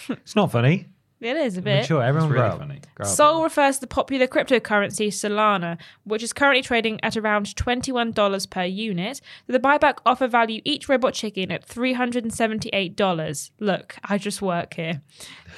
[0.08, 0.86] It's not funny.
[1.20, 1.80] It is a bit.
[1.80, 2.00] Mature.
[2.00, 2.58] It's Everyone really grow up.
[2.60, 2.80] funny.
[2.94, 3.12] Grow up.
[3.12, 8.64] Sol refers to the popular cryptocurrency Solana, which is currently trading at around $21 per
[8.64, 9.20] unit.
[9.48, 13.50] The buyback offer value each robot chicken at $378.
[13.58, 15.02] Look, I just work here.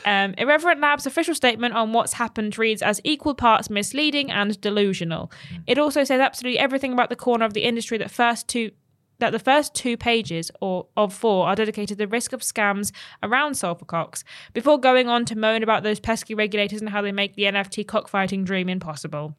[0.07, 5.31] Um, Irreverent Labs' official statement on what's happened reads as equal parts misleading and delusional.
[5.67, 8.71] It also says absolutely everything about the corner of the industry that first two
[9.21, 12.93] that the first two pages or of four are dedicated to the risk of scams
[13.23, 17.03] around Sol for Cocks before going on to moan about those pesky regulators and how
[17.03, 19.37] they make the NFT cockfighting dream impossible.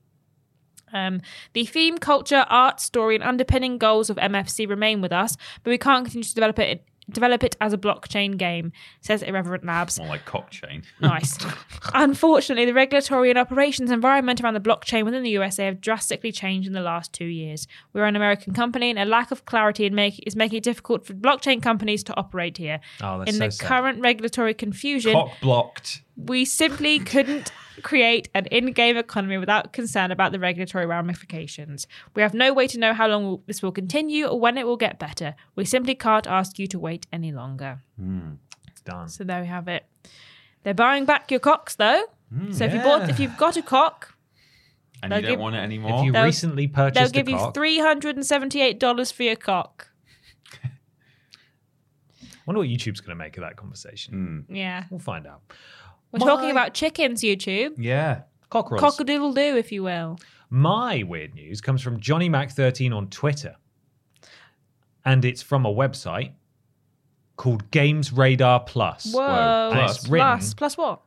[0.93, 1.21] Um,
[1.53, 5.77] the theme, culture, art, story, and underpinning goals of MFC remain with us, but we
[5.77, 8.71] can't continue to develop it develop it as a blockchain game,
[9.01, 9.99] says Irreverent Labs.
[9.99, 10.83] More like cockchain.
[10.99, 11.37] Nice.
[11.93, 16.67] Unfortunately, the regulatory and operations environment around the blockchain within the USA have drastically changed
[16.67, 17.67] in the last two years.
[17.93, 21.05] We're an American company, and a lack of clarity in make, is making it difficult
[21.05, 22.79] for blockchain companies to operate here.
[23.01, 23.67] Oh, that's in so the sad.
[23.67, 26.01] current regulatory confusion, Cock blocked.
[26.25, 27.51] We simply couldn't
[27.83, 31.87] create an in-game economy without concern about the regulatory ramifications.
[32.15, 34.77] We have no way to know how long this will continue or when it will
[34.77, 35.35] get better.
[35.55, 37.81] We simply can't ask you to wait any longer.
[38.67, 39.09] It's done.
[39.09, 39.85] So there we have it.
[40.63, 42.03] They're buying back your cocks though.
[42.33, 42.51] Hmm.
[42.51, 44.15] so if you bought if you've got a cock,
[45.03, 45.99] And They'll you don't give- want it anymore?
[45.99, 49.35] If you They'll- recently they'll give a you three hundred and seventy-eight dollars for your
[49.35, 49.89] cock.
[50.63, 50.69] I
[52.45, 54.45] wonder what YouTube's going to make of that conversation.
[54.47, 54.55] Hmm.
[54.55, 54.85] Yeah.
[54.89, 55.41] We'll find out.
[56.11, 57.73] We're My- talking about chickens, YouTube.
[57.77, 58.21] Yeah.
[58.49, 58.81] Cock rolls.
[58.81, 60.19] Cock-a-doodle do, if you will.
[60.49, 63.55] My weird news comes from Johnny Mac13 on Twitter.
[65.05, 66.33] And it's from a website
[67.37, 69.13] called Games Radar Plus.
[69.13, 69.69] Whoa.
[69.71, 70.09] And it's Plus.
[70.09, 71.01] written- Plus, plus what?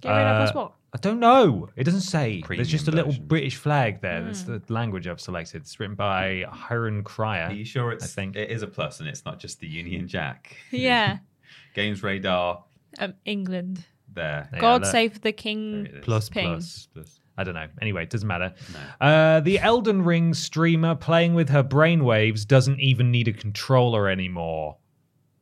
[0.00, 0.72] Get rid of Uh, plus what?
[0.94, 1.68] I don't know.
[1.76, 2.42] It doesn't say.
[2.48, 3.26] There's just a Premium little version.
[3.26, 4.22] British flag there.
[4.22, 5.62] That's the language I've selected.
[5.62, 7.48] It's written by Hirun Cryer.
[7.48, 8.04] Are you sure it's?
[8.04, 8.36] I think.
[8.36, 10.56] it is a plus, and it's not just the Union Jack.
[10.70, 11.18] Yeah.
[11.74, 12.64] Games Radar.
[12.98, 13.84] Um, England.
[14.16, 14.48] There.
[14.52, 14.90] Yeah, God look.
[14.90, 15.86] save the There king.
[15.86, 16.04] it is.
[16.04, 16.46] Plus, Ping.
[16.54, 17.20] plus, plus.
[17.38, 17.66] I don't know.
[17.82, 18.54] Anyway, it doesn't matter.
[19.00, 24.78] Uh, the Elden Ring streamer playing with her brainwaves doesn't even need a controller anymore.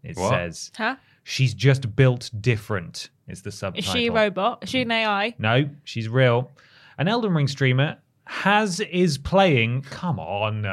[0.02, 0.30] It What?
[0.30, 0.96] says Huh?
[1.22, 3.10] she's just built different.
[3.28, 3.92] Is the Is subtitle?
[3.92, 4.59] she a robot?
[4.64, 5.34] Is she an AI?
[5.38, 6.51] No, she's real.
[6.98, 7.96] An Elden Ring streamer
[8.26, 9.82] has is playing.
[9.82, 10.66] Come on.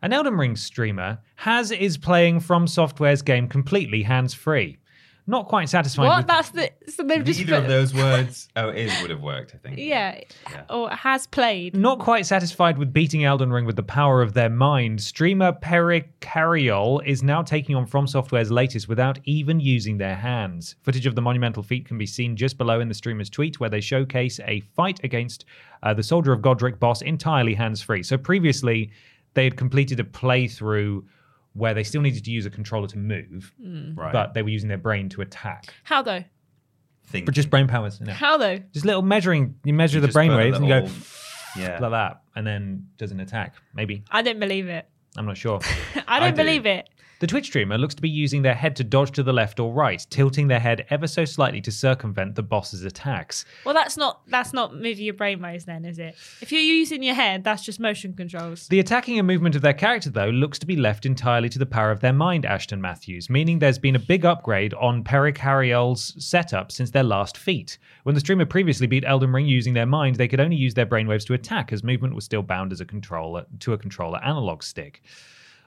[0.00, 4.78] An Elden Ring streamer has is playing FromSoftware's game completely hands free.
[5.26, 6.06] Not quite satisfied.
[6.08, 6.16] What?
[6.18, 6.70] with- That's the.
[6.88, 7.38] So they've just.
[7.38, 8.48] Neither of those words.
[8.56, 9.54] Oh, it is would have worked.
[9.54, 9.78] I think.
[9.78, 10.20] Yeah.
[10.50, 10.62] Yeah.
[10.68, 11.76] Or has played.
[11.76, 17.04] Not quite satisfied with beating Elden Ring with the power of their mind, streamer Perrikaryal
[17.06, 20.74] is now taking on From Software's latest without even using their hands.
[20.82, 23.70] Footage of the monumental feat can be seen just below in the streamer's tweet, where
[23.70, 25.44] they showcase a fight against
[25.82, 28.02] uh, the Soldier of Godrick boss entirely hands free.
[28.02, 28.90] So previously,
[29.34, 31.04] they had completed a playthrough
[31.54, 33.96] where they still needed to use a controller to move, mm.
[33.96, 34.12] Right.
[34.12, 35.72] but they were using their brain to attack.
[35.84, 36.24] How though?
[37.06, 37.26] Think.
[37.26, 37.98] But just brain powers.
[38.00, 38.12] You know.
[38.12, 38.58] How though?
[38.72, 39.56] Just little measuring.
[39.64, 40.86] You measure the just brain waves and go
[41.56, 41.78] Yeah.
[41.80, 43.54] like that, and then does an attack.
[43.74, 44.88] Maybe I don't believe it.
[45.16, 45.60] I'm not sure.
[46.08, 46.36] I don't I do.
[46.36, 46.88] believe it.
[47.22, 49.72] The Twitch streamer looks to be using their head to dodge to the left or
[49.72, 53.44] right, tilting their head ever so slightly to circumvent the boss's attacks.
[53.64, 56.16] Well, that's not that's not moving your brainwaves, then, is it?
[56.40, 58.66] If you're using your head, that's just motion controls.
[58.66, 61.64] The attacking and movement of their character, though, looks to be left entirely to the
[61.64, 66.72] power of their mind, Ashton Matthews, meaning there's been a big upgrade on Perrikaryal's setup
[66.72, 67.78] since their last feat.
[68.02, 70.86] When the streamer previously beat Elden Ring using their mind, they could only use their
[70.86, 74.64] brainwaves to attack, as movement was still bound as a controller to a controller analog
[74.64, 75.02] stick.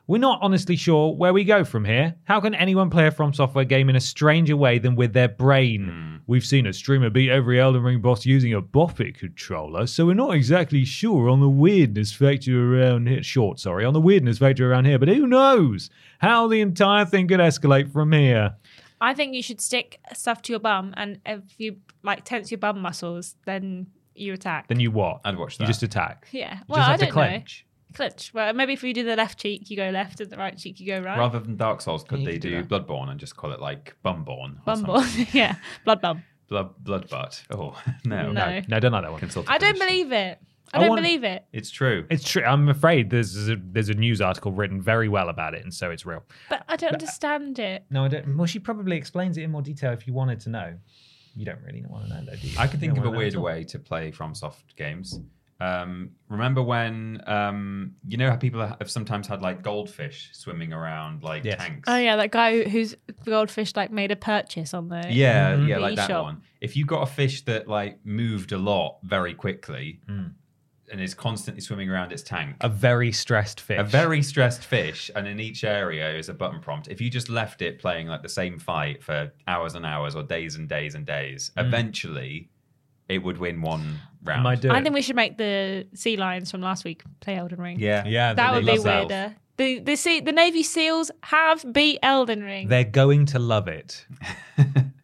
[0.07, 2.15] We're not honestly sure where we go from here.
[2.25, 5.27] How can anyone play a From Software game in a stranger way than with their
[5.27, 5.85] brain?
[5.89, 6.15] Hmm.
[6.27, 10.05] We've seen a streamer beat every Elden Ring boss using a Bop It controller, so
[10.05, 13.23] we're not exactly sure on the weirdness factor around here.
[13.23, 17.27] Short, sorry, on the weirdness factor around here, but who knows how the entire thing
[17.27, 18.55] could escalate from here.
[19.01, 22.59] I think you should stick stuff to your bum, and if you like tense your
[22.59, 24.67] bum muscles, then you attack.
[24.67, 25.21] Then you what?
[25.25, 25.63] I'd watch that.
[25.63, 26.27] You just attack.
[26.31, 26.55] yeah.
[26.55, 27.21] You Well, just I have to don't know.
[27.95, 28.31] Clench.
[28.31, 28.33] Clench.
[28.33, 30.79] Well, maybe if you do the left cheek, you go left, and the right cheek,
[30.79, 31.17] you go right.
[31.17, 33.59] Rather than Dark Souls, could Yeah, they you do do Bloodborne and just call it
[33.59, 34.57] like Bumborn?
[34.59, 35.03] or Bumble.
[35.33, 35.55] yeah.
[35.85, 36.23] Blood bum.
[36.47, 37.43] Blood, blood butt.
[37.51, 38.61] Oh no, No.
[38.67, 39.19] No, don't like that one.
[39.19, 39.47] Consult.
[39.47, 39.87] a I don't physician.
[39.87, 40.39] believe it.
[40.73, 41.45] I I don't want- believe it.
[41.53, 42.05] It's true.
[42.09, 42.43] It's true.
[42.43, 45.89] I'm afraid there's a, there's a news article written very well about it, and so
[45.91, 46.23] it's real.
[46.49, 47.85] But I don't uh, understand it.
[47.89, 48.35] No, I don't.
[48.37, 50.73] Well, she probably explains it in more detail if you wanted to know.
[51.35, 52.57] You don't really want to know, though, do you?
[52.57, 53.43] I can think of a don't wanna know weird at all.
[53.43, 55.19] way to play FromSoft games.
[55.59, 61.23] Um, remember when um, you know how people have sometimes had like goldfish swimming around
[61.23, 61.59] like Yes.
[61.59, 61.87] tanks?
[61.87, 62.93] Oh yeah, that guy who's
[63.25, 66.41] goldfish like made a purchase on the Yeah, yeah, The like that one.
[66.59, 70.33] If you got a fish that like moved a lot very quickly Mm.
[70.91, 73.79] and is constantly swimming around its tank, A very stressed fish.
[73.79, 76.89] a very stressed fish, and in each area is a button prompt.
[76.89, 80.23] If you just left it playing like the same fight for hours and hours or
[80.23, 82.49] days and days and days, eventually
[83.09, 84.43] it would win one round.
[84.43, 87.61] Might do I think we should make the sea lions from last week play Elden
[87.61, 87.79] Ring.
[87.79, 89.07] Yeah, Yeah, that would be love that.
[89.09, 89.35] weirder.
[89.57, 92.67] The the sea, the Navy SEAls have beat Elden Ring.
[92.67, 94.05] They're going to love it.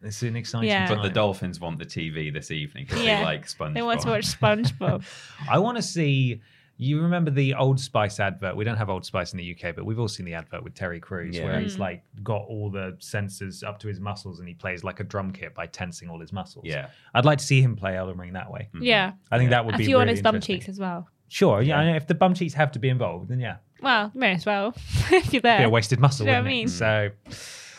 [0.04, 0.88] It's an exciting Yeah.
[0.92, 3.18] But the dolphins want the TV this evening because Yeah.
[3.20, 3.74] they like SpongeBob.
[3.74, 5.04] They want to watch SpongeBob.
[5.48, 6.40] I want to see.
[6.82, 8.56] You remember the Old Spice advert?
[8.56, 10.74] We don't have Old Spice in the UK, but we've all seen the advert with
[10.74, 11.44] Terry Crews, Yeah.
[11.44, 11.62] where Mm.
[11.62, 15.04] he's like got all the sensors up to his muscles, and he plays like a
[15.04, 16.64] drum kit by tensing all his muscles.
[16.66, 16.88] Yeah.
[17.14, 18.68] I'd like to see him play Elden Ring that way.
[18.80, 21.08] yeah, I think that would a be A few on his bum cheeks as well.
[21.28, 21.80] Sure, yeah.
[21.94, 24.74] If the bum cheeks have to be involved, then yeah, Well, may as well
[25.10, 25.58] if you're there.
[25.58, 26.26] be a wasted muscle.
[26.26, 26.52] You know what I it?
[26.52, 26.68] mean?
[26.68, 27.10] So,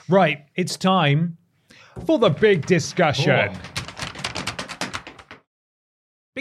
[0.08, 1.38] right, it's time
[2.06, 3.52] for the big discussion.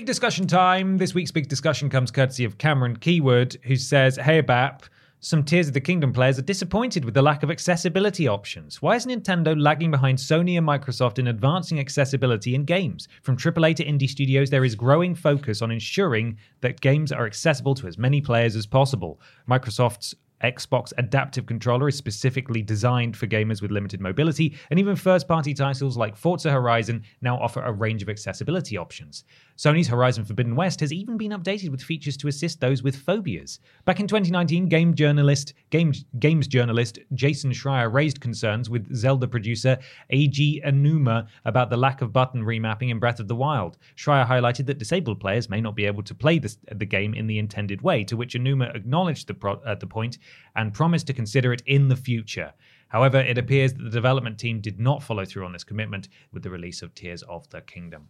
[0.02, 0.98] Big discussion time.
[0.98, 4.82] This week's big discussion comes courtesy of Cameron Keywood, who says, Hey, BAP,
[5.20, 8.82] some Tears of the Kingdom players are disappointed with the lack of accessibility options.
[8.82, 13.06] Why is Nintendo lagging behind Sony and Microsoft in advancing accessibility in games?
[13.22, 17.76] From AAA to indie studios, there is growing focus on ensuring that games are accessible
[17.76, 19.20] to as many players as possible.
[19.48, 25.28] Microsoft's Xbox Adaptive Controller is specifically designed for gamers with limited mobility, and even first
[25.28, 29.24] party titles like Forza Horizon now offer a range of accessibility options.
[29.62, 33.60] Sony's Horizon Forbidden West has even been updated with features to assist those with phobias.
[33.84, 39.78] Back in 2019, game journalist, game, games journalist Jason Schreier raised concerns with Zelda producer
[40.12, 43.78] Eiji Aonuma about the lack of button remapping in Breath of the Wild.
[43.94, 47.28] Schreier highlighted that disabled players may not be able to play this, the game in
[47.28, 50.18] the intended way, to which Aonuma acknowledged the, pro- at the point
[50.56, 52.52] and promised to consider it in the future.
[52.88, 56.42] However, it appears that the development team did not follow through on this commitment with
[56.42, 58.08] the release of Tears of the Kingdom.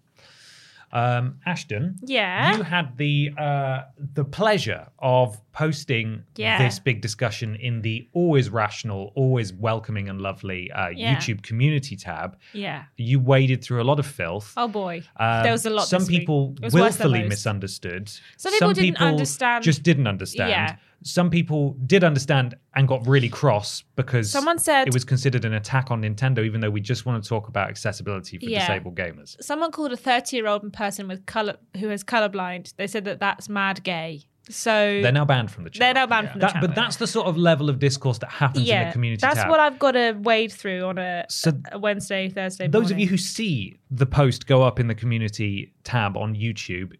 [0.94, 2.56] Um, Ashton, Yeah.
[2.56, 3.82] you had the uh,
[4.14, 6.59] the pleasure of posting Yeah.
[6.62, 11.16] this big discussion in the always rational, always welcoming and lovely uh, Yeah.
[11.16, 12.36] YouTube community tab.
[12.52, 12.85] Yeah.
[12.97, 14.52] You waded through a lot of filth.
[14.56, 15.02] Oh boy.
[15.16, 15.89] Um, there was a lot.
[15.89, 18.10] Some people It was worse than willfully misunderstood.
[18.36, 20.51] Some people didn't understand- Just didn't understand.
[20.51, 20.77] Yeah.
[21.05, 25.53] Some people did understand and got really cross because Someone said- it was considered an
[25.55, 28.61] attack on Nintendo, even though we just want to talk about accessibility for Yeah.
[28.61, 29.37] disabled gamers.
[29.43, 32.74] Someone called a 30 year old person with color who is colorblind.
[32.77, 34.23] They said that that's mad gay.
[34.51, 35.87] So They're now banned from the channel.
[35.95, 36.69] They're now banned from the That- channel.
[36.69, 39.37] But that's the sort of level of discourse that happens in yeah, the community that's
[39.37, 39.49] tab.
[39.49, 42.66] what I've got to wade through on a, So a Wednesday, Thursday.
[42.66, 46.95] those of you who see the post go up in the community tab on YouTube,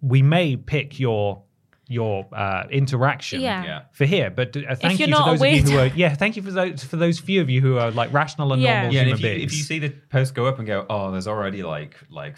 [0.00, 1.42] we may pick your
[1.88, 3.64] your uh, interaction Yeah.
[3.64, 3.80] Yeah.
[3.92, 4.30] for here.
[4.30, 6.36] But uh, thank you're you to not a those of you who are yeah, thank
[6.36, 8.74] you for those for those few of you who are like rational and Yeah.
[8.82, 9.52] normal Yeah, and human if you, beings.
[9.52, 12.36] if you see the post go up and go, oh, there's already like like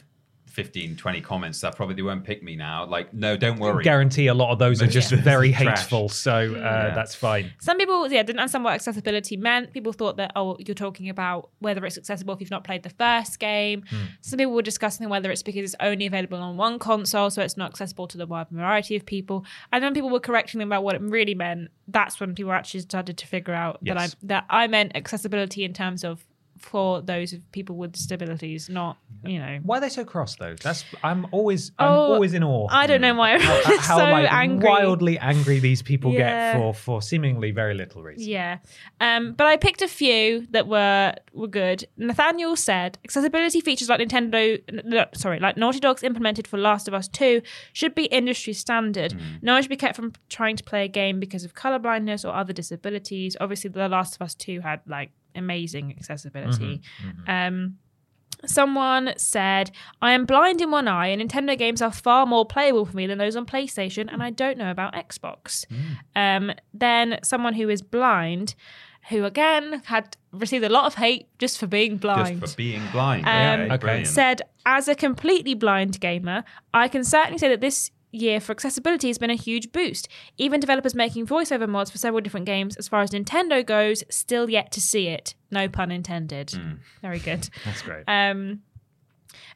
[0.51, 2.85] 15, 20 comments that probably won't pick me now.
[2.87, 3.85] Like, no, don't worry.
[3.85, 6.95] guarantee a lot of those are just of very hateful, so uh, Yeah.
[6.95, 7.53] that's fine.
[7.61, 9.73] Some people, yeah, didn't understand what accessibility meant.
[9.73, 12.91] People thought that, oh, you're talking about whether it's accessible if you've not played the
[12.91, 13.85] first game.
[13.89, 13.97] Hmm.
[14.21, 17.57] Some people were discussing whether it's because it's only available on one console, so it's
[17.57, 19.45] not accessible to the wide variety of people.
[19.73, 21.69] And then people were correcting them about what it really meant.
[21.89, 25.73] That's when people actually started to figure out that I that I meant accessibility in
[25.73, 26.25] terms of
[26.61, 29.59] for those people with disabilities, not you know.
[29.63, 30.55] Why are they so cross though?
[30.63, 32.69] That's I'm always I'm Oh, always in awe.
[32.71, 34.69] I don't know why how, everyone's how, so like, angry.
[34.69, 36.53] wildly angry these people Yeah.
[36.53, 38.29] get for for seemingly very little reason.
[38.29, 38.59] Yeah.
[39.01, 41.85] Um, but I picked a few that were were good.
[41.97, 46.95] Nathaniel said accessibility features like Nintendo no, sorry, like Naughty Dog's implemented for Last of
[46.95, 47.43] Us 2
[47.73, 49.15] should be industry standard.
[49.43, 52.35] No one should be kept from trying to play a game because of colorblindness or
[52.35, 53.37] other disabilities.
[53.41, 56.83] Obviously The Last of Us 2 had like amazing accessibility.
[57.27, 57.79] Um
[58.47, 59.71] Someone said,
[60.01, 63.07] I am blind in one eye, and Nintendo games are far more playable for me
[63.07, 65.67] than those on PlayStation, and I don't know about Xbox.
[66.17, 68.55] Um, then someone who is blind,
[69.11, 72.41] who again had received a lot of hate just for being blind.
[72.41, 73.27] Just for being blind.
[73.27, 74.05] Um, okay, okay.
[74.05, 79.09] said, as a completely blind gamer, I can certainly say that this year for accessibility
[79.09, 80.09] has been a huge boost.
[80.37, 84.49] Even developers making voiceover mods for several different games, as far as Nintendo goes, still
[84.51, 85.35] yet to see it.
[85.51, 86.51] No pun intended.
[86.51, 86.73] Hmm.
[87.03, 87.49] Very good.
[87.65, 88.05] That's great.
[88.07, 88.63] Um,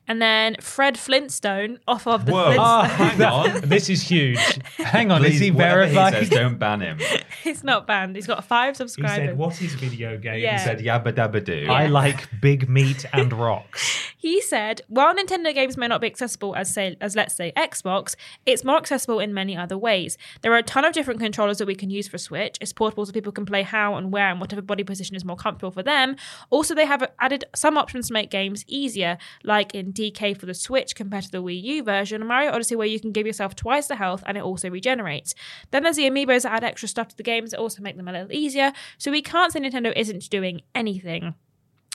[0.07, 2.53] and then Fred Flintstone off of the Whoa.
[2.53, 2.59] Flintstones.
[2.59, 3.61] Oh, hang on.
[3.69, 4.39] this is huge.
[4.77, 6.15] Hang on, Please, is he verified?
[6.15, 6.99] He says, don't ban him.
[7.43, 8.17] He's not banned.
[8.17, 9.19] He's got five subscribers.
[9.19, 10.59] he said, "What is video game?" Yeah.
[10.59, 11.67] He said yabba dabba doo.
[11.71, 14.01] I like big meat and rocks.
[14.25, 18.17] He said, while Nintendo games may not be accessible as say as let's say Xbox,
[18.47, 20.17] it's more accessible in many other ways.
[20.41, 22.57] There are a ton of different controllers that we can use for Switch.
[22.63, 25.37] It's portable so people can play how and where and whatever body position is more
[25.37, 26.17] comfortable for them.
[26.49, 30.55] Also, they have added some options to make games easier, like in DK for the
[30.55, 33.87] Switch compared to the Wii U version, Mario Odyssey where you can give yourself twice
[33.87, 35.35] the health and it also regenerates.
[35.71, 38.09] Then there's the amiibos that add extra stuff to the games that also make them
[38.09, 38.73] a little easier.
[38.99, 41.35] So we can't say Nintendo isn't doing anything.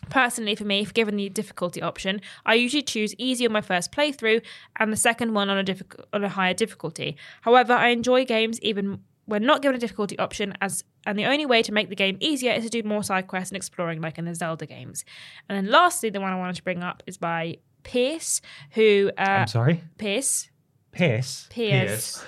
[0.09, 3.91] Personally, for me, if given the difficulty option, I usually choose easy on my first
[3.91, 4.41] playthrough
[4.77, 5.75] and the second one on a
[6.13, 7.17] on a higher difficulty.
[7.41, 11.45] However, I enjoy games even when not given a difficulty option, as and the only
[11.45, 14.17] way to make the game easier is to do more side quests and exploring, like
[14.17, 15.05] in the Zelda games.
[15.47, 17.57] And then lastly, the one I wanted to bring up is by
[17.89, 18.41] Pierce,
[18.71, 20.49] who uh, I'm sorry, Pierce
[20.91, 21.47] Pierce.
[21.49, 22.23] Pierce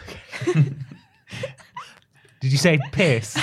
[2.40, 3.38] Did you say Pierce?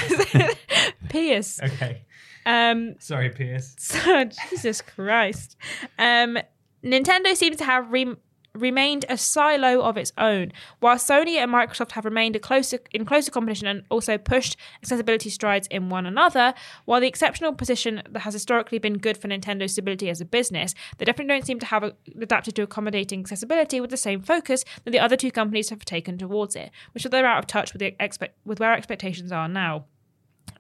[1.09, 1.61] Pierce.
[1.63, 2.03] okay,
[2.45, 3.77] Um, sorry, Pierce.
[3.79, 5.57] So, Jesus Christ.
[5.99, 6.39] Um,
[6.85, 8.17] Nintendo seems to have re-
[8.61, 13.31] remained a silo of its own, while Sony and Microsoft have remained closer in closer
[13.31, 16.55] competition and also pushed accessibility strides in one another.
[16.85, 20.75] While the exceptional position that has historically been good for Nintendo's stability as a business,
[20.99, 24.91] they definitely don't seem to have adapted to accommodating accessibility with the same focus that
[24.91, 27.95] the other two companies have taken towards it, which they're out of touch with the
[28.01, 29.85] expect with where expectations are now.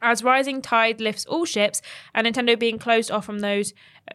[0.00, 1.82] As rising tide lifts all ships,
[2.14, 3.74] and Nintendo being closed off from those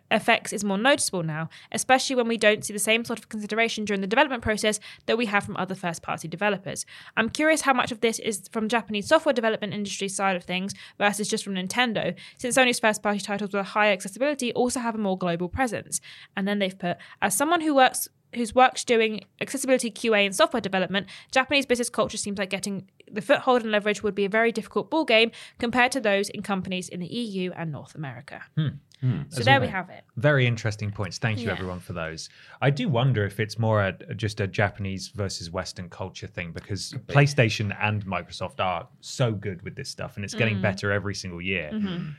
[0.09, 3.85] effects is more noticeable now, especially when we don't see the same sort of consideration
[3.85, 6.85] during the development process that we have from other first party developers.
[7.17, 10.73] I'm curious how much of this is from Japanese software development industry side of things
[10.97, 14.95] versus just from Nintendo, since Sony's first party titles with a higher accessibility also have
[14.95, 16.01] a more global presence.
[16.35, 20.61] And then they've put, as someone who works whose work's doing accessibility QA and software
[20.61, 24.51] development, Japanese business culture seems like getting the foothold and leverage would be a very
[24.51, 28.41] difficult ball game compared to those in companies in the EU and North America.
[28.55, 28.67] Hmm.
[29.01, 29.23] Hmm.
[29.27, 30.05] so there we have it.
[30.15, 31.17] Very interesting points.
[31.17, 31.51] Thank you, Yeah.
[31.51, 32.29] everyone, for those.
[32.61, 36.93] I do wonder if it's more a, just a Japanese versus Western culture thing because
[37.07, 40.61] PlayStation and Microsoft are so good with this stuff and it's getting mm.
[40.61, 41.71] better every single year.
[41.73, 42.11] Mm-hmm.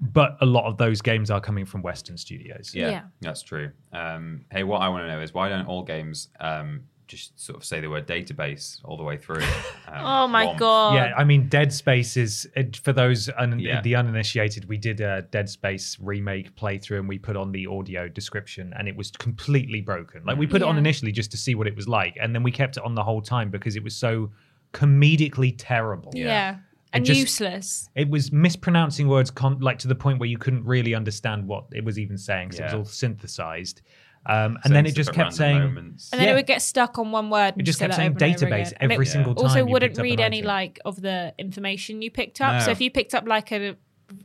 [0.00, 2.72] But a lot of those games are coming from Western studios.
[2.74, 3.02] Yeah, Yeah.
[3.20, 3.70] that's true.
[3.92, 7.56] Um, hey, what I want to know is why don't all games um, just sort
[7.58, 9.42] of say the word database all the way through?
[9.88, 10.58] Um, Oh my Womp.
[10.58, 10.94] god.
[10.94, 13.80] Yeah, I mean, Dead Space is it- for those un- Yeah.
[13.80, 14.68] the uninitiated.
[14.68, 18.86] We did a Dead Space remake playthrough, and we put on the audio description, and
[18.86, 20.24] it was completely broken.
[20.24, 22.44] Like we put it on initially just to see what it was like, and then
[22.44, 24.30] we kept it on the whole time because it was so
[24.72, 26.12] comedically terrible.
[26.14, 26.58] Yeah.
[26.92, 27.88] And just- useless.
[27.94, 31.66] It was mispronouncing words, con- like to the point where you couldn't really understand what
[31.72, 32.52] it was even saying.
[32.52, 33.82] So it was all synthesized,
[34.26, 35.58] um, and then it just kept saying.
[35.58, 36.10] moments.
[36.12, 36.32] And then Yeah.
[36.32, 37.52] it would get stuck on one word.
[37.54, 38.90] And It just kept that saying over and over database again.
[38.92, 39.44] Every it single time.
[39.46, 40.48] Also, you wouldn't up read an any item.
[40.48, 42.62] like of the information you picked up.
[42.62, 43.76] So if you picked up like a,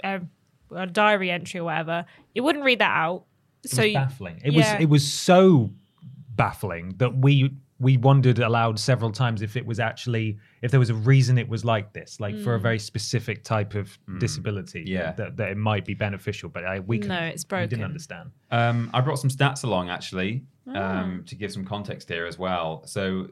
[0.03, 0.21] a,
[0.71, 3.25] a diary entry or whatever, it wouldn't read that out.
[3.63, 4.41] It So was you- baffling.
[4.43, 4.73] It yeah.
[4.73, 5.71] was it was so
[6.35, 10.89] baffling that we we wondered aloud several times if it was actually if there was
[10.89, 12.61] a reason it was like this, like for a Mm.
[12.61, 14.84] very specific type of disability.
[14.88, 15.11] Yeah.
[15.14, 18.31] that, that it might be beneficial, but I, we No, couldn't- it's We didn't understand.
[18.49, 21.23] Um, I brought some stats along actually um, Oh.
[21.27, 22.84] to give some context here as well.
[22.88, 23.27] So,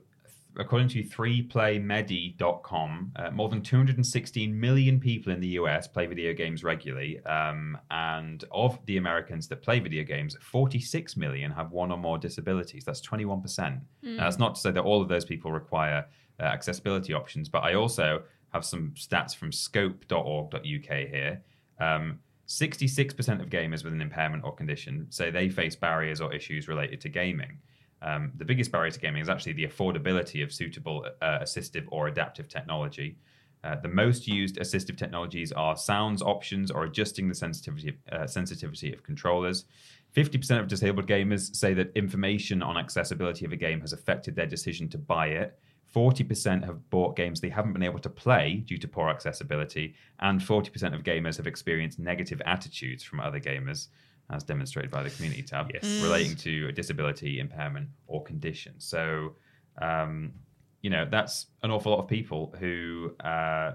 [0.58, 6.64] according to 3playmedi.com, uh, more than 216 million people in the US play video games
[6.64, 7.24] regularly.
[7.26, 12.18] Um, and of the Americans that play video games, 46 million have one or more
[12.18, 12.84] disabilities.
[12.86, 13.80] That's 21%.
[14.18, 16.06] Now, that's not to say that all of those people require
[16.40, 18.24] uh, accessibility options, but I also
[18.54, 21.42] have some stats from scope.org.uk here.
[21.80, 26.68] Um, 66% of gamers with an impairment or condition say they face barriers or issues
[26.68, 27.58] related to gaming.
[28.04, 32.08] Um, the biggest barrier to gaming is actually the affordability of suitable uh, assistive or
[32.08, 33.18] adaptive technology.
[33.64, 38.92] Uh, the most used assistive technologies are sounds options or adjusting the sensitivity uh, sensitivity
[38.92, 39.66] of controllers.
[40.14, 44.46] 50% of disabled gamers say that information on accessibility of a game has affected their
[44.46, 45.58] decision to buy it.
[45.96, 50.42] 40% have bought games they haven't been able to play due to poor accessibility, and
[50.42, 53.88] 40% of gamers have experienced negative attitudes from other gamers,
[54.34, 55.86] as demonstrated by the community tab, Yes.
[55.86, 56.04] Mm.
[56.04, 58.74] relating to a disability, impairment, or condition.
[58.80, 59.36] So,
[59.82, 60.34] um,
[60.82, 63.74] you know, that's an awful lot of people who uh,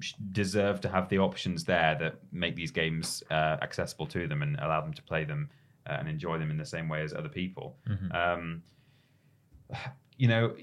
[0.00, 4.42] sh- deserve to have the options there that make these games uh, accessible to them
[4.42, 5.50] and allow them to play them
[5.86, 7.76] uh, and enjoy them in the same way as other people.
[8.12, 8.62] Um,
[10.16, 10.54] you know,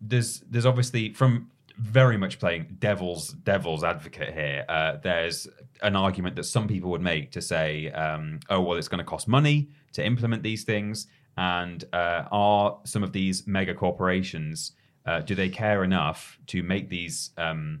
[0.00, 1.50] there's there's obviously from
[1.80, 4.64] very much playing devil's devil's advocate here.
[4.68, 5.48] Uh, there's
[5.82, 9.04] an argument that some people would make to say, um, oh well, it's going to
[9.04, 14.72] cost money to implement these things, and uh, are some of these mega corporations
[15.06, 17.80] uh, do they care enough to make these um,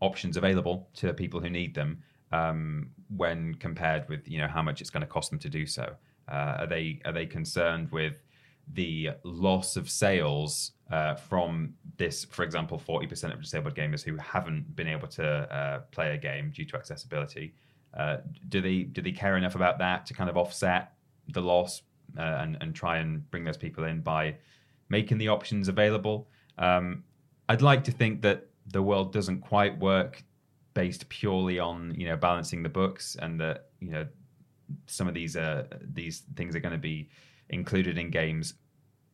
[0.00, 4.80] options available to people who need them um, when compared with you know how much
[4.80, 5.94] it's going to cost them to do so?
[6.30, 8.23] Uh, are they are they concerned with
[8.72, 14.74] the loss of sales uh, from this, for example, 40% of disabled gamers who haven't
[14.74, 17.54] been able to uh, play a game due to accessibility.
[17.96, 18.18] Uh,
[18.48, 20.94] do they do they care enough about that to kind of offset
[21.28, 21.82] the loss
[22.18, 24.34] uh, and and try and bring those people in by
[24.88, 26.28] making the options available?
[26.58, 27.04] Um,
[27.48, 30.24] I'd like to think that the world doesn't quite work
[30.74, 34.06] based purely on you know balancing the books and that you know
[34.86, 37.08] some of these uh, these things are going to be
[37.54, 38.54] included in games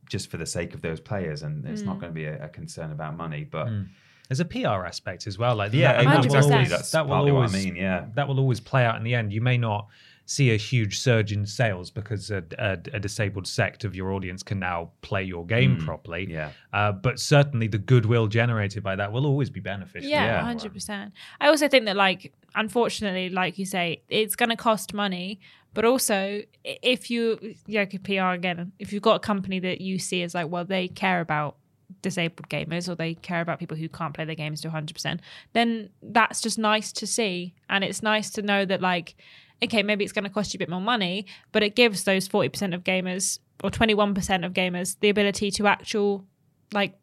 [0.08, 2.00] just for the sake of those players, and it's not mm.
[2.00, 3.44] going to be a, a concern about money.
[3.44, 3.88] But mm.
[4.28, 5.56] There's a PR aspect as well.
[5.56, 7.74] Like yeah, that, and that will always- that will always, I mean.
[7.74, 9.32] Yeah, that will always play out in the end.
[9.32, 9.88] You may not
[10.31, 14.44] see a huge surge in sales because a, a, a disabled sect of your audience
[14.44, 16.24] can now play your game properly.
[16.24, 16.51] Mm, yeah.
[16.73, 20.09] Uh, but certainly the goodwill generated by that will always be beneficial.
[20.09, 20.43] Yeah, Yeah.
[20.43, 21.12] hundred percent.
[21.40, 25.40] I also think that, like, unfortunately, like you say, it's going to cost money.
[25.74, 29.98] But also, if you, yeah, okay, PR again, if you've got a company that you
[29.98, 31.57] see as like, well, they care about
[32.02, 35.19] disabled gamers or they care about people who can't play their games to 100%,
[35.55, 37.52] then that's just nice to see.
[37.69, 39.16] And it's nice to know that, like,
[39.62, 42.28] okay, maybe it's going to cost you a bit more money, but it gives those
[42.28, 46.24] 40% of gamers or 21% of gamers the ability to actual,
[46.73, 46.95] like,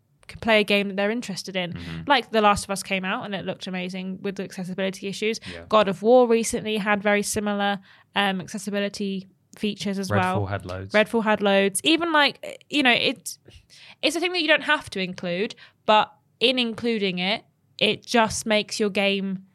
[0.42, 1.74] play a game that they're interested in.
[2.06, 5.40] Like The Last of Us came out and it looked amazing with the accessibility issues.
[5.70, 7.80] God of War recently had very similar
[8.16, 9.28] um, accessibility
[9.58, 10.46] features as Redfall well.
[10.48, 10.94] had loads.
[10.94, 11.80] Redfall had loads.
[11.84, 13.40] Even like you know, it's
[14.02, 15.56] it's a thing that you don't have to include,
[15.86, 17.46] but in including it,
[17.80, 19.46] it just makes your game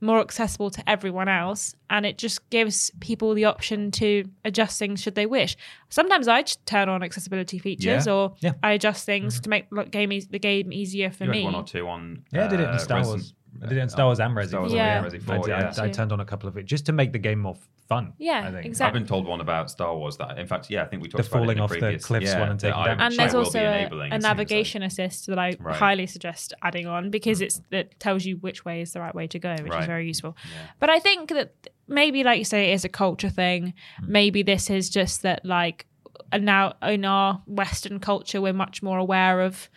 [0.00, 5.00] more accessible to everyone else, and it just gives people the option to adjust things
[5.02, 5.56] should they wish.
[5.90, 8.12] Sometimes I just turn on accessibility features, Yeah.
[8.12, 8.52] or Yeah.
[8.62, 11.44] I adjust things to make like, game eas the game easier for you me.
[11.44, 12.24] one or two on.
[12.32, 13.34] Yeah, I did it in uh, Star Resident, Wars.
[13.62, 14.48] I did it in Star Wars and Resi.
[14.48, 14.98] Star Wars Yeah.
[15.04, 15.72] and Resi I, did- yeah.
[15.84, 17.56] I turned on a couple of it just to make the game more
[17.88, 18.12] fun.
[18.18, 18.66] Yeah, I think.
[18.66, 18.86] exactly.
[18.86, 21.24] I've been told one about Star Wars that, in fact, yeah, I think we talked
[21.24, 22.86] The about it in falling the off the cliffs yeah, one and that taking I-
[22.86, 23.00] down.
[23.00, 24.22] and there's also a, a it like.
[24.22, 25.74] navigation assist that I Right.
[25.76, 27.46] highly suggest adding on because mm.
[27.46, 30.06] it's it tells you which way is the right way to go, which is very
[30.06, 30.36] useful.
[30.52, 30.70] Yeah.
[30.78, 31.52] But I think that
[31.88, 33.74] maybe, like you say, it is a culture thing.
[34.02, 34.08] Mm.
[34.08, 35.86] Maybe this is just that, like,
[36.32, 39.68] and now in our Western culture, we're much more aware of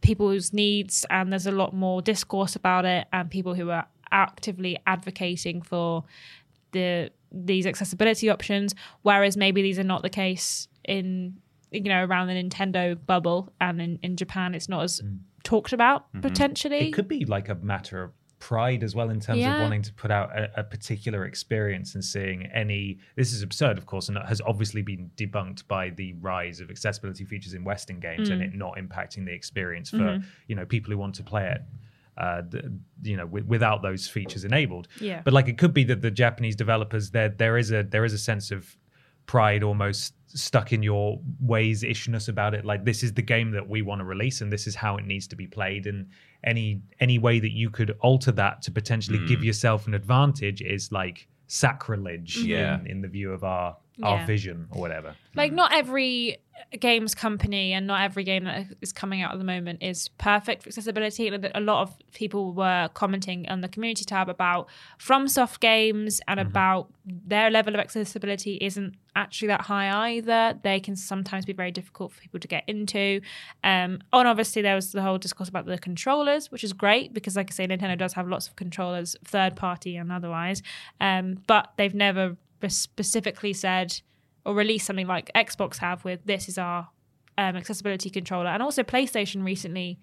[0.00, 4.78] people's needs, and there's a lot more discourse about it, and people who are actively
[4.86, 6.04] advocating for
[6.72, 8.74] the these accessibility options.
[9.02, 11.36] Whereas maybe these are not the case in
[11.70, 15.18] you know around the Nintendo bubble, and in, in Japan, it's not as mm.
[15.42, 16.20] talked about mm-hmm.
[16.20, 16.88] potentially.
[16.88, 19.54] It could be like a matter of pride as well in terms Yeah.
[19.56, 23.78] of wanting to put out a, a particular experience and seeing any this is absurd
[23.78, 27.98] of course and has obviously been debunked by the rise of accessibility features in western
[27.98, 28.32] games Mm.
[28.34, 30.24] and it not impacting the experience for Mm-hmm.
[30.48, 31.62] you know people who want to play it
[32.18, 32.64] uh, th-
[33.02, 34.88] you know, wi- without those features enabled.
[35.02, 35.20] Yeah.
[35.22, 38.14] But like, it could be that the Japanese developers there there is a there is
[38.14, 38.74] a sense of
[39.26, 43.68] pride almost stuck in your ways ishness about it like this is the game that
[43.68, 46.06] we want to release and this is how it needs to be played and
[46.46, 49.46] any any way that you could alter that to potentially give hmm.
[49.46, 52.80] yourself an advantage is like sacrilege Yeah.
[52.80, 55.14] in, in the view of our our vision or whatever.
[55.34, 56.38] Like not every
[56.78, 60.62] games company and not every game that is coming out at the moment is perfect
[60.62, 61.28] for accessibility.
[61.28, 64.68] A lot of people were commenting on the community tab about
[64.98, 70.58] FromSoft games and about their level of accessibility isn't actually that high either.
[70.62, 73.20] They can sometimes be very difficult for people to get into.
[73.62, 77.36] Um and obviously there was the whole discourse about the controllers which is great because
[77.36, 80.62] like i say nintendo does have lots of controllers third party and otherwise.
[81.00, 82.36] Um but they've never
[82.68, 84.00] specifically said
[84.44, 86.88] or release something like Xbox have with this is our
[87.38, 89.98] um, accessibility controller, and also PlayStation recently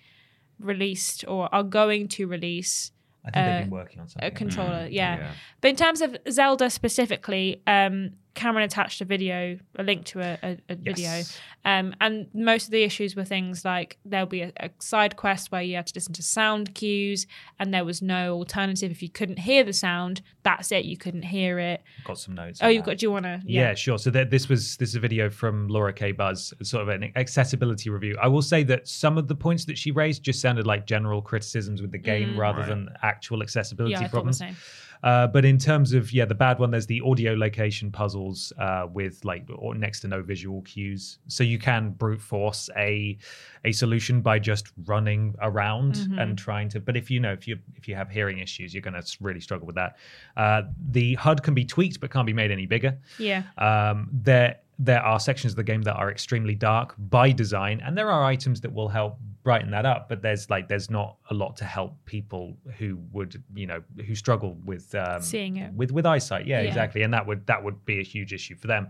[0.59, 2.91] released or are going to release
[3.25, 4.87] i think Uh, they've been working on something a controller.
[4.91, 5.17] yeah.
[5.17, 5.31] yeah.
[5.61, 10.39] but in terms of Zelda specifically, um, Cameron attached a video, a link to a,
[10.41, 11.21] a, a video,
[11.65, 15.51] um, and most of the issues were things like there'll be a, a side quest
[15.51, 17.27] where you had to listen to sound cues,
[17.59, 20.21] and there was no alternative if you couldn't hear the sound.
[20.41, 21.81] That's it, you couldn't hear it.
[22.05, 22.91] got some notes Oh, you've that.
[22.91, 22.97] got.
[22.97, 23.41] Do you want to?
[23.45, 23.97] Yeah, sure.
[23.99, 26.11] So th- this was this is a video from Laura K.
[26.11, 28.17] Buzz, sort of an accessibility review.
[28.21, 31.21] I will say that some of the points that she raised just sounded like general
[31.21, 32.69] criticisms with the game rather Right.
[32.69, 34.41] than actual accessibility Yeah, I thought the problems.
[35.03, 38.87] Uh, but in terms of yeah, the bad one, there's the audio location puzzles uh,
[38.91, 41.19] with like or next to no visual cues.
[41.27, 43.17] So you can brute force a
[43.65, 46.19] a solution by just running around Mm-hmm.
[46.19, 46.79] and trying to.
[46.79, 49.39] But if you know if you if you have hearing issues, you're going to really
[49.41, 49.97] struggle with that.
[50.37, 52.97] Uh, the HUD can be tweaked but can't be made any bigger.
[53.19, 53.43] Yeah.
[53.57, 57.97] Um, there there are sections of the game that are extremely dark by design, and
[57.97, 60.09] there are items that will help brighten that up.
[60.09, 64.15] But there's like there's not a lot to help people who would you know who
[64.15, 65.73] struggle with um, Seeing it.
[65.73, 66.47] with with eyesight.
[66.47, 66.67] Yeah, Yeah.
[66.69, 68.89] exactly, and that would that would be a huge issue for them.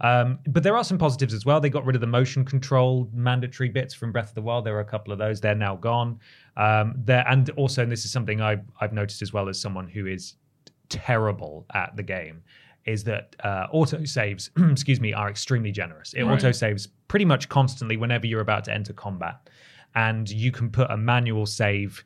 [0.00, 1.60] Um, but there are some positives as well.
[1.60, 4.64] They got rid of the motion control mandatory bits from Breath of the Wild.
[4.66, 5.40] There were a couple of those.
[5.40, 6.20] They're now gone.
[6.56, 9.88] Um, there and also, and this is something I I've noticed as well as someone
[9.88, 10.34] who is
[10.88, 12.42] terrible at the game
[12.86, 16.12] is that uh, auto saves, excuse me, are extremely generous.
[16.14, 19.48] It auto saves pretty much constantly whenever you're about to enter combat,
[19.94, 22.04] and you can put a manual save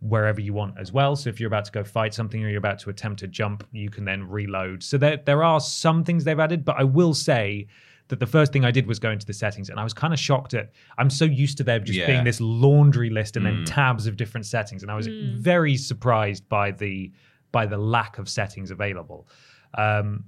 [0.00, 1.16] wherever you want as well.
[1.16, 3.66] So if you're about to go fight something or you're about to attempt to jump,
[3.72, 4.82] you can then reload.
[4.82, 7.66] So there there are some things they've added, but I will say
[8.08, 10.14] that the first thing I did was go into the settings and I was kind
[10.14, 12.06] of shocked at I'm so used to there just Yeah.
[12.06, 16.48] being this laundry list and then tabs of different settings and I was very surprised
[16.48, 17.12] by the
[17.52, 19.28] by the lack of settings available.
[19.74, 20.24] Um,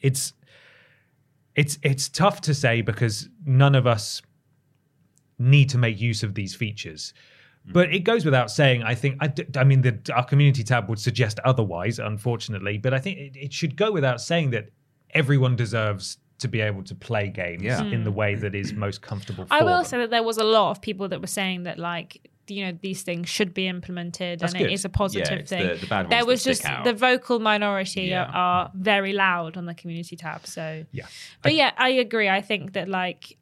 [0.00, 0.32] it's
[1.54, 4.20] it's it's tough to say because none of us
[5.38, 7.12] need to make use of these features.
[7.66, 8.82] But it goes without saying.
[8.82, 9.16] I think.
[9.20, 12.76] I, d- I mean, the, our community tab would suggest otherwise, unfortunately.
[12.76, 14.68] But I think it, it should go without saying that
[15.14, 17.82] everyone deserves to be able to play games Yeah.
[17.84, 19.46] in the way that is most comfortable.
[19.46, 19.84] For I will them.
[19.86, 22.78] say that there was a lot of people that were saying that like you know
[22.80, 24.70] these things should be implemented That's and good.
[24.70, 25.68] it is a positive Yeah, thing.
[25.68, 26.84] the- the bad there was just out.
[26.84, 28.24] the vocal minority Yeah.
[28.32, 30.46] are, very loud on the community tab.
[30.46, 31.06] So Yeah.
[31.42, 32.28] but yeah, I agree.
[32.28, 33.36] I think that like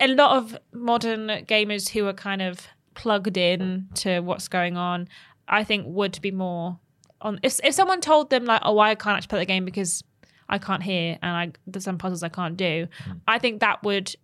[0.00, 5.08] a lot of modern gamers who are kind of plugged in to what's going on,
[5.48, 6.78] I think would be more
[7.20, 7.38] on.
[7.42, 10.02] If if someone told them like, oh, why I can't actually play the game because
[10.48, 13.12] I can't hear and I there's some puzzles I can't do, hmm.
[13.26, 14.14] I think that would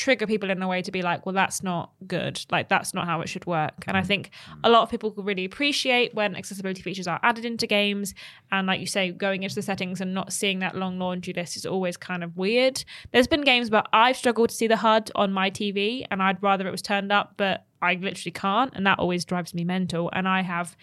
[0.00, 2.40] trigger people in a way to be like, well, that's not good.
[2.50, 3.84] Like that's not how it should work.
[3.86, 4.06] And I mm.
[4.06, 4.58] think mm.
[4.64, 8.14] a lot of people really appreciate when accessibility features are added into games.
[8.50, 11.54] And like you say, going into the settings and not seeing that long laundry list
[11.54, 12.82] is always kind of weird.
[13.12, 16.42] There's been games where I've struggled to see the HUD on my TV and I'd
[16.42, 18.72] rather it was turned up, but I literally can't.
[18.74, 20.08] And that always drives me mental.
[20.14, 20.78] And I have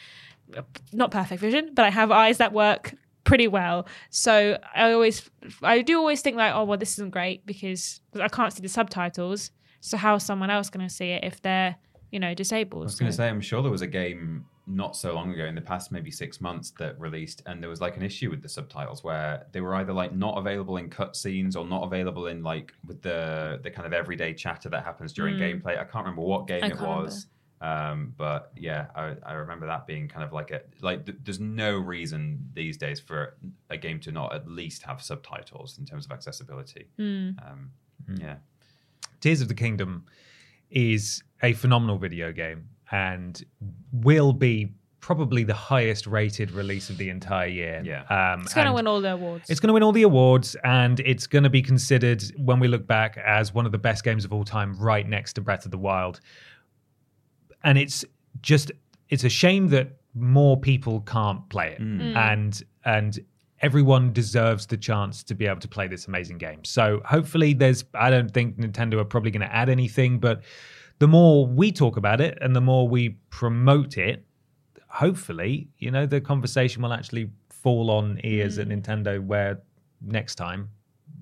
[0.56, 0.62] uh,
[0.94, 2.94] not perfect vision, but I have eyes that work
[3.28, 3.88] pretty well.
[4.10, 5.30] So I always,
[5.62, 8.70] I do always think like, oh well, this isn't great because I can't see the
[8.70, 9.52] subtitles.
[9.82, 11.76] So how is someone else going to see it if they're,
[12.10, 12.84] you know, disabled?
[12.84, 15.34] I was going to So- say, I'm sure there was a game not so long
[15.34, 18.30] ago in the past, maybe six months, that released, and there was like an issue
[18.30, 22.28] with the subtitles where they were either like not available in cutscenes or not available
[22.28, 25.40] in like with the the kind of everyday chatter that happens during mm.
[25.40, 25.80] gameplay.
[25.80, 27.12] I can't remember what game I it can't remember.
[27.62, 27.92] Was.
[27.92, 31.06] Um, but yeah, I, I remember that being kind of like a like.
[31.06, 33.36] Th- there's no reason these days for
[33.70, 36.88] a game to not at least have subtitles in terms of accessibility.
[37.00, 37.72] Um,
[38.20, 38.36] Yeah,
[39.22, 40.06] Tears of the Kingdom
[40.70, 43.44] is a phenomenal video game and
[43.92, 47.82] will be probably the highest rated release of the entire year.
[47.84, 48.02] Yeah.
[48.10, 49.50] Um, It's going to win all the awards.
[49.50, 52.68] It's going to win all the awards, and it's going to be considered, when we
[52.68, 55.64] look back, as one of the best games of all time, right next to Breath
[55.66, 56.20] of the Wild.
[57.68, 58.06] And it's
[58.42, 58.72] just,
[59.10, 62.02] it's a shame that more people can't play it, mm.
[62.02, 62.16] Mm.
[62.16, 63.20] and and
[63.62, 66.64] everyone deserves the chance to be able to play this amazing game.
[66.64, 70.44] So hopefully, there's, I don't think Nintendo are probably going to add anything, but
[71.00, 74.26] the more we talk about it and the more we promote it,
[74.88, 78.82] hopefully, you know, the conversation will actually fall on ears at mm.
[78.82, 79.60] Nintendo where
[80.02, 80.70] next time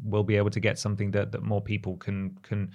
[0.03, 2.71] we'll be able to get something that, that more people can can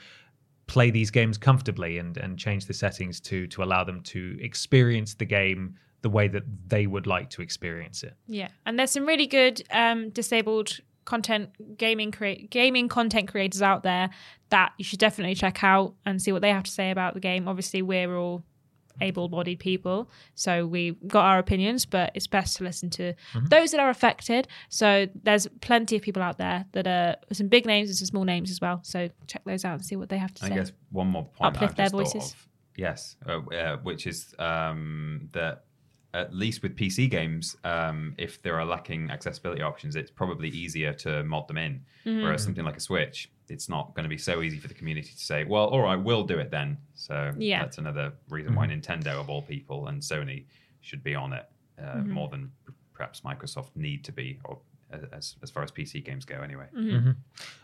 [0.71, 5.15] play these games comfortably and, and change the settings to to allow them to experience
[5.15, 8.15] the game the way that they would like to experience it.
[8.29, 13.83] Yeah, and there's some really good um, disabled content gaming create gaming content creators out
[13.83, 14.11] there
[14.51, 17.21] that you should definitely check out and see what they have to say about the
[17.21, 17.49] game.
[17.49, 18.45] Obviously, we're all
[19.01, 23.15] able-bodied people, so we got our opinions, but it's best to listen to
[23.49, 24.49] those that are affected.
[24.69, 28.25] So there's plenty of people out there that are some big names and some small
[28.25, 28.81] names as well.
[28.83, 30.55] So check those out and see what they have to I say.
[30.55, 32.33] guess one more point Uplift their voices.
[32.33, 32.49] of.
[32.77, 35.65] Yes, uh, uh, which is um, that
[36.15, 40.93] at least with PC games, um, if there are lacking accessibility options, it's probably easier
[40.93, 41.81] to mod them in.
[42.05, 42.23] Mm-hmm.
[42.23, 45.11] Whereas something like a Switch, it's not going to be so easy for the community
[45.11, 47.61] to say, "Well, all right, we'll do it then." So Yeah.
[47.63, 50.45] that's another reason why Nintendo, of all people, and Sony
[50.81, 51.47] should be on it
[51.79, 52.11] uh, Mm-hmm.
[52.13, 52.51] more than
[52.95, 54.59] perhaps Microsoft need to be, or
[55.13, 56.67] as as far as PC games go, anyway.
[56.77, 57.13] Mm-hmm.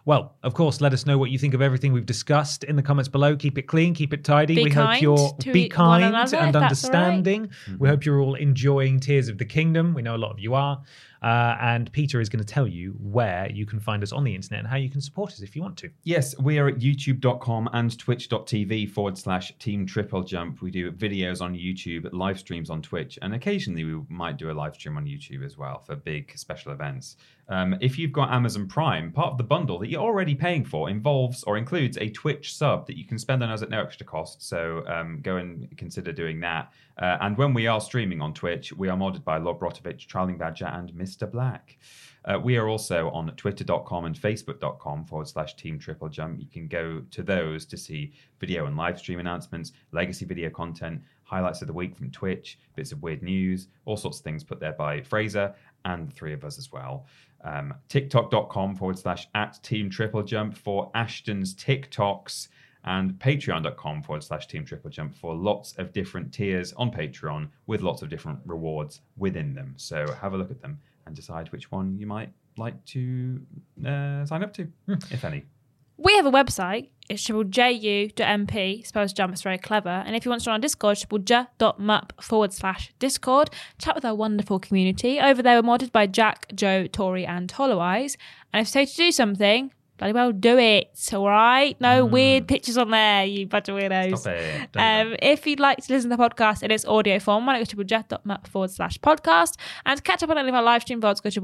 [0.04, 2.82] Well, of course, let us know what you think of everything we've discussed in the
[2.82, 3.34] comments below.
[3.36, 4.54] Keep it clean, keep it tidy.
[4.54, 6.96] Be we hope you're to be kind another, and if that's all right.
[7.04, 7.50] understanding.
[7.78, 9.92] We hope you're all enjoying Tears of the Kingdom.
[9.94, 10.82] We know a lot of you are.
[11.26, 14.32] Uh, and Peter is going to tell you where you can find us on the
[14.32, 15.90] internet and how you can support us if you want to.
[16.04, 20.62] Yes, we are at youtube.com and twitch.tv forward slash team triple jump.
[20.62, 24.54] We do videos on YouTube, live streams on Twitch, and occasionally we might do a
[24.54, 27.16] live stream on YouTube as well for big special events.
[27.48, 30.90] Um, if you've got Amazon Prime, part of the bundle that you're already paying for
[30.90, 34.04] involves or includes a Twitch sub that you can spend on us at no extra
[34.04, 34.42] cost.
[34.42, 36.72] So um, go and consider doing that.
[36.98, 40.38] Uh, and when we are streaming on Twitch, we are modded by Lob Rotovich, Trolling
[40.38, 41.30] Badger, and Mr.
[41.30, 41.78] Black.
[42.24, 46.40] Uh, we are also on twitter.com and facebook.com forward slash team triple jump.
[46.40, 51.00] You can go to those to see video and live stream announcements, legacy video content,
[51.22, 54.58] highlights of the week from Twitch, bits of weird news, all sorts of things put
[54.58, 55.54] there by Fraser
[55.84, 57.06] and the three of us as well.
[57.46, 62.48] Um, TikTok.com forward slash at team triple jump for Ashton's TikToks
[62.84, 67.82] and patreon.com forward slash team triple jump for lots of different tiers on Patreon with
[67.82, 69.74] lots of different rewards within them.
[69.76, 73.40] So have a look at them and decide which one you might like to
[73.86, 74.68] uh, sign up to,
[75.10, 75.44] if any.
[75.98, 76.90] We have a website.
[77.08, 77.44] It's triple
[78.84, 79.88] Spells jump is very clever.
[79.88, 81.20] And if you want to join our Discord, triple
[82.20, 83.48] forward slash Discord.
[83.78, 85.20] Chat with our wonderful community.
[85.20, 88.18] Over there, we're modded by Jack, Joe, Tori, and Hollow Eyes.
[88.52, 90.90] And if you say to do something, bloody well do it.
[91.12, 91.80] All right?
[91.80, 94.18] No weird pictures on there, you bunch of weirdos.
[94.18, 94.40] Stop it.
[94.40, 95.06] Don't do that.
[95.06, 97.58] Um, if you'd like to listen to the podcast in its audio form, why not
[97.58, 97.84] go to triple
[98.46, 101.30] forward slash podcast and to catch up on any of our live stream VODs, go
[101.30, 101.40] to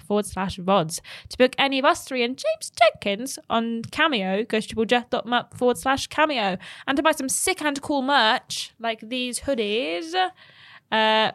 [0.00, 1.00] forward slash VODs.
[1.28, 4.84] To book any of us three and James Jenkins on Cameo, go to triple
[5.56, 6.58] forward slash Cameo.
[6.86, 10.14] And to buy some sick and cool merch like these hoodies,
[10.92, 11.32] uh,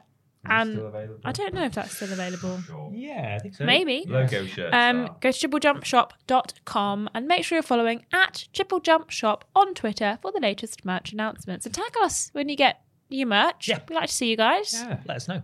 [0.50, 1.20] and still available?
[1.24, 2.60] I don't know if that's still available.
[2.94, 3.66] Yeah, I think so.
[3.66, 4.06] Maybe.
[4.08, 4.74] Logo shirts.
[4.74, 5.16] Um, are.
[5.20, 10.32] go to triplejumpshop.com and make sure you're following at Triple Jump Shop on Twitter for
[10.32, 11.66] the latest merch announcements.
[11.66, 13.68] And tag us when you get your merch.
[13.68, 13.80] Yeah.
[13.88, 14.74] We like to see you guys.
[14.74, 15.42] Yeah, let us know.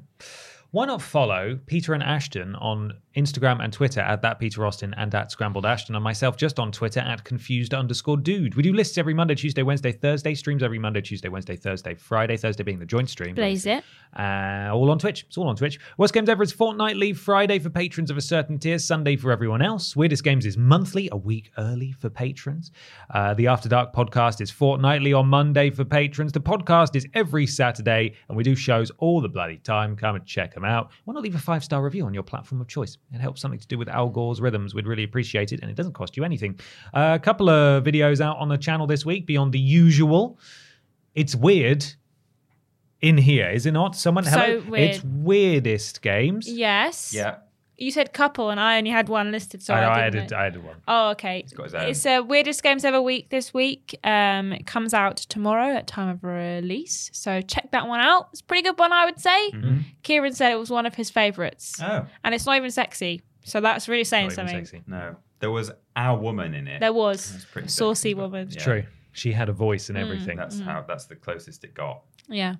[0.71, 5.13] Why not follow Peter and Ashton on Instagram and Twitter at that Peter Austin and
[5.13, 8.55] at Scrambled Ashton, and myself just on Twitter at confused underscore dude.
[8.55, 12.37] We do lists every Monday, Tuesday, Wednesday, Thursday, streams every Monday, Tuesday, Wednesday, Thursday, Friday,
[12.37, 13.35] Thursday being the joint stream.
[13.35, 13.83] Blaze it.
[14.17, 15.25] Uh, all on Twitch.
[15.27, 15.79] It's all on Twitch.
[15.97, 19.61] Worst Games Ever is fortnightly, Friday for patrons of a certain tier, Sunday for everyone
[19.61, 19.95] else.
[19.95, 22.71] Weirdest Games is monthly, a week early for patrons.
[23.13, 26.31] Uh, the After Dark podcast is fortnightly on Monday for patrons.
[26.31, 29.97] The podcast is every Saturday, and we do shows all the bloody time.
[29.97, 30.91] Come and check them out.
[31.05, 32.97] Why not leave a five star review on your platform of choice?
[33.13, 34.73] It helps something to do with Al Gore's rhythms.
[34.73, 36.59] We'd really appreciate it, and it doesn't cost you anything.
[36.93, 40.39] Uh, a couple of videos out on the channel this week beyond the usual.
[41.15, 41.85] It's weird
[43.01, 43.95] in here, is it not?
[43.95, 44.63] Someone, So hello.
[44.69, 44.89] weird.
[44.95, 46.47] It's weirdest games.
[46.47, 47.13] Yes.
[47.13, 47.37] Yeah.
[47.81, 50.31] You said couple, and I only had one listed, so I, I, I didn't added,
[50.31, 50.37] know.
[50.37, 50.75] I added one.
[50.87, 51.45] Oh, okay.
[51.55, 51.89] got his own.
[51.89, 53.97] It's a weirdest games ever week this week.
[54.03, 58.29] Um, it comes out tomorrow at time of release, so check that one out.
[58.31, 59.51] It's a pretty good one, I would say.
[59.51, 59.77] Mm-hmm.
[60.03, 63.59] Ciaran said it was one of his favorites, Oh, and it's not even sexy, so
[63.61, 64.65] that's really saying Not even something.
[64.65, 64.83] sexy.
[64.87, 65.15] no.
[65.39, 66.81] There was our woman in it.
[66.81, 68.47] There was That's pretty saucy sexy, but- woman.
[68.51, 68.63] yeah.
[68.63, 68.83] True.
[69.13, 69.89] She had a voice Mm.
[69.89, 70.37] and everything.
[70.37, 70.85] That's how.
[70.87, 72.01] That's the closest it got.
[72.27, 72.55] Yeah.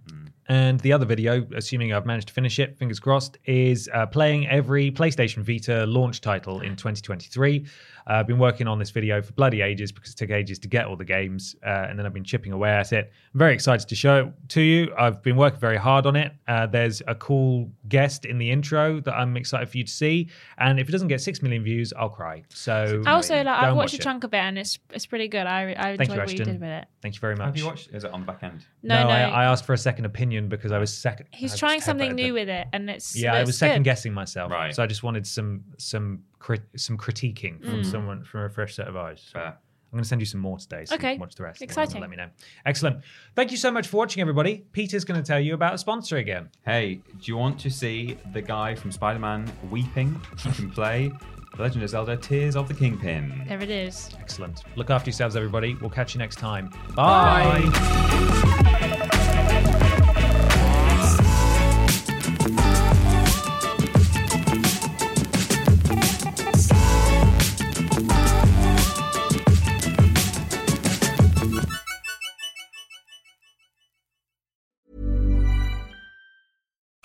[0.48, 4.48] And the other video, assuming I've managed to finish it, fingers crossed, is uh, playing
[4.50, 7.66] every PlayStation Vita launch title in 2023.
[8.08, 10.68] Uh, I've been working on this video for bloody ages because it took ages to
[10.68, 13.12] get all the games, uh, and then I've been chipping away at it.
[13.34, 14.94] I'm very excited to show it to you.
[14.98, 16.34] I've been working very hard on it.
[16.48, 20.30] Uh, there's a cool guest in the intro that I'm excited for you to see,
[20.58, 22.44] and if it doesn't get six million views, I'll cry.
[22.50, 24.02] So I also like go I've watched watch a it.
[24.02, 25.46] chunk of it, and it's it's pretty good.
[25.48, 26.86] I I Thank enjoyed you, what you did with it.
[27.02, 27.46] Thank you very much.
[27.48, 27.90] Have you watched?
[27.94, 28.66] Is it on the back end?
[28.84, 31.28] No, no, I, I asked for a second opinion because I was second.
[31.32, 33.86] he's I trying something that- new with it, and it's Yeah, I was second good.
[33.86, 34.74] guessing myself, Right.
[34.76, 37.86] So I just wanted some some crit- some critiquing from Mm.
[37.86, 39.22] someone from a fresh set of eyes.
[39.22, 39.46] So Fair.
[39.48, 40.86] I'm going to send you some more today.
[40.86, 41.12] So you Okay.
[41.14, 41.62] can watch the rest.
[41.62, 42.00] and Exciting.
[42.02, 42.30] Let me know.
[42.66, 43.04] Excellent.
[43.36, 44.64] Thank you so much for watching, everybody.
[44.72, 46.50] Peter's going to tell you about a sponsor again.
[46.66, 50.20] Hey, do you want to see the guy from Spider-Man weeping?
[50.46, 51.12] You can play
[51.58, 53.44] The Legend of Zelda: Tears of the Kingpin.
[53.50, 54.10] There it is.
[54.22, 54.64] Excellent.
[54.78, 55.76] Look after yourselves, everybody.
[55.76, 56.70] We'll catch you next time.
[56.96, 57.68] Bye.